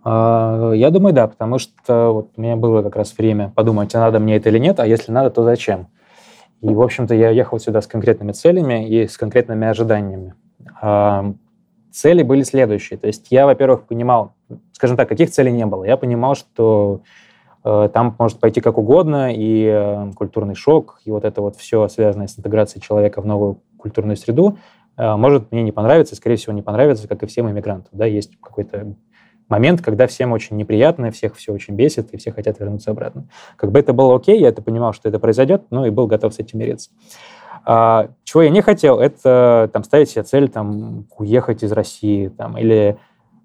А, 0.04 0.72
я 0.72 0.90
думаю, 0.90 1.14
да, 1.14 1.28
потому 1.28 1.58
что 1.58 2.12
вот 2.12 2.30
у 2.36 2.40
меня 2.40 2.56
было 2.56 2.82
как 2.82 2.96
раз 2.96 3.16
время 3.16 3.52
подумать, 3.54 3.94
а 3.94 4.00
надо 4.00 4.18
мне 4.18 4.36
это 4.36 4.48
или 4.48 4.58
нет, 4.58 4.80
а 4.80 4.86
если 4.86 5.12
надо, 5.12 5.30
то 5.30 5.44
зачем. 5.44 5.88
И, 6.62 6.68
в 6.68 6.80
общем-то, 6.80 7.14
я 7.14 7.30
ехал 7.30 7.58
сюда 7.58 7.82
с 7.82 7.86
конкретными 7.86 8.32
целями 8.32 8.88
и 8.88 9.06
с 9.06 9.16
конкретными 9.16 9.66
ожиданиями. 9.66 10.34
А, 10.80 11.34
цели 11.92 12.22
были 12.22 12.42
следующие. 12.42 12.98
То 12.98 13.08
есть 13.08 13.26
я, 13.30 13.46
во-первых, 13.46 13.86
понимал, 13.86 14.34
скажем 14.72 14.96
так, 14.96 15.08
каких 15.08 15.30
целей 15.30 15.52
не 15.52 15.66
было. 15.66 15.84
Я 15.84 15.96
понимал, 15.96 16.34
что 16.34 17.02
там 17.62 18.16
может 18.18 18.40
пойти 18.40 18.60
как 18.60 18.78
угодно, 18.78 19.32
и 19.32 19.66
э, 19.66 20.12
культурный 20.16 20.54
шок, 20.54 21.00
и 21.04 21.10
вот 21.10 21.24
это 21.24 21.40
вот 21.40 21.56
все, 21.56 21.86
связанное 21.88 22.26
с 22.26 22.38
интеграцией 22.38 22.82
человека 22.82 23.22
в 23.22 23.26
новую 23.26 23.60
культурную 23.76 24.16
среду, 24.16 24.58
э, 24.96 25.16
может 25.16 25.52
мне 25.52 25.62
не 25.62 25.72
понравиться, 25.72 26.16
скорее 26.16 26.36
всего, 26.36 26.52
не 26.52 26.62
понравится, 26.62 27.06
как 27.06 27.22
и 27.22 27.26
всем 27.26 27.48
иммигрантам. 27.48 27.90
Да? 27.92 28.06
Есть 28.06 28.36
какой-то 28.40 28.94
момент, 29.48 29.80
когда 29.80 30.06
всем 30.06 30.32
очень 30.32 30.56
неприятно, 30.56 31.10
всех 31.10 31.36
все 31.36 31.52
очень 31.52 31.74
бесит, 31.74 32.12
и 32.12 32.16
все 32.16 32.32
хотят 32.32 32.58
вернуться 32.58 32.90
обратно. 32.90 33.28
Как 33.56 33.70
бы 33.70 33.78
это 33.78 33.92
было 33.92 34.16
окей, 34.16 34.40
я 34.40 34.48
это 34.48 34.62
понимал, 34.62 34.92
что 34.92 35.08
это 35.08 35.18
произойдет, 35.18 35.64
но 35.70 35.86
и 35.86 35.90
был 35.90 36.06
готов 36.06 36.34
с 36.34 36.38
этим 36.38 36.58
мириться. 36.58 36.90
А, 37.64 38.08
чего 38.24 38.42
я 38.42 38.50
не 38.50 38.60
хотел, 38.60 38.98
это 38.98 39.70
там, 39.72 39.84
ставить 39.84 40.10
себе 40.10 40.24
цель 40.24 40.48
там, 40.48 41.06
уехать 41.16 41.62
из 41.62 41.70
России 41.70 42.28
там, 42.28 42.58
или 42.58 42.98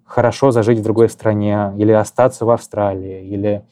хорошо 0.06 0.51
зажить 0.51 0.80
в 0.80 0.84
другой 0.84 1.10
стране, 1.10 1.73
или 1.77 1.91
остаться 1.91 2.45
в 2.45 2.49
Австралии, 2.49 3.27
или... 3.27 3.63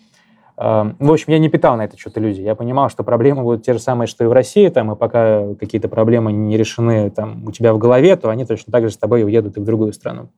Э, 0.57 0.91
в 0.99 1.11
общем, 1.11 1.31
я 1.33 1.39
не 1.39 1.49
питал 1.49 1.77
на 1.77 1.85
это 1.85 1.97
что-то 1.97 2.19
иллюзий. 2.19 2.43
Я 2.43 2.55
понимал, 2.55 2.89
что 2.89 3.03
проблемы 3.03 3.43
будут 3.43 3.63
те 3.63 3.73
же 3.73 3.79
самые, 3.79 4.07
что 4.07 4.23
и 4.23 4.27
в 4.27 4.31
России, 4.31 4.67
там, 4.69 4.91
и 4.91 4.95
пока 4.95 5.53
какие-то 5.55 5.89
проблемы 5.89 6.31
не 6.31 6.57
решены 6.57 7.09
там, 7.09 7.45
у 7.45 7.51
тебя 7.51 7.73
в 7.73 7.77
голове, 7.77 8.15
то 8.15 8.29
они 8.29 8.45
точно 8.45 8.71
так 8.71 8.83
же 8.83 8.91
с 8.91 8.97
тобой 8.97 9.23
уедут 9.23 9.57
и 9.57 9.59
в 9.59 9.63
другую 9.63 9.93
страну. 9.93 10.29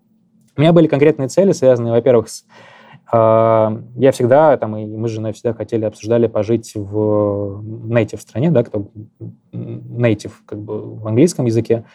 У 0.56 0.62
меня 0.62 0.74
были 0.74 0.88
конкретные 0.88 1.28
цели, 1.28 1.52
связанные, 1.52 1.94
во-первых, 1.94 2.30
с 2.30 2.46
а, 3.10 3.82
я 3.96 4.12
всегда, 4.12 4.58
там, 4.58 4.76
и 4.76 4.86
мы 4.86 5.08
с 5.08 5.12
женой 5.12 5.32
всегда 5.32 5.54
хотели, 5.54 5.86
обсуждали 5.86 6.28
пожить 6.28 6.74
в 6.76 7.62
native 7.90 8.20
стране, 8.20 8.52
да, 8.52 8.64
кто 8.64 8.90
native 9.54 10.34
как 10.46 10.60
бы 10.60 10.96
в 10.96 11.08
английском 11.08 11.46
языке, 11.46 11.86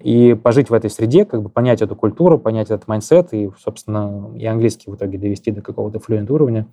и 0.00 0.34
пожить 0.34 0.70
в 0.70 0.74
этой 0.74 0.88
среде, 0.88 1.24
как 1.24 1.42
бы 1.42 1.48
понять 1.48 1.82
эту 1.82 1.94
культуру, 1.94 2.38
понять 2.38 2.70
этот 2.70 2.88
mindset, 2.88 3.34
и, 3.34 3.50
собственно, 3.58 4.30
и 4.34 4.46
английский 4.46 4.90
в 4.90 4.96
итоге 4.96 5.18
довести 5.18 5.50
до 5.50 5.60
какого-то 5.60 6.00
fluent 6.00 6.30
уровня, 6.30 6.66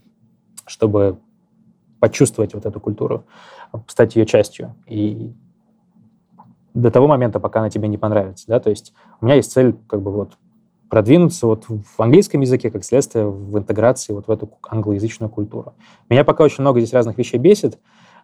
чтобы 0.70 1.18
почувствовать 2.00 2.54
вот 2.54 2.66
эту 2.66 2.80
культуру, 2.80 3.26
стать 3.88 4.16
ее 4.16 4.26
частью. 4.26 4.76
И 4.88 5.34
до 6.74 6.92
того 6.92 7.08
момента, 7.08 7.40
пока 7.40 7.60
она 7.60 7.70
тебе 7.70 7.88
не 7.88 7.98
понравится, 7.98 8.46
да, 8.48 8.60
то 8.60 8.70
есть 8.70 8.94
у 9.20 9.26
меня 9.26 9.36
есть 9.36 9.52
цель 9.52 9.76
как 9.88 10.02
бы 10.02 10.12
вот 10.12 10.38
продвинуться 10.90 11.46
вот 11.46 11.66
в 11.68 12.02
английском 12.02 12.42
языке, 12.42 12.72
как 12.72 12.84
следствие, 12.84 13.28
в 13.28 13.58
интеграции 13.58 14.14
вот 14.14 14.28
в 14.28 14.32
эту 14.32 14.50
англоязычную 14.68 15.30
культуру. 15.30 15.74
Меня 16.10 16.24
пока 16.24 16.44
очень 16.44 16.62
много 16.62 16.80
здесь 16.80 16.94
разных 16.94 17.18
вещей 17.18 17.38
бесит, 17.38 17.78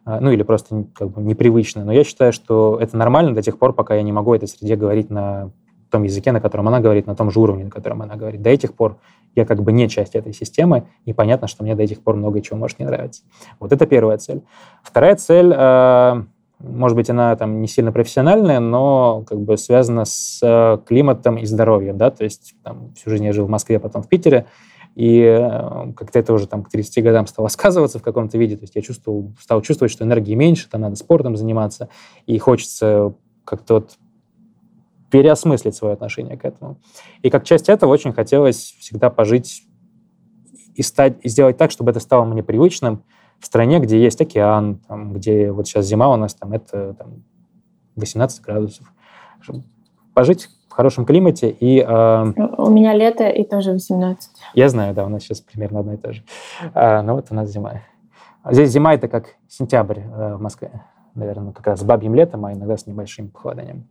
а, 0.04 0.20
ну 0.20 0.32
или 0.32 0.42
просто 0.44 0.86
как 0.96 1.10
бы 1.10 1.22
непривычно, 1.22 1.84
но 1.84 1.92
я 1.92 2.04
считаю, 2.04 2.34
что 2.34 2.78
это 2.80 2.98
нормально 2.98 3.36
до 3.36 3.42
тех 3.42 3.60
пор, 3.60 3.74
пока 3.74 3.96
я 3.96 4.02
не 4.02 4.12
могу 4.12 4.34
этой 4.34 4.48
среде 4.48 4.76
говорить 4.76 5.10
на 5.10 5.52
том 5.96 6.04
языке, 6.04 6.34
на 6.34 6.42
котором 6.42 6.68
она 6.68 6.82
говорит, 6.82 7.08
на 7.08 7.16
том 7.16 7.32
же 7.32 7.40
уровне, 7.40 7.64
на 7.64 7.70
котором 7.70 8.02
она 8.02 8.18
говорит. 8.18 8.42
До 8.42 8.50
этих 8.50 8.74
пор 8.74 8.98
я 9.34 9.46
как 9.46 9.64
бы 9.64 9.72
не 9.72 9.88
часть 9.88 10.14
этой 10.14 10.34
системы, 10.34 10.88
и 11.06 11.14
понятно, 11.14 11.48
что 11.48 11.64
мне 11.64 11.74
до 11.74 11.84
этих 11.84 12.04
пор 12.04 12.18
много 12.18 12.42
чего 12.42 12.58
может 12.58 12.80
не 12.80 12.86
нравиться. 12.86 13.24
Вот 13.62 13.72
это 13.72 13.86
первая 13.86 14.18
цель. 14.18 14.42
Вторая 14.84 15.16
цель, 15.16 15.54
э, 15.56 16.24
может 16.60 16.98
быть, 16.98 17.10
она 17.10 17.34
там 17.38 17.62
не 17.62 17.68
сильно 17.70 17.94
профессиональная, 17.94 18.60
но 18.60 19.24
как 19.26 19.40
бы 19.40 19.56
связана 19.56 20.04
с 20.04 20.42
э, 20.44 20.80
климатом 20.86 21.38
и 21.38 21.46
здоровьем, 21.46 21.98
да, 21.98 22.12
то 22.12 22.26
есть 22.26 22.56
там, 22.62 22.94
всю 22.96 23.10
жизнь 23.10 23.24
я 23.24 23.32
жил 23.32 23.46
в 23.46 23.50
Москве, 23.50 23.80
потом 23.80 24.04
в 24.04 24.10
Питере, 24.10 24.48
и 24.96 25.20
э, 25.22 25.94
как-то 25.96 26.20
это 26.20 26.34
уже 26.34 26.46
там 26.46 26.62
к 26.62 26.70
30 26.70 27.02
годам 27.06 27.28
стало 27.28 27.48
сказываться 27.50 28.00
в 28.00 28.04
каком-то 28.04 28.38
виде. 28.38 28.58
То 28.58 28.64
есть 28.64 28.76
я 28.76 28.82
чувствовал, 28.82 29.32
стал 29.40 29.62
чувствовать, 29.62 29.94
что 29.94 30.04
энергии 30.04 30.36
меньше, 30.36 30.68
там 30.70 30.82
надо 30.82 30.98
спортом 30.98 31.38
заниматься, 31.38 31.88
и 32.26 32.38
хочется 32.38 33.14
как-то 33.46 33.76
вот 33.76 33.92
переосмыслить 35.12 35.76
свое 35.76 35.94
отношение 35.94 36.38
к 36.38 36.46
этому. 36.46 36.78
И 37.22 37.30
как 37.30 37.44
часть 37.44 37.70
этого 37.70 37.92
очень 37.92 38.14
хотелось 38.14 38.76
всегда 38.80 39.10
пожить 39.10 39.64
и, 40.76 40.82
стать, 40.82 41.18
и 41.22 41.30
сделать 41.30 41.58
так, 41.58 41.72
чтобы 41.72 41.92
это 41.92 42.00
стало 42.00 42.26
мне 42.26 42.44
привычным 42.44 43.04
в 43.40 43.46
стране, 43.46 43.80
где 43.80 44.02
есть 44.02 44.22
океан, 44.22 44.80
там, 44.88 45.14
где 45.14 45.52
вот 45.52 45.68
сейчас 45.68 45.86
зима 45.86 46.12
у 46.12 46.16
нас, 46.16 46.34
там 46.34 46.54
это 46.54 46.94
там, 46.94 47.24
18 47.96 48.42
градусов. 48.42 48.92
Пожить 50.14 50.50
в 50.70 50.74
хорошем 50.74 51.06
климате 51.06 51.50
и... 51.50 51.80
Э, 51.82 52.24
у 52.58 52.70
меня 52.70 52.94
лето 52.94 53.30
и 53.30 53.44
тоже 53.44 53.74
18. 53.74 54.30
Я 54.54 54.70
знаю, 54.70 54.94
да, 54.94 55.06
у 55.06 55.10
нас 55.10 55.24
сейчас 55.24 55.42
примерно 55.42 55.82
одно 55.82 55.94
и 55.94 55.98
то 55.98 56.14
же. 56.14 56.24
А, 56.74 57.02
но 57.02 57.16
вот 57.16 57.28
у 57.30 57.36
нас 57.36 57.50
зима. 57.50 57.82
Здесь 58.50 58.70
зима 58.70 58.94
это 58.94 59.08
как 59.08 59.36
сентябрь 59.48 60.00
э, 60.00 60.36
в 60.36 60.42
Москве, 60.42 60.84
наверное, 61.14 61.54
как 61.54 61.68
раз 61.68 61.80
с 61.80 61.84
бабьим 61.84 62.16
летом, 62.16 62.46
а 62.46 62.54
иногда 62.54 62.78
с 62.78 62.88
небольшим 62.88 63.30
похолоданием. 63.30 63.88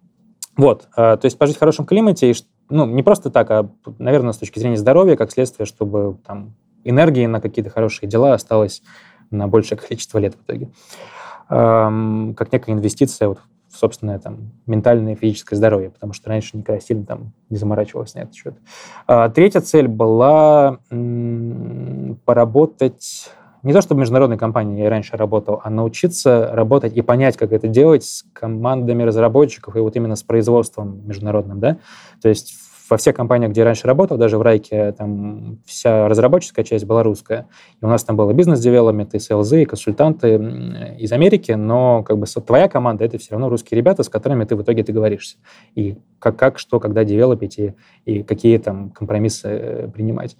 Вот, 0.57 0.89
э, 0.97 1.17
то 1.17 1.25
есть 1.25 1.37
пожить 1.39 1.57
в 1.57 1.59
хорошем 1.59 1.85
климате, 1.85 2.31
и, 2.31 2.35
ну, 2.69 2.87
не 2.87 3.03
просто 3.03 3.31
так, 3.31 3.51
а, 3.51 3.69
наверное, 3.99 4.33
с 4.33 4.39
точки 4.39 4.59
зрения 4.59 4.77
здоровья, 4.77 5.17
как 5.17 5.33
следствие, 5.33 5.67
чтобы 5.67 6.19
там 6.27 6.55
энергии 6.85 7.27
на 7.27 7.41
какие-то 7.41 7.71
хорошие 7.71 8.09
дела 8.09 8.35
осталось 8.35 8.83
на 9.31 9.49
большее 9.49 9.79
количество 9.89 10.19
лет 10.19 10.35
в 10.35 10.43
итоге. 10.45 10.71
Эм, 11.51 12.35
как 12.37 12.53
некая 12.53 12.73
инвестиция 12.73 13.29
вот 13.29 13.39
в 13.69 13.77
собственное 13.77 14.19
там 14.21 14.53
ментальное 14.67 15.15
и 15.15 15.17
физическое 15.17 15.57
здоровье, 15.57 15.91
потому 15.91 16.13
что 16.13 16.31
раньше 16.31 16.57
никогда 16.57 16.81
сильно 16.81 17.05
там 17.05 17.33
не 17.51 17.57
заморачивался 17.57 18.19
на 18.19 18.23
этот 18.23 18.35
счет. 18.35 18.55
А, 19.07 19.29
третья 19.29 19.61
цель 19.61 19.89
была 19.89 20.79
поработать 22.25 23.31
не 23.65 23.73
то 23.73 23.81
чтобы 23.81 23.99
в 23.99 24.01
международной 24.01 24.39
компании 24.39 24.83
я 24.83 24.91
раньше 24.91 25.17
работал, 25.17 25.61
а 25.65 25.71
научиться 25.71 26.51
работать 26.53 26.97
и 26.97 27.03
понять, 27.03 27.37
как 27.37 27.53
это 27.53 27.67
делать 27.67 28.05
с 28.05 28.25
командами 28.33 29.03
разработчиков 29.03 29.75
и 29.77 29.81
вот 29.81 29.97
именно 29.97 30.17
с 30.17 30.23
производством 30.23 31.07
международным, 31.07 31.61
да. 31.61 31.79
То 32.23 32.29
есть 32.29 32.55
во 32.89 32.99
всех 32.99 33.17
компаниях, 33.17 33.53
где 33.53 33.62
я 33.62 33.65
раньше 33.65 33.87
работал, 33.87 34.19
даже 34.19 34.37
в 34.37 34.43
Райке, 34.43 34.93
там 34.93 35.59
вся 35.65 36.07
разработческая 36.09 36.65
часть 36.65 36.85
была 36.85 37.03
русская. 37.03 37.49
И 37.81 37.85
у 37.85 37.89
нас 37.89 38.05
там 38.05 38.17
было 38.17 38.33
бизнес-девелопмент, 38.33 39.15
и 39.15 39.19
СЛЗ, 39.19 39.53
и 39.55 39.65
консультанты 39.65 40.35
из 40.99 41.11
Америки, 41.12 41.53
но 41.53 42.03
как 42.03 42.19
бы 42.19 42.27
твоя 42.27 42.69
команда— 42.69 43.05
это 43.07 43.19
все 43.19 43.33
равно 43.33 43.49
русские 43.49 43.79
ребята, 43.79 44.03
с 44.03 44.09
которыми 44.09 44.45
ты 44.45 44.55
в 44.55 44.62
итоге 44.62 44.83
договоришься. 44.83 45.39
И 45.75 45.97
как, 46.19 46.37
как 46.37 46.59
что, 46.59 46.79
когда 46.79 47.05
девелопить, 47.05 47.59
и, 47.59 47.75
и 48.05 48.23
какие 48.23 48.59
там 48.59 48.91
компромиссы 48.91 49.49
э, 49.49 49.89
принимать. 49.89 50.37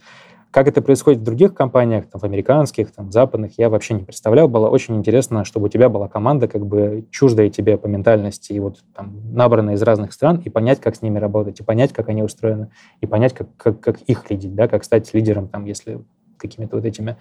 Как 0.55 0.69
это 0.69 0.83
происходит 0.83 1.19
в 1.19 1.25
других 1.25 1.53
компаниях, 1.53 2.09
там, 2.09 2.21
в 2.21 2.25
американских, 2.25 2.93
там, 2.93 3.11
западных, 3.11 3.59
я 3.59 3.69
вообще 3.69 3.95
не 3.95 4.05
представлял. 4.05 4.47
Было 4.47 4.69
очень 4.69 4.95
интересно, 4.95 5.45
чтобы 5.45 5.67
у 5.67 5.69
тебя 5.69 5.89
была 5.89 6.07
команда 6.07 6.47
как 6.47 6.65
бы 6.65 7.09
чуждая 7.11 7.51
тебе 7.51 7.77
по 7.77 7.89
ментальности 7.89 8.53
и 8.53 8.61
вот 8.61 8.79
там 8.95 9.17
набранная 9.33 9.75
из 9.75 9.83
разных 9.83 10.13
стран, 10.13 10.41
и 10.45 10.51
понять, 10.51 10.81
как 10.81 10.95
с 10.95 11.03
ними 11.03 11.19
работать, 11.19 11.59
и 11.59 11.65
понять, 11.65 11.93
как 11.93 12.09
они 12.09 12.23
устроены, 12.23 12.71
и 13.01 13.07
понять, 13.07 13.35
как, 13.35 13.49
как, 13.57 13.81
как 13.81 14.03
их 14.03 14.31
лидить, 14.31 14.55
да, 14.55 14.69
как 14.69 14.85
стать 14.85 15.13
лидером, 15.13 15.49
там, 15.49 15.65
если 15.65 16.05
какими-то 16.37 16.77
вот 16.77 16.85
этими 16.85 17.17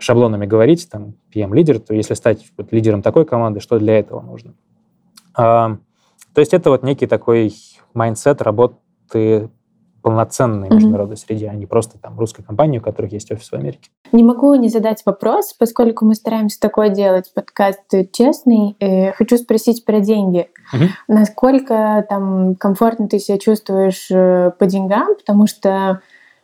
шаблонами 0.00 0.46
говорить, 0.46 0.90
там, 0.90 1.14
PM-лидер, 1.32 1.78
то 1.78 1.94
если 1.94 2.14
стать 2.14 2.44
вот 2.56 2.72
лидером 2.72 3.00
такой 3.00 3.24
команды, 3.24 3.60
что 3.60 3.78
для 3.78 3.96
этого 4.00 4.22
нужно? 4.22 4.54
А, 5.36 5.78
то 6.34 6.40
есть 6.40 6.52
это 6.52 6.68
вот 6.70 6.82
некий 6.82 7.06
такой 7.06 7.54
mindset 7.94 8.42
работы 8.42 9.50
полноценной 10.02 10.68
mm-hmm. 10.68 10.74
международной 10.74 11.16
среде, 11.16 11.48
а 11.48 11.54
не 11.54 11.66
просто 11.66 11.98
там 11.98 12.18
русской 12.18 12.42
компании, 12.42 12.78
у 12.78 12.82
которых 12.82 13.12
есть 13.12 13.30
офис 13.30 13.48
в 13.48 13.54
Америке. 13.54 13.90
Не 14.10 14.22
могу 14.22 14.54
не 14.56 14.68
задать 14.68 15.02
вопрос, 15.06 15.54
поскольку 15.58 16.04
мы 16.04 16.14
стараемся 16.14 16.60
такое 16.60 16.90
делать, 16.90 17.32
подкаст 17.34 17.82
честный. 18.12 18.76
Э, 18.80 19.12
хочу 19.12 19.38
спросить 19.38 19.84
про 19.84 20.00
деньги. 20.00 20.48
Mm-hmm. 20.74 20.88
Насколько 21.08 22.04
там 22.08 22.56
комфортно 22.56 23.08
ты 23.08 23.18
себя 23.18 23.38
чувствуешь 23.38 24.08
э, 24.10 24.50
по 24.58 24.66
деньгам, 24.66 25.14
потому 25.16 25.46
что 25.46 26.00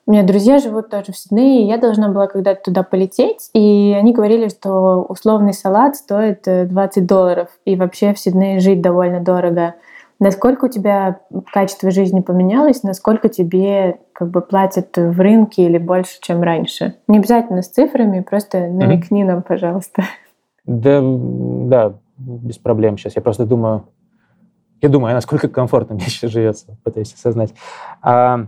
у 0.09 0.13
меня 0.13 0.23
друзья 0.23 0.59
живут 0.59 0.89
тоже 0.89 1.13
в 1.13 1.19
Сиднее, 1.19 1.65
и 1.65 1.67
я 1.67 1.77
должна 1.77 2.09
была 2.09 2.29
когда-то 2.29 2.63
туда 2.63 2.83
полететь, 2.83 3.51
и 3.53 3.95
они 3.95 4.15
говорили, 4.15 4.49
что 4.49 5.05
условный 5.07 5.53
салат 5.53 5.97
стоит 5.97 6.45
20 6.45 6.97
э, 6.97 7.01
долларов, 7.03 7.49
и 7.67 7.77
вообще 7.77 8.15
в 8.15 8.19
Сиднее 8.19 8.59
жить 8.61 8.81
довольно 8.81 9.21
дорого. 9.21 9.75
Насколько 10.21 10.65
у 10.65 10.69
тебя 10.69 11.21
качество 11.53 11.91
жизни 11.93 12.21
поменялось, 12.21 12.83
насколько 12.83 13.29
тебе 13.29 14.01
как 14.13 14.31
бы 14.31 14.41
платят 14.41 14.97
в 14.97 15.21
рынке 15.21 15.65
или 15.67 15.79
больше, 15.79 16.19
чем 16.21 16.43
раньше? 16.43 16.97
Не 17.07 17.19
обязательно 17.19 17.63
с 17.63 17.69
цифрами, 17.69 18.21
просто 18.21 18.67
намекни 18.67 19.23
mm-hmm. 19.23 19.27
нам, 19.27 19.43
пожалуйста. 19.43 20.03
Да, 20.65 21.01
да, 21.03 21.95
без 22.17 22.59
проблем. 22.59 22.99
Сейчас 22.99 23.15
я 23.15 23.23
просто 23.23 23.47
думаю, 23.47 23.85
я 24.81 24.89
думаю, 24.89 25.15
насколько 25.15 25.49
комфортно 25.49 25.95
мне 25.95 26.05
сейчас 26.09 26.31
живется, 26.31 26.77
пытаюсь 26.83 27.15
осознать. 27.15 27.55
А, 28.03 28.47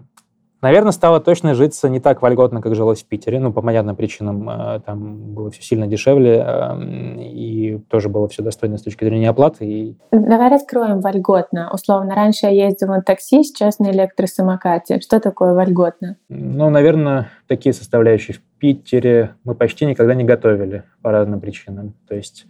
Наверное, 0.63 0.93
стало 0.93 1.21
точно 1.21 1.55
житься 1.55 1.89
не 1.89 2.01
так 2.01 2.21
вольготно, 2.21 2.61
как 2.61 2.75
жилось 2.75 3.03
в 3.03 3.07
Питере. 3.07 3.41
Ну, 3.41 3.53
по 3.53 3.63
понятным 3.63 3.97
причинам, 3.97 4.49
э, 4.49 4.81
там 4.85 5.33
было 5.33 5.51
все 5.51 5.63
сильно 5.63 5.87
дешевле, 5.87 6.37
эм, 6.37 7.19
и 7.19 7.79
тоже 7.89 8.11
было 8.11 8.29
все 8.29 8.43
достойно 8.43 8.77
с 8.77 8.83
точки 8.83 9.05
зрения 9.05 9.31
оплаты. 9.31 9.65
И... 9.65 9.97
Давай 10.13 10.51
раскроем 10.51 11.01
вольготно. 11.01 11.71
Условно, 11.73 12.15
раньше 12.15 12.47
я 12.47 12.67
ездила 12.67 12.97
на 12.97 13.03
такси, 13.03 13.43
сейчас 13.43 13.79
на 13.79 13.91
электросамокате. 13.91 15.01
Что 15.01 15.19
такое 15.19 15.55
вольготно? 15.55 16.17
Ну, 16.29 16.69
наверное, 16.69 17.31
такие 17.47 17.73
составляющие 17.73 18.37
в 18.37 18.41
Питере 18.59 19.37
мы 19.45 19.55
почти 19.55 19.87
никогда 19.87 20.15
не 20.15 20.25
готовили 20.25 20.85
по 21.01 21.11
разным 21.11 21.41
причинам. 21.41 21.95
То 22.07 22.15
есть 22.15 22.47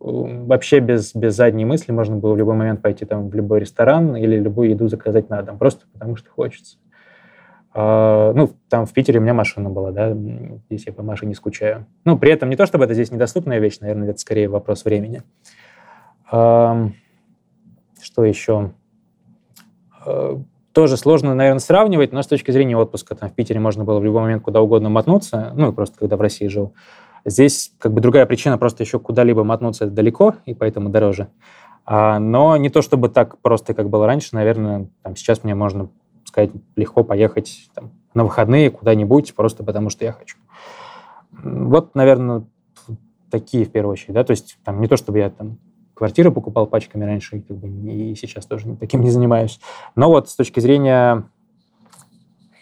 вообще 0.00 0.80
без, 0.80 1.14
без 1.14 1.36
задней 1.36 1.64
мысли 1.64 1.92
можно 1.92 2.16
было 2.16 2.34
в 2.34 2.36
любой 2.36 2.56
момент 2.56 2.82
пойти 2.82 3.04
там 3.04 3.28
в 3.28 3.34
любой 3.34 3.60
ресторан 3.60 4.16
или 4.16 4.36
любую 4.36 4.70
еду 4.70 4.88
заказать 4.88 5.30
на 5.30 5.42
дом, 5.42 5.58
просто 5.58 5.86
потому 5.92 6.16
что 6.16 6.28
хочется. 6.30 6.78
А, 7.74 8.32
ну, 8.34 8.50
там 8.68 8.86
в 8.86 8.92
Питере 8.92 9.18
у 9.18 9.22
меня 9.22 9.34
машина 9.34 9.70
была, 9.70 9.92
да, 9.92 10.14
здесь 10.68 10.86
я 10.86 10.92
по 10.92 11.02
машине 11.02 11.34
скучаю. 11.34 11.86
Ну, 12.04 12.18
при 12.18 12.32
этом 12.32 12.50
не 12.50 12.56
то, 12.56 12.66
чтобы 12.66 12.84
это 12.84 12.94
здесь 12.94 13.10
недоступная 13.10 13.58
вещь, 13.58 13.78
наверное, 13.80 14.10
это 14.10 14.18
скорее 14.18 14.48
вопрос 14.48 14.84
времени. 14.84 15.22
Что 16.26 16.92
еще? 18.24 18.72
А, 20.04 20.40
тоже 20.72 20.96
сложно, 20.96 21.34
наверное, 21.34 21.60
сравнивать, 21.60 22.12
но 22.12 22.22
с 22.22 22.26
точки 22.26 22.50
зрения 22.50 22.76
отпуска, 22.76 23.14
там 23.14 23.30
в 23.30 23.34
Питере 23.34 23.60
можно 23.60 23.84
было 23.84 23.98
в 24.00 24.04
любой 24.04 24.22
момент 24.22 24.42
куда 24.42 24.60
угодно 24.60 24.88
мотнуться, 24.88 25.52
ну, 25.54 25.72
просто 25.72 25.98
когда 25.98 26.16
в 26.16 26.20
России 26.20 26.46
жил. 26.46 26.74
Здесь 27.24 27.72
как 27.78 27.92
бы 27.92 28.00
другая 28.00 28.26
причина, 28.26 28.58
просто 28.58 28.82
еще 28.82 28.98
куда-либо 28.98 29.44
мотнуться 29.44 29.86
далеко, 29.86 30.34
и 30.44 30.54
поэтому 30.54 30.88
дороже. 30.88 31.28
А, 31.84 32.18
но 32.18 32.56
не 32.56 32.70
то, 32.70 32.82
чтобы 32.82 33.08
так 33.08 33.38
просто, 33.38 33.74
как 33.74 33.90
было 33.90 34.06
раньше, 34.06 34.30
наверное, 34.32 34.88
там 35.02 35.14
сейчас 35.14 35.44
мне 35.44 35.54
можно 35.54 35.88
сказать, 36.32 36.50
легко 36.76 37.04
поехать 37.04 37.68
там, 37.74 37.90
на 38.14 38.24
выходные 38.24 38.70
куда-нибудь, 38.70 39.34
просто 39.34 39.62
потому 39.64 39.90
что 39.90 40.04
я 40.04 40.12
хочу. 40.12 40.38
Вот, 41.30 41.94
наверное, 41.94 42.44
такие 43.30 43.66
в 43.66 43.70
первую 43.70 43.92
очередь, 43.92 44.14
да, 44.14 44.24
то 44.24 44.30
есть 44.30 44.58
там 44.64 44.80
не 44.80 44.88
то, 44.88 44.96
чтобы 44.96 45.18
я 45.18 45.30
там 45.30 45.58
квартиры 45.94 46.30
покупал 46.30 46.66
пачками 46.66 47.04
раньше, 47.04 47.42
как 47.42 47.56
бы, 47.56 47.68
и 47.68 48.14
сейчас 48.14 48.46
тоже 48.46 48.76
таким 48.76 49.02
не 49.02 49.10
занимаюсь. 49.10 49.60
Но 49.94 50.08
вот 50.08 50.30
с 50.30 50.34
точки 50.34 50.60
зрения 50.60 51.24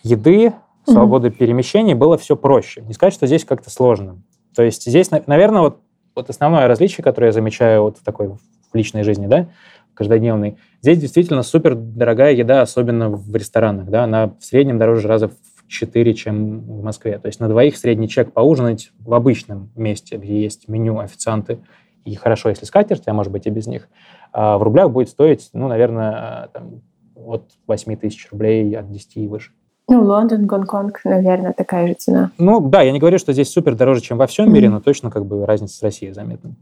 еды, 0.03 0.53
свободы 0.85 1.29
mm-hmm. 1.29 1.33
перемещений 1.33 1.95
было 1.95 2.19
все 2.19 2.37
проще. 2.37 2.83
Не 2.83 2.93
сказать, 2.93 3.15
что 3.15 3.27
здесь 3.27 3.45
как-то 3.45 3.71
сложно. 3.71 4.21
То 4.55 4.63
есть 4.63 4.85
здесь, 4.85 5.11
наверное, 5.11 5.63
вот, 5.63 5.81
вот 6.17 6.29
основное 6.29 6.67
различие, 6.67 7.05
которое 7.05 7.27
я 7.27 7.33
замечаю 7.33 7.83
вот 7.83 7.99
в 7.99 8.03
такой 8.03 8.29
в 8.29 8.75
личной 8.75 9.03
жизни, 9.05 9.27
да, 9.27 9.49
каждодневный. 9.95 10.59
Здесь 10.83 10.99
действительно 10.99 11.43
супер 11.43 11.75
дорогая 11.75 12.33
еда, 12.33 12.63
особенно 12.63 13.11
в 13.11 13.35
ресторанах. 13.35 13.89
Да? 13.89 14.05
Она 14.05 14.29
в 14.29 14.45
среднем 14.45 14.79
дороже 14.79 15.09
раза 15.09 15.29
в 15.29 15.35
4, 15.69 16.15
чем 16.15 16.61
в 16.61 16.83
Москве. 16.83 17.19
То 17.19 17.27
есть 17.27 17.41
на 17.41 17.49
двоих 17.49 17.77
средний 17.77 18.09
чек 18.09 18.33
поужинать 18.33 18.93
в 18.99 19.15
обычном 19.15 19.71
месте, 19.77 20.17
где 20.17 20.43
есть 20.43 20.69
меню, 20.69 20.99
официанты, 20.99 21.59
и 22.05 22.15
хорошо, 22.15 22.49
если 22.49 22.65
скатерть, 22.65 23.03
а 23.07 23.13
может 23.13 23.31
быть 23.31 23.47
и 23.47 23.51
без 23.51 23.67
них, 23.67 23.89
а 24.33 24.59
в 24.59 24.63
рублях 24.63 24.91
будет 24.91 25.09
стоить, 25.09 25.51
ну, 25.53 25.69
наверное, 25.69 26.49
там, 26.53 26.83
от 27.15 27.51
8 27.67 27.97
тысяч 27.97 28.29
рублей, 28.31 28.75
от 28.75 28.91
10 28.91 29.17
и 29.17 29.29
выше. 29.29 29.53
Ну, 29.89 30.05
Лондон, 30.05 30.47
Гонконг, 30.47 31.01
наверное, 31.05 31.53
такая 31.53 31.89
же 31.89 31.95
цена. 31.95 32.31
Ну, 32.39 32.61
да, 32.61 32.83
я 32.83 32.93
не 32.93 33.01
говорю, 33.01 33.19
что 33.19 33.33
здесь 33.33 33.51
супер 33.51 33.75
дороже, 33.75 34.01
чем 34.01 34.19
во 34.19 34.27
всем 34.27 34.47
mm-hmm. 34.47 34.53
мире, 34.53 34.71
но 34.71 34.81
точно 34.81 35.11
как 35.11 35.27
бы 35.27 35.45
разница 35.45 35.77
с 35.77 35.83
Россией 35.83 36.13
заметна. 36.13 36.55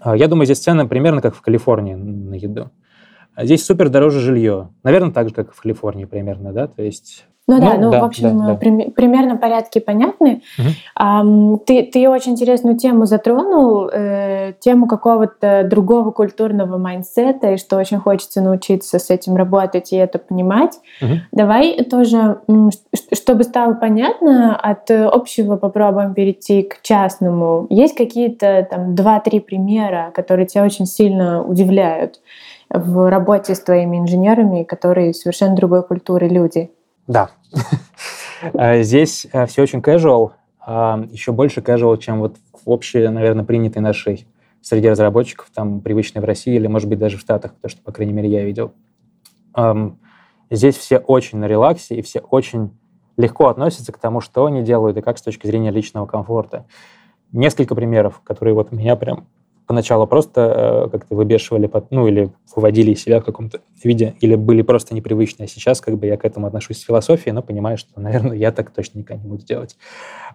А, 0.00 0.16
я 0.16 0.28
думаю, 0.28 0.46
здесь 0.46 0.60
цены 0.60 0.86
примерно 0.86 1.20
как 1.20 1.34
в 1.34 1.40
Калифорнии 1.40 1.94
на 1.94 2.34
еду. 2.34 2.70
Здесь 3.36 3.64
супер 3.64 3.88
дороже 3.88 4.20
жилье. 4.20 4.70
Наверное, 4.82 5.12
так 5.12 5.28
же, 5.28 5.34
как 5.34 5.54
в 5.54 5.60
Калифорнии 5.60 6.04
примерно, 6.04 6.52
да? 6.52 6.66
То 6.66 6.82
есть 6.82 7.26
ну, 7.48 7.58
да, 7.58 7.78
ну, 7.78 7.90
да, 7.90 8.00
в 8.02 8.04
общем, 8.04 8.38
да, 8.38 8.46
да. 8.48 8.54
примерно 8.56 9.38
порядки 9.38 9.78
понятны. 9.78 10.42
Угу. 10.58 10.68
А, 10.96 11.22
ты, 11.64 11.82
ты 11.82 12.06
очень 12.08 12.32
интересную 12.32 12.76
тему 12.76 13.06
затронул, 13.06 13.88
э, 13.88 14.52
тему 14.60 14.86
какого-то 14.86 15.66
другого 15.68 16.10
культурного 16.10 16.76
mindset 16.76 17.35
а, 17.35 17.52
и 17.52 17.56
что 17.56 17.78
очень 17.78 17.98
хочется 17.98 18.42
научиться 18.42 18.98
с 18.98 19.08
этим 19.08 19.34
работать 19.34 19.94
и 19.94 19.96
это 19.96 20.18
понимать. 20.18 20.78
Угу. 21.00 21.12
Давай 21.32 21.82
тоже, 21.84 22.40
чтобы 23.14 23.44
стало 23.44 23.72
понятно, 23.72 24.54
от 24.54 24.90
общего 24.90 25.56
попробуем 25.56 26.12
перейти 26.12 26.62
к 26.64 26.82
частному. 26.82 27.66
Есть 27.70 27.96
какие-то 27.96 28.68
там 28.70 28.94
два-три 28.94 29.40
примера, 29.40 30.10
которые 30.14 30.46
тебя 30.46 30.64
очень 30.64 30.84
сильно 30.84 31.42
удивляют 31.42 32.20
в 32.68 33.08
работе 33.08 33.54
с 33.54 33.60
твоими 33.60 33.96
инженерами, 33.96 34.64
которые 34.64 35.14
совершенно 35.14 35.56
другой 35.56 35.82
культуры 35.82 36.28
люди? 36.28 36.70
Да. 37.08 37.30
Э, 38.52 38.84
здесь 38.84 39.26
э, 39.32 39.46
все 39.46 39.62
очень 39.62 39.80
casual, 39.80 40.30
а, 40.60 41.04
еще 41.10 41.32
больше 41.32 41.58
casual, 41.58 41.98
чем 41.98 42.20
вот 42.20 42.36
в 42.52 42.70
общей, 42.70 43.08
наверное, 43.08 43.44
принятой 43.44 43.82
нашей 43.82 44.28
среди 44.62 44.88
разработчиков, 44.88 45.50
там, 45.52 45.80
привычной 45.80 46.22
в 46.22 46.24
России 46.24 46.54
или, 46.54 46.68
может 46.68 46.88
быть, 46.88 47.00
даже 47.00 47.16
в 47.16 47.20
Штатах, 47.20 47.54
потому 47.54 47.70
что, 47.70 47.82
по 47.82 47.90
крайней 47.90 48.12
мере, 48.12 48.28
я 48.28 48.44
видел. 48.44 48.74
Здесь 50.50 50.76
все 50.76 50.98
очень 50.98 51.38
на 51.38 51.46
релаксе, 51.46 51.96
и 51.96 52.02
все 52.02 52.20
очень 52.20 52.70
легко 53.16 53.48
относятся 53.48 53.92
к 53.92 53.98
тому, 53.98 54.20
что 54.20 54.46
они 54.46 54.62
делают, 54.62 54.96
и 54.96 55.02
как 55.02 55.18
с 55.18 55.22
точки 55.22 55.48
зрения 55.48 55.72
личного 55.72 56.06
комфорта. 56.06 56.64
Несколько 57.32 57.74
примеров, 57.74 58.20
которые 58.22 58.54
вот 58.54 58.70
меня 58.70 58.94
прям 58.94 59.26
поначалу 59.68 60.06
просто 60.06 60.86
э, 60.86 60.90
как-то 60.90 61.14
выбешивали, 61.14 61.70
ну, 61.90 62.08
или 62.08 62.32
выводили 62.56 62.94
себя 62.94 63.20
в 63.20 63.24
каком-то 63.24 63.60
виде, 63.84 64.16
или 64.20 64.34
были 64.34 64.62
просто 64.62 64.94
непривычны. 64.94 65.44
А 65.44 65.46
сейчас 65.46 65.82
как 65.82 65.98
бы 65.98 66.06
я 66.06 66.16
к 66.16 66.24
этому 66.24 66.46
отношусь 66.46 66.78
с 66.78 66.84
философией, 66.84 67.32
но 67.32 67.42
понимаю, 67.42 67.76
что, 67.76 68.00
наверное, 68.00 68.36
я 68.36 68.50
так 68.50 68.70
точно 68.70 69.00
никогда 69.00 69.22
не 69.22 69.28
буду 69.28 69.44
делать. 69.44 69.76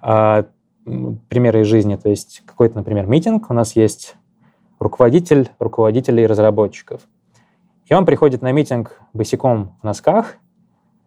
А, 0.02 0.46
примеры 1.30 1.62
из 1.62 1.68
жизни. 1.68 1.96
То 1.96 2.10
есть 2.10 2.44
какой-то, 2.46 2.76
например, 2.78 3.08
митинг, 3.08 3.50
у 3.50 3.54
нас 3.54 3.76
есть 3.76 4.16
руководитель 4.80 5.50
руководителей 5.58 6.28
разработчиков. 6.28 7.02
И 7.88 7.94
он 7.94 8.06
приходит 8.06 8.44
на 8.44 8.52
митинг 8.52 9.02
босиком 9.14 9.78
в 9.82 9.84
носках, 9.84 10.38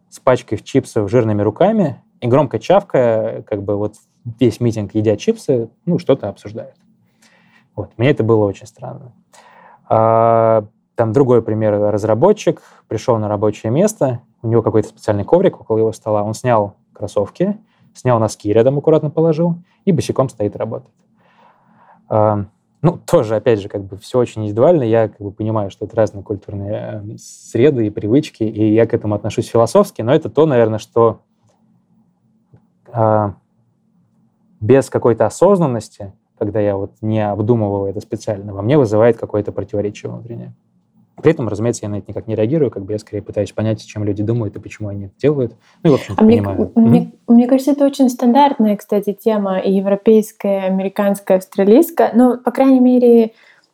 с 0.09 0.19
пачкой 0.19 0.57
чипсов 0.57 1.09
жирными 1.09 1.41
руками 1.43 2.03
и 2.19 2.27
громко 2.27 2.59
чавкая, 2.59 3.41
как 3.43 3.63
бы 3.63 3.77
вот 3.77 3.95
весь 4.37 4.59
митинг, 4.59 4.95
едя 4.95 5.15
чипсы, 5.15 5.69
ну, 5.85 5.97
что-то 5.97 6.27
обсуждает. 6.27 6.75
Вот. 7.77 7.91
Мне 7.95 8.09
это 8.09 8.23
было 8.23 8.45
очень 8.45 8.65
странно. 8.65 9.13
А, 9.87 10.65
там 10.95 11.13
другой 11.13 11.41
пример. 11.43 11.79
Разработчик 11.79 12.61
пришел 12.87 13.17
на 13.17 13.29
рабочее 13.29 13.71
место, 13.71 14.21
у 14.41 14.47
него 14.47 14.63
какой-то 14.63 14.89
специальный 14.89 15.23
коврик 15.23 15.61
около 15.61 15.77
его 15.77 15.93
стола, 15.93 16.23
он 16.23 16.33
снял 16.33 16.73
кроссовки, 16.91 17.57
снял 17.93 18.19
носки, 18.19 18.51
рядом 18.51 18.79
аккуратно 18.79 19.11
положил 19.11 19.55
и 19.85 19.91
босиком 19.91 20.27
стоит 20.27 20.55
работает. 20.55 20.93
А, 22.09 22.45
ну, 22.81 22.97
тоже, 22.97 23.35
опять 23.35 23.61
же, 23.61 23.69
как 23.69 23.83
бы 23.83 23.97
все 23.97 24.17
очень 24.17 24.43
индивидуально. 24.43 24.81
Я 24.81 25.09
как 25.09 25.21
бы 25.21 25.31
понимаю, 25.31 25.69
что 25.69 25.85
это 25.85 25.95
разные 25.95 26.23
культурные 26.23 27.03
э, 27.03 27.17
среды 27.17 27.85
и 27.85 27.89
привычки, 27.91 28.43
и 28.43 28.73
я 28.73 28.87
к 28.87 28.93
этому 28.95 29.13
отношусь 29.13 29.47
философски, 29.47 30.01
но 30.01 30.15
это 30.15 30.29
то, 30.29 30.47
наверное, 30.47 30.79
что 30.79 31.21
э, 32.91 33.31
без 34.61 34.89
какой-то 34.89 35.27
осознанности 35.27 36.13
когда 36.37 36.59
я 36.59 36.75
вот 36.75 36.91
не 37.01 37.25
обдумываю 37.27 37.89
это 37.89 37.99
специально, 37.99 38.53
во 38.53 38.61
мне 38.61 38.77
вызывает 38.77 39.17
какое-то 39.17 39.51
противоречие 39.51 40.11
внутреннее. 40.11 40.53
При 41.21 41.31
этом, 41.31 41.47
разумеется, 41.47 41.83
я 41.83 41.89
на 41.89 41.95
это 41.95 42.05
никак 42.11 42.27
не 42.27 42.35
реагирую, 42.35 42.69
как 42.69 42.83
бы 42.83 42.93
я 42.93 42.99
скорее 42.99 43.23
пытаюсь 43.23 43.51
понять, 43.51 43.83
чем 43.83 44.03
люди 44.03 44.21
думают 44.21 44.55
и 44.55 44.59
почему 44.59 44.89
они 44.89 45.05
это 45.05 45.15
делают. 45.17 45.55
Ну 45.81 45.89
и, 45.89 45.91
в 45.91 45.95
общем 45.95 46.13
а 46.15 46.21
понимаю. 46.21 46.71
Мне, 46.75 46.89
мне, 46.89 47.11
мне 47.27 47.47
кажется, 47.47 47.71
это 47.71 47.85
очень 47.85 48.07
стандартная, 48.09 48.77
кстати, 48.77 49.13
тема 49.13 49.57
и 49.57 49.71
европейская, 49.71 50.67
американская, 50.67 51.37
австралийская. 51.37 52.11
Ну, 52.13 52.37
по 52.37 52.51
крайней 52.51 52.79
мере, 52.79 53.31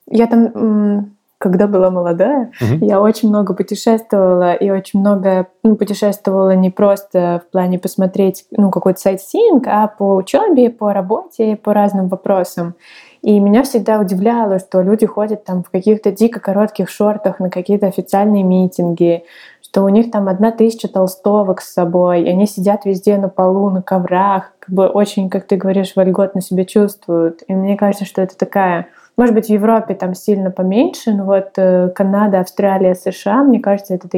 я 0.09 0.27
там 0.27 1.15
когда 1.43 1.67
была 1.67 1.91
молодая, 1.91 2.51
угу. 2.61 2.85
я 2.85 3.01
очень 3.01 3.27
много 3.27 3.53
путешествовала 3.53 4.53
и 4.53 4.69
очень 4.69 5.01
много 5.01 5.47
ну, 5.61 5.75
путешествовала 5.75 6.55
не 6.55 6.69
просто 6.69 7.43
в 7.45 7.51
плане 7.51 7.79
посмотреть 7.79 8.45
ну, 8.51 8.71
какой-то 8.71 9.01
сайт-синг, 9.01 9.67
а 9.67 9.87
по 9.87 10.15
учебе, 10.15 10.69
по 10.69 10.93
работе, 10.93 11.57
по 11.61 11.73
разным 11.73 12.07
вопросам. 12.07 12.75
И 13.21 13.37
меня 13.41 13.63
всегда 13.63 13.99
удивляло, 13.99 14.57
что 14.59 14.81
люди 14.81 15.05
ходят 15.05 15.43
там 15.43 15.63
в 15.63 15.69
каких-то 15.69 16.11
дико 16.11 16.39
коротких 16.39 16.89
шортах 16.89 17.39
на 17.39 17.49
какие-то 17.49 17.87
официальные 17.87 18.43
митинги, 18.43 19.25
что 19.61 19.83
у 19.83 19.89
них 19.89 20.09
там 20.11 20.29
одна 20.29 20.51
тысяча 20.51 20.87
толстовок 20.87 21.59
с 21.59 21.73
собой, 21.73 22.21
и 22.21 22.29
они 22.29 22.47
сидят 22.47 22.85
везде 22.85 23.17
на 23.17 23.27
полу, 23.27 23.69
на 23.69 23.81
коврах, 23.81 24.53
как 24.59 24.73
бы 24.73 24.87
очень, 24.87 25.29
как 25.29 25.45
ты 25.45 25.57
говоришь, 25.57 25.93
вольготно 25.97 26.39
себя 26.39 26.63
чувствуют. 26.63 27.43
И 27.49 27.53
мне 27.53 27.75
кажется, 27.75 28.05
что 28.05 28.21
это 28.21 28.37
такая 28.37 28.87
может 29.15 29.35
быть, 29.35 29.45
в 29.45 29.49
Европе 29.49 29.93
там 29.93 30.15
сильно 30.15 30.49
поменьше, 30.49 31.13
но 31.13 31.25
вот 31.25 31.51
э, 31.57 31.89
Канада, 31.89 32.39
Австралия, 32.39 32.95
США, 32.95 33.43
мне 33.43 33.59
кажется, 33.59 33.93
это 33.93 34.09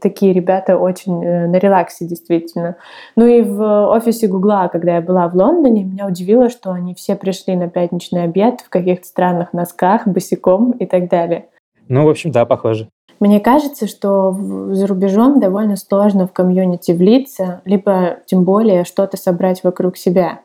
такие 0.00 0.32
ребята 0.32 0.78
очень 0.78 1.22
э, 1.22 1.46
на 1.46 1.56
релаксе 1.56 2.06
действительно. 2.06 2.76
Ну 3.16 3.26
и 3.26 3.42
в 3.42 3.62
офисе 3.88 4.28
Гугла, 4.28 4.68
когда 4.68 4.96
я 4.96 5.00
была 5.02 5.28
в 5.28 5.34
Лондоне, 5.34 5.84
меня 5.84 6.06
удивило, 6.06 6.48
что 6.48 6.70
они 6.70 6.94
все 6.94 7.16
пришли 7.16 7.54
на 7.54 7.68
пятничный 7.68 8.24
обед 8.24 8.60
в 8.60 8.70
каких-то 8.70 9.06
странных 9.06 9.52
носках, 9.52 10.06
босиком 10.06 10.72
и 10.72 10.86
так 10.86 11.08
далее. 11.10 11.46
Ну, 11.88 12.06
в 12.06 12.08
общем, 12.08 12.30
да, 12.30 12.46
похоже. 12.46 12.88
Мне 13.20 13.38
кажется, 13.38 13.86
что 13.86 14.32
за 14.32 14.86
рубежом 14.86 15.40
довольно 15.40 15.76
сложно 15.76 16.26
в 16.26 16.32
комьюнити 16.32 16.92
влиться, 16.92 17.60
либо 17.66 18.20
тем 18.24 18.44
более 18.44 18.84
что-то 18.84 19.18
собрать 19.18 19.62
вокруг 19.62 19.98
себя. 19.98 20.40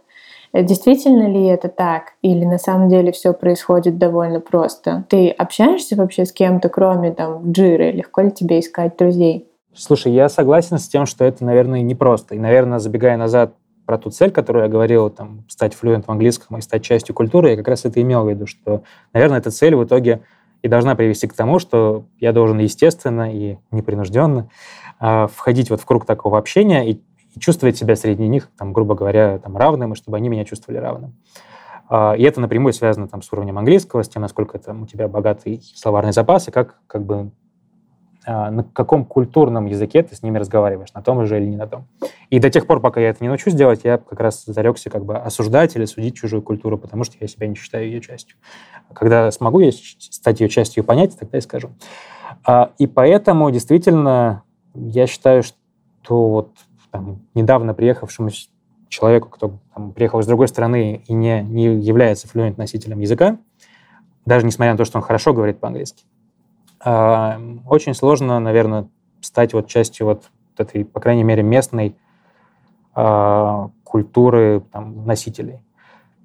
Действительно 0.64 1.28
ли 1.28 1.46
это 1.46 1.68
так? 1.68 2.14
Или 2.22 2.46
на 2.46 2.58
самом 2.58 2.88
деле 2.88 3.12
все 3.12 3.34
происходит 3.34 3.98
довольно 3.98 4.40
просто? 4.40 5.06
Ты 5.10 5.30
общаешься 5.30 5.96
вообще 5.96 6.26
с 6.26 6.32
кем-то, 6.32 6.70
кроме 6.70 7.12
там 7.12 7.52
джиры? 7.52 7.92
Легко 7.92 8.22
ли 8.22 8.32
тебе 8.32 8.60
искать 8.60 8.96
друзей? 8.98 9.50
Слушай, 9.74 10.14
я 10.14 10.30
согласен 10.30 10.80
с 10.80 10.88
тем, 10.88 11.06
что 11.06 11.26
это, 11.26 11.44
наверное, 11.44 11.82
непросто. 11.82 12.36
И, 12.36 12.40
наверное, 12.40 12.80
забегая 12.80 13.18
назад 13.18 13.54
про 13.86 13.98
ту 13.98 14.10
цель, 14.10 14.32
которую 14.32 14.64
я 14.64 14.70
говорил, 14.70 15.10
там, 15.10 15.44
стать 15.50 15.74
флюент 15.74 16.08
в 16.08 16.12
английском 16.12 16.58
и 16.58 16.62
стать 16.62 16.84
частью 16.84 17.14
культуры, 17.14 17.52
я 17.52 17.58
как 17.58 17.68
раз 17.68 17.84
это 17.84 18.02
имел 18.02 18.24
в 18.24 18.30
виду, 18.30 18.48
что, 18.48 18.84
наверное, 19.14 19.40
эта 19.40 19.52
цель 19.52 19.76
в 19.76 19.84
итоге 19.84 20.22
и 20.64 20.68
должна 20.70 20.96
привести 20.96 21.28
к 21.28 21.34
тому, 21.34 21.60
что 21.60 22.06
я 22.20 22.32
должен 22.32 22.58
естественно 22.60 23.32
и 23.32 23.58
непринужденно 23.72 24.50
э, 25.00 25.28
входить 25.32 25.70
вот 25.70 25.82
в 25.82 25.86
круг 25.86 26.06
такого 26.06 26.38
общения 26.38 26.90
и 26.90 27.02
и 27.36 27.40
чувствовать 27.40 27.78
себя 27.78 27.96
среди 27.96 28.28
них, 28.28 28.50
там, 28.58 28.74
грубо 28.74 28.96
говоря, 28.96 29.40
там, 29.40 29.58
равным, 29.58 29.94
и 29.94 29.96
чтобы 29.96 30.18
они 30.18 30.30
меня 30.30 30.46
чувствовали 30.46 30.80
равным. 30.80 31.16
А, 31.88 32.14
и 32.14 32.24
это 32.24 32.42
напрямую 32.42 32.74
связано 32.74 33.08
там, 33.08 33.22
с 33.22 33.32
уровнем 33.32 33.58
английского, 33.58 34.04
с 34.04 34.10
тем, 34.10 34.22
насколько 34.22 34.58
там, 34.58 34.84
у 34.84 34.88
тебя 34.88 35.08
богатый 35.08 35.62
словарный 35.76 36.14
запас, 36.14 36.48
и 36.48 36.52
как, 36.52 36.80
как 36.88 37.06
бы, 37.06 37.32
а, 38.26 38.50
на 38.50 38.64
каком 38.64 39.06
культурном 39.06 39.66
языке 39.68 40.02
ты 40.02 40.16
с 40.16 40.24
ними 40.24 40.40
разговариваешь, 40.40 40.94
на 40.94 41.02
том 41.02 41.24
же 41.26 41.38
или 41.38 41.46
не 41.46 41.58
на 41.58 41.68
том. 41.68 41.88
И 42.32 42.40
до 42.40 42.50
тех 42.50 42.66
пор, 42.66 42.80
пока 42.80 43.00
я 43.00 43.10
это 43.10 43.24
не 43.24 43.28
научусь 43.28 43.54
делать, 43.54 43.82
я 43.84 43.98
как 43.98 44.20
раз 44.20 44.46
зарекся 44.46 44.90
как 44.90 45.06
бы 45.06 45.16
осуждать 45.16 45.76
или 45.76 45.86
судить 45.86 46.16
чужую 46.16 46.42
культуру, 46.42 46.78
потому 46.78 47.04
что 47.04 47.18
я 47.20 47.28
себя 47.28 47.48
не 47.48 47.56
считаю 47.56 47.86
ее 47.86 48.02
частью. 48.02 48.38
Когда 48.94 49.30
смогу 49.30 49.60
я 49.60 49.72
стать 49.72 50.40
ее 50.40 50.50
частью 50.50 50.84
и 50.84 50.86
понять, 50.86 51.18
тогда 51.20 51.38
и 51.38 51.42
скажу. 51.42 51.70
А, 52.44 52.72
и 52.80 52.88
поэтому 52.88 53.52
действительно 53.52 54.44
я 54.74 55.06
считаю, 55.06 55.44
что 55.44 56.30
вот 56.30 56.52
там, 56.96 57.20
недавно 57.34 57.74
приехавшему 57.74 58.30
человеку, 58.88 59.30
кто 59.30 59.60
там, 59.74 59.92
приехал 59.92 60.20
из 60.20 60.28
другой 60.28 60.48
страны 60.48 61.04
и 61.06 61.14
не, 61.14 61.44
не 61.44 61.66
является 61.66 62.28
флюент 62.30 62.58
носителем 62.58 63.00
языка, 63.00 63.38
даже 64.26 64.46
несмотря 64.46 64.72
на 64.72 64.78
то, 64.78 64.86
что 64.86 64.98
он 64.98 65.04
хорошо 65.04 65.34
говорит 65.34 65.60
по-английски, 65.60 66.06
э, 66.86 67.58
очень 67.68 67.94
сложно, 67.94 68.40
наверное, 68.40 68.88
стать 69.20 69.54
вот 69.54 69.68
частью 69.68 70.08
вот 70.08 70.32
этой, 70.58 70.86
по 70.86 71.02
крайней 71.02 71.24
мере, 71.24 71.44
местной 71.44 71.98
э, 72.96 73.68
культуры 73.84 74.64
там, 74.72 75.06
носителей. 75.06 75.60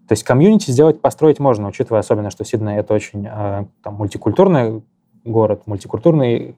То 0.07 0.13
есть 0.13 0.23
комьюнити 0.23 0.71
сделать, 0.71 1.01
построить 1.01 1.41
можно, 1.41 1.67
учитывая 1.67 2.01
особенно, 2.01 2.31
что 2.31 2.45
Сидней 2.45 2.77
это 2.77 2.95
очень 2.95 3.27
э, 3.29 3.67
там, 3.83 3.95
мультикультурный 3.95 4.85
город, 5.25 5.63
мультикультурный 5.67 6.57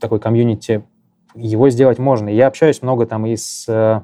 такой 0.00 0.18
комьюнити 0.18 0.84
его 1.36 1.70
сделать 1.70 1.98
можно. 1.98 2.28
Я 2.28 2.46
общаюсь 2.46 2.82
много 2.82 3.06
там 3.06 3.26
и 3.26 3.36
с, 3.36 3.64
э, 3.68 4.00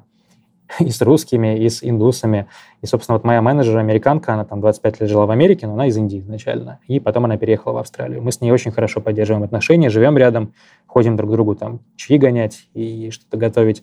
и 0.84 0.90
с 0.90 1.00
русскими, 1.02 1.58
и 1.58 1.68
с 1.68 1.82
индусами. 1.82 2.46
И, 2.80 2.86
собственно, 2.86 3.16
вот 3.16 3.24
моя 3.24 3.42
менеджер, 3.42 3.78
американка, 3.78 4.34
она 4.34 4.44
там 4.44 4.60
25 4.60 5.00
лет 5.00 5.10
жила 5.10 5.26
в 5.26 5.30
Америке, 5.30 5.66
но 5.66 5.74
она 5.74 5.86
из 5.86 5.96
Индии 5.96 6.20
изначально. 6.20 6.80
И 6.86 7.00
потом 7.00 7.24
она 7.24 7.36
переехала 7.36 7.74
в 7.74 7.76
Австралию. 7.78 8.22
Мы 8.22 8.32
с 8.32 8.40
ней 8.40 8.50
очень 8.50 8.70
хорошо 8.70 9.00
поддерживаем 9.00 9.44
отношения, 9.44 9.90
живем 9.90 10.16
рядом, 10.16 10.54
ходим 10.86 11.16
друг 11.16 11.30
к 11.30 11.32
другу 11.32 11.54
там 11.54 11.80
чаи 11.96 12.18
гонять 12.18 12.68
и 12.74 13.10
что-то 13.10 13.36
готовить. 13.36 13.80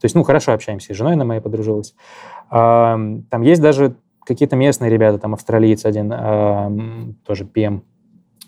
То 0.00 0.04
есть, 0.04 0.14
ну, 0.14 0.22
хорошо 0.22 0.52
общаемся. 0.52 0.92
И 0.92 0.94
с 0.94 0.98
женой 0.98 1.16
на 1.16 1.24
моей 1.24 1.40
подружилась. 1.40 1.94
Там 2.50 3.42
есть 3.42 3.62
даже 3.62 3.96
какие-то 4.24 4.56
местные 4.56 4.90
ребята, 4.90 5.18
там 5.18 5.34
австралиец 5.34 5.84
один, 5.84 7.16
тоже 7.24 7.44
ПМ, 7.44 7.82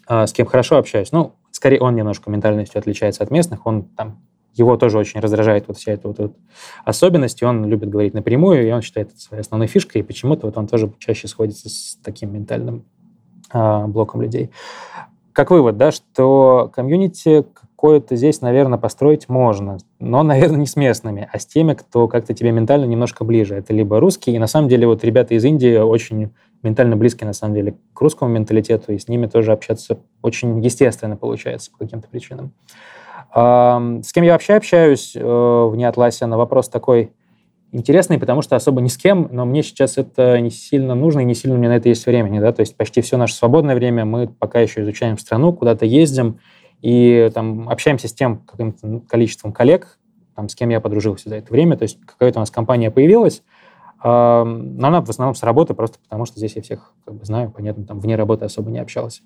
а, 0.07 0.27
с 0.27 0.33
кем 0.33 0.47
хорошо 0.47 0.77
общаюсь. 0.77 1.13
Ну, 1.13 1.33
скорее 1.51 1.81
он 1.81 1.95
немножко 1.95 2.31
ментальностью 2.31 2.79
отличается 2.79 3.23
от 3.23 3.31
местных, 3.31 3.67
он 3.67 3.85
там 3.85 4.23
его 4.55 4.77
тоже 4.77 4.99
очень 4.99 5.21
раздражает 5.21 5.69
вот 5.69 5.77
вся 5.77 5.93
эта 5.93 6.09
вот, 6.09 6.19
вот 6.19 6.37
особенность, 6.85 7.43
и 7.43 7.45
он 7.45 7.65
любит 7.67 7.89
говорить 7.89 8.15
напрямую, 8.15 8.67
и 8.67 8.71
он 8.71 8.83
считает 8.83 9.11
это 9.11 9.21
своей 9.21 9.41
основной 9.41 9.69
фишкой, 9.69 10.01
и 10.01 10.05
почему-то 10.05 10.47
вот 10.47 10.57
он 10.57 10.67
тоже 10.67 10.93
чаще 10.99 11.29
сходится 11.29 11.69
с 11.69 11.99
таким 12.03 12.33
ментальным 12.33 12.85
а, 13.51 13.87
блоком 13.87 14.23
людей. 14.23 14.51
Как 15.33 15.51
вывод, 15.51 15.77
да, 15.77 15.91
что 15.91 16.71
комьюнити 16.73 17.45
какое-то 17.55 18.15
здесь, 18.15 18.41
наверное, 18.41 18.79
построить 18.79 19.29
можно, 19.29 19.79
но, 19.99 20.23
наверное, 20.23 20.61
не 20.61 20.67
с 20.67 20.77
местными, 20.77 21.29
а 21.31 21.39
с 21.39 21.45
теми, 21.45 21.75
кто 21.75 22.07
как-то 22.07 22.33
тебе 22.33 22.53
ментально 22.53 22.85
немножко 22.85 23.25
ближе. 23.25 23.57
Это 23.57 23.75
либо 23.75 23.99
русские, 23.99 24.37
и 24.37 24.39
на 24.39 24.47
самом 24.47 24.69
деле 24.69 24.87
вот 24.87 25.05
ребята 25.05 25.35
из 25.35 25.45
Индии 25.45 25.77
очень 25.77 26.31
ментально 26.63 26.97
близкие, 26.97 27.27
на 27.27 27.33
самом 27.33 27.55
деле, 27.55 27.75
к 27.93 28.01
русскому 28.01 28.31
менталитету, 28.31 28.93
и 28.93 28.99
с 28.99 29.09
ними 29.09 29.27
тоже 29.27 29.53
общаться 29.53 29.99
очень 30.23 30.65
естественно 30.65 31.17
получается 31.17 31.71
по 31.73 31.79
каким-то 31.79 32.09
причинам. 32.09 32.53
С 33.35 34.13
кем 34.13 34.23
я 34.23 34.33
вообще 34.33 34.55
общаюсь 34.55 35.17
э, 35.17 35.69
вне 35.73 35.89
Атласе 35.89 36.27
на 36.27 36.39
вопрос 36.39 36.69
такой 36.69 37.13
интересный, 37.73 38.21
потому 38.21 38.43
что 38.43 38.55
особо 38.55 38.81
ни 38.81 38.87
с 38.87 38.97
кем, 38.97 39.29
но 39.33 39.45
мне 39.45 39.65
сейчас 39.65 39.99
это 39.99 40.39
не 40.39 40.51
сильно 40.51 40.95
нужно, 40.95 41.21
и 41.21 41.25
не 41.25 41.35
сильно 41.35 41.57
у 41.57 41.59
меня 41.59 41.71
на 41.71 41.77
это 41.77 41.89
есть 41.89 42.07
времени. 42.07 42.39
Да? 42.39 42.53
То 42.53 42.61
есть 42.61 42.77
почти 42.77 43.01
все 43.01 43.17
наше 43.17 43.35
свободное 43.35 43.75
время 43.75 44.05
мы 44.05 44.29
пока 44.29 44.61
еще 44.61 44.83
изучаем 44.83 45.19
страну, 45.19 45.53
куда-то 45.53 45.85
ездим, 45.85 46.39
и 46.81 47.29
там 47.35 47.69
общаемся 47.69 48.07
с 48.07 48.13
тем 48.13 48.39
каким-то 48.39 49.01
количеством 49.09 49.53
коллег, 49.53 49.99
там, 50.37 50.49
с 50.49 50.55
кем 50.55 50.69
я 50.69 50.81
подружился 50.81 51.29
за 51.29 51.37
это 51.37 51.53
время. 51.53 51.77
То 51.77 51.83
есть 51.83 51.99
какая-то 52.07 52.39
у 52.39 52.43
нас 52.43 52.53
компания 52.53 52.93
появилась, 52.93 53.43
но 54.05 54.43
она 54.45 55.01
в 55.01 55.11
основном 55.11 55.35
с 55.35 55.43
работы, 55.43 55.75
просто 55.75 55.99
потому 55.99 56.27
что 56.27 56.39
здесь 56.39 56.55
я 56.55 56.63
всех 56.63 56.93
как 57.05 57.15
бы 57.15 57.25
знаю, 57.25 57.51
понятно, 57.51 57.85
там 57.85 57.99
вне 57.99 58.15
работы 58.15 58.45
особо 58.45 58.71
не 58.71 58.79
общался. 58.79 59.23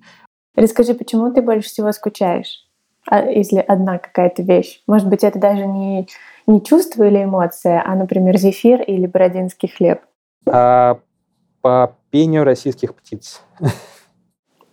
Расскажи, 0.54 0.94
почему 0.94 1.32
ты 1.32 1.42
больше 1.42 1.68
всего 1.68 1.92
скучаешь? 1.92 2.67
А 3.10 3.22
если 3.22 3.58
одна 3.58 3.98
какая-то 3.98 4.42
вещь. 4.42 4.82
Может 4.86 5.08
быть, 5.08 5.24
это 5.24 5.38
даже 5.38 5.66
не, 5.66 6.06
не 6.46 6.62
чувство 6.62 7.04
или 7.04 7.24
эмоция, 7.24 7.82
а, 7.84 7.94
например, 7.94 8.36
зефир 8.36 8.82
или 8.82 9.06
бородинский 9.06 9.68
хлеб. 9.68 10.00
А, 10.46 10.98
по 11.62 11.96
пению 12.10 12.44
российских 12.44 12.94
птиц. 12.94 13.42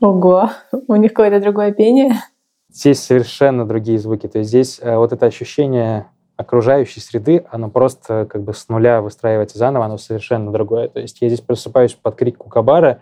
Ого, 0.01 0.49
у 0.87 0.95
них 0.95 1.13
какое-то 1.13 1.39
другое 1.39 1.71
пение? 1.71 2.15
Здесь 2.69 3.01
совершенно 3.01 3.65
другие 3.65 3.97
звуки. 3.97 4.27
То 4.27 4.39
есть 4.39 4.49
здесь 4.49 4.79
э, 4.81 4.97
вот 4.97 5.13
это 5.13 5.25
ощущение 5.25 6.07
окружающей 6.35 6.99
среды, 6.99 7.45
оно 7.49 7.69
просто 7.69 8.27
как 8.29 8.43
бы 8.43 8.53
с 8.53 8.67
нуля 8.67 9.01
выстраивается 9.01 9.57
заново, 9.57 9.85
оно 9.85 9.97
совершенно 9.97 10.51
другое. 10.51 10.89
То 10.89 10.99
есть 10.99 11.21
я 11.21 11.29
здесь 11.29 11.39
просыпаюсь 11.39 11.93
под 11.93 12.15
крик 12.15 12.39
кукабара, 12.39 12.99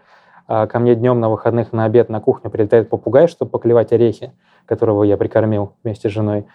а 0.48 0.68
ко 0.68 0.78
мне 0.78 0.94
днем 0.94 1.20
на 1.20 1.30
выходных 1.32 1.74
на 1.74 1.86
обед 1.86 2.10
на 2.10 2.22
кухню 2.22 2.52
прилетает 2.52 2.90
попугай, 2.90 3.28
чтобы 3.28 3.50
поклевать 3.50 3.92
орехи 3.92 4.32
которого 4.66 5.04
я 5.04 5.18
прикормил 5.18 5.74
вместе 5.84 6.10
с 6.10 6.12
женой. 6.12 6.46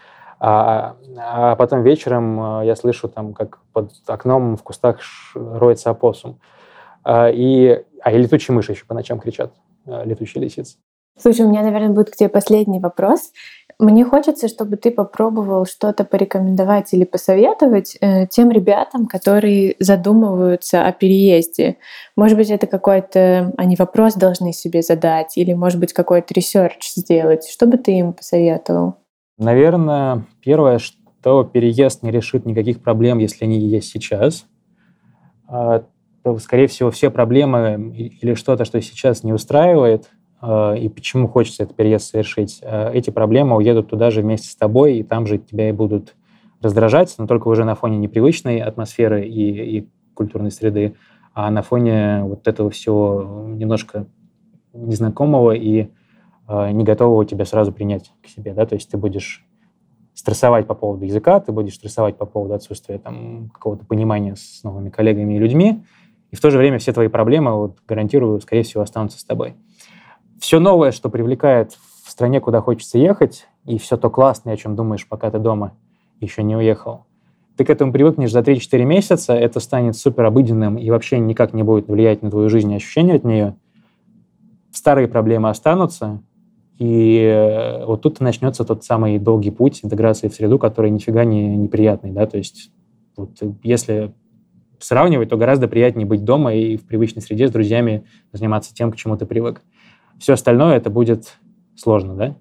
А, 0.41 0.97
а 1.17 1.57
потом 1.57 1.83
вечером 1.83 2.61
э, 2.61 2.67
я 2.67 2.77
слышу, 2.77 3.09
там, 3.09 3.35
как 3.35 3.59
под 3.73 3.91
окном 4.07 4.57
в 4.57 4.63
кустах 4.63 5.01
роется 5.35 5.91
опоссум. 5.91 6.41
А, 7.03 7.29
и, 7.29 7.83
а 8.03 8.13
и 8.13 8.19
летучие 8.19 8.55
мыши 8.55 8.73
еще 8.73 8.85
по 8.85 8.95
ночам 8.95 9.19
кричат, 9.19 9.53
э, 9.87 10.05
летучие 10.05 10.43
лисицы. 10.43 10.77
Слушай, 11.19 11.47
у 11.47 11.49
меня, 11.49 11.63
наверное, 11.63 11.89
будет 11.89 12.11
к 12.11 12.17
тебе 12.17 12.29
последний 12.29 12.79
вопрос. 12.79 13.33
Мне 13.81 14.05
хочется, 14.05 14.49
чтобы 14.49 14.77
ты 14.77 14.91
попробовал 14.91 15.65
что-то 15.65 16.05
порекомендовать 16.05 16.93
или 16.93 17.05
посоветовать 17.05 17.97
э, 18.01 18.27
тем 18.27 18.51
ребятам, 18.51 19.07
которые 19.07 19.77
задумываются 19.79 20.85
о 20.85 20.91
переезде. 20.91 21.77
Может 22.17 22.37
быть, 22.37 22.51
это 22.51 22.67
какой-то 22.67 23.53
они 23.57 23.77
вопрос 23.77 24.15
должны 24.15 24.53
себе 24.53 24.83
задать, 24.83 25.37
или, 25.37 25.53
может 25.53 25.79
быть, 25.79 25.93
какой-то 25.93 26.35
research 26.35 26.91
сделать. 26.97 27.49
Что 27.49 27.67
бы 27.67 27.79
ты 27.79 27.93
им 27.93 28.15
посоветовал? 28.15 28.97
Наверное, 29.39 30.27
первое, 30.43 30.79
что 30.79 31.45
переезд 31.45 32.03
не 32.03 32.11
решит 32.11 32.47
никаких 32.47 32.83
проблем, 32.83 33.19
если 33.19 33.45
они 33.45 33.61
есть 33.61 33.93
сейчас. 33.93 34.47
А, 35.47 35.85
скорее 36.41 36.67
всего, 36.67 36.91
все 36.91 37.11
проблемы 37.11 37.95
или 37.97 38.35
что-то, 38.35 38.65
что 38.65 38.83
сейчас 38.83 39.23
не 39.23 39.33
устраивает, 39.33 40.11
и 40.41 40.89
почему 40.89 41.27
хочется 41.27 41.65
этот 41.65 41.77
переезд 41.77 42.11
совершить, 42.11 42.61
а, 42.63 42.93
эти 42.93 43.11
проблемы 43.11 43.57
уедут 43.57 43.89
туда 43.89 44.11
же 44.11 44.23
вместе 44.23 44.49
с 44.49 44.57
тобой, 44.57 44.99
и 44.99 45.03
там 45.03 45.27
же 45.27 45.39
тебя 45.39 45.69
и 45.69 45.73
будут 45.73 46.15
раздражать, 46.61 47.15
но 47.19 47.27
только 47.27 47.49
уже 47.49 47.65
на 47.65 47.75
фоне 47.75 47.99
непривычной 47.99 48.61
атмосферы 48.61 49.27
и, 49.27 49.79
и 49.79 49.89
культурной 50.15 50.51
среды, 50.51 50.95
а 51.35 51.51
на 51.51 51.63
фоне 51.63 52.23
вот 52.25 52.47
этого 52.47 52.71
всего 52.71 53.47
немножко 53.49 54.07
незнакомого 54.73 55.53
и 55.53 55.89
э, 56.49 56.71
не 56.71 56.85
готового 56.85 57.25
тебя 57.25 57.45
сразу 57.45 57.73
принять 57.73 58.13
к 58.23 58.29
себе, 58.29 58.55
да, 58.55 58.67
то 58.67 58.75
есть 58.75 58.91
ты 58.91 58.97
будешь 58.97 59.45
стрессовать 60.15 60.67
по 60.67 60.75
поводу 60.75 61.05
языка, 61.05 61.39
ты 61.39 61.53
будешь 61.53 61.75
стрессовать 61.75 62.17
по 62.17 62.27
поводу 62.27 62.55
отсутствия 62.55 62.99
там 62.99 63.51
какого-то 63.51 63.85
понимания 63.85 64.35
с 64.37 64.63
новыми 64.65 64.91
коллегами 64.91 65.35
и 65.35 65.39
людьми, 65.39 65.85
и 66.31 66.37
в 66.37 66.41
то 66.41 66.51
же 66.51 66.59
время 66.59 66.79
все 66.79 66.93
твои 66.93 67.09
проблемы, 67.09 67.55
вот, 67.55 67.79
гарантирую, 67.87 68.41
скорее 68.41 68.63
всего, 68.63 68.83
останутся 68.83 69.19
с 69.19 69.25
тобой 69.25 69.55
все 70.41 70.59
новое, 70.59 70.93
что 70.93 71.09
привлекает 71.09 71.77
в 72.05 72.11
стране, 72.11 72.41
куда 72.41 72.61
хочется 72.61 72.99
ехать, 72.99 73.47
и 73.65 73.79
все 73.79 73.97
то 73.97 74.11
классное, 74.11 74.55
о 74.55 74.57
чем 74.57 74.77
думаешь, 74.77 75.07
пока 75.07 75.31
ты 75.31 75.39
дома 75.39 75.75
еще 76.21 76.43
не 76.43 76.57
уехал, 76.57 77.07
ты 77.57 77.65
к 77.65 77.71
этому 77.71 77.93
привыкнешь 77.93 78.31
за 78.31 78.41
3-4 78.41 78.85
месяца, 78.85 79.35
это 79.35 79.61
станет 79.61 79.97
супер 79.97 80.25
обыденным 80.25 80.79
и 80.79 80.91
вообще 80.91 81.19
никак 81.19 81.53
не 81.53 81.63
будет 81.63 81.89
влиять 81.89 82.23
на 82.23 82.31
твою 82.31 82.49
жизнь 82.49 82.71
и 82.73 82.77
ощущения 82.77 83.15
от 83.15 83.25
нее. 83.25 83.57
Старые 84.73 85.09
проблемы 85.09 85.51
останутся, 85.51 86.23
и 86.79 87.19
э, 87.19 87.85
вот 87.85 88.03
тут 88.03 88.21
начнется 88.21 88.65
тот 88.65 88.85
самый 88.85 89.19
долгий 89.19 89.51
путь 89.51 89.81
интеграции 89.83 90.29
в 90.29 90.35
среду, 90.35 90.61
который 90.61 90.91
нифига 90.91 91.25
не 91.25 91.57
неприятный, 91.57 92.13
да, 92.13 92.27
то 92.27 92.39
есть 92.39 92.71
вот, 93.17 93.31
если 93.65 94.15
сравнивать, 94.79 95.29
то 95.29 95.37
гораздо 95.37 95.67
приятнее 95.67 96.07
быть 96.07 96.25
дома 96.25 96.55
и 96.55 96.77
в 96.77 96.87
привычной 96.87 97.23
среде 97.23 97.49
с 97.49 97.51
друзьями 97.51 98.05
заниматься 98.33 98.73
тем, 98.73 98.93
к 98.93 98.97
чему 98.97 99.17
ты 99.17 99.27
привык. 99.27 99.63
Все 100.19 100.35
остальное 100.35 100.77
это 100.77 100.91
будет 100.91 101.39
сложно, 101.77 102.15
да? 102.15 102.37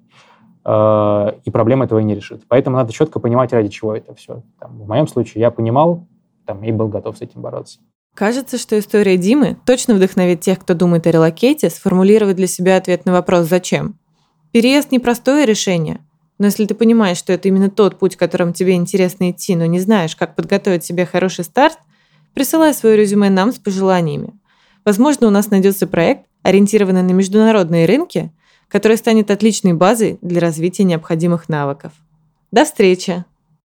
А, 0.63 1.35
и 1.45 1.51
проблема 1.51 1.85
этого 1.85 1.99
и 1.99 2.03
не 2.03 2.15
решит. 2.15 2.43
Поэтому 2.47 2.77
надо 2.77 2.91
четко 2.91 3.19
понимать, 3.19 3.53
ради 3.53 3.69
чего 3.69 3.95
это 3.95 4.13
все. 4.15 4.43
Там, 4.59 4.77
в 4.79 4.87
моем 4.87 5.07
случае 5.07 5.41
я 5.41 5.51
понимал 5.51 6.07
там, 6.45 6.63
и 6.63 6.71
был 6.71 6.87
готов 6.87 7.17
с 7.17 7.21
этим 7.21 7.41
бороться. 7.41 7.79
Кажется, 8.13 8.57
что 8.57 8.77
история 8.79 9.17
Димы 9.17 9.57
точно 9.65 9.93
вдохновит 9.93 10.41
тех, 10.41 10.59
кто 10.59 10.73
думает 10.73 11.05
о 11.05 11.11
релокейте, 11.11 11.69
сформулировать 11.69 12.35
для 12.35 12.47
себя 12.47 12.77
ответ 12.77 13.05
на 13.05 13.11
вопрос 13.11 13.45
«Зачем?». 13.45 13.99
Переезд– 14.51 14.91
непростое 14.91 15.45
решение, 15.45 15.99
но 16.39 16.47
если 16.47 16.65
ты 16.65 16.75
понимаешь, 16.75 17.17
что 17.17 17.33
это 17.33 17.47
именно 17.47 17.69
тот 17.69 17.97
путь, 17.97 18.15
которым 18.15 18.53
тебе 18.53 18.73
интересно 18.73 19.31
идти, 19.31 19.55
но 19.55 19.65
не 19.65 19.79
знаешь, 19.79 20.15
как 20.15 20.35
подготовить 20.35 20.83
себе 20.83 21.05
хороший 21.05 21.43
старт, 21.43 21.77
присылай 22.33 22.73
свое 22.73 22.95
резюме 22.95 23.29
нам 23.29 23.51
с 23.51 23.59
пожеланиями. 23.59 24.33
Возможно, 24.87 25.27
у 25.27 25.31
нас 25.31 25.51
найдется 25.51 25.85
проект, 25.85 26.27
ориентированный 26.43 27.03
на 27.03 27.11
международные 27.11 27.85
рынки, 27.85 28.31
который 28.69 28.95
станет 28.95 29.29
отличной 29.29 29.73
базой 29.73 30.17
для 30.21 30.39
развития 30.39 30.85
необходимых 30.85 31.49
навыков. 31.49 31.91
До 32.53 32.63
встречи! 32.63 33.25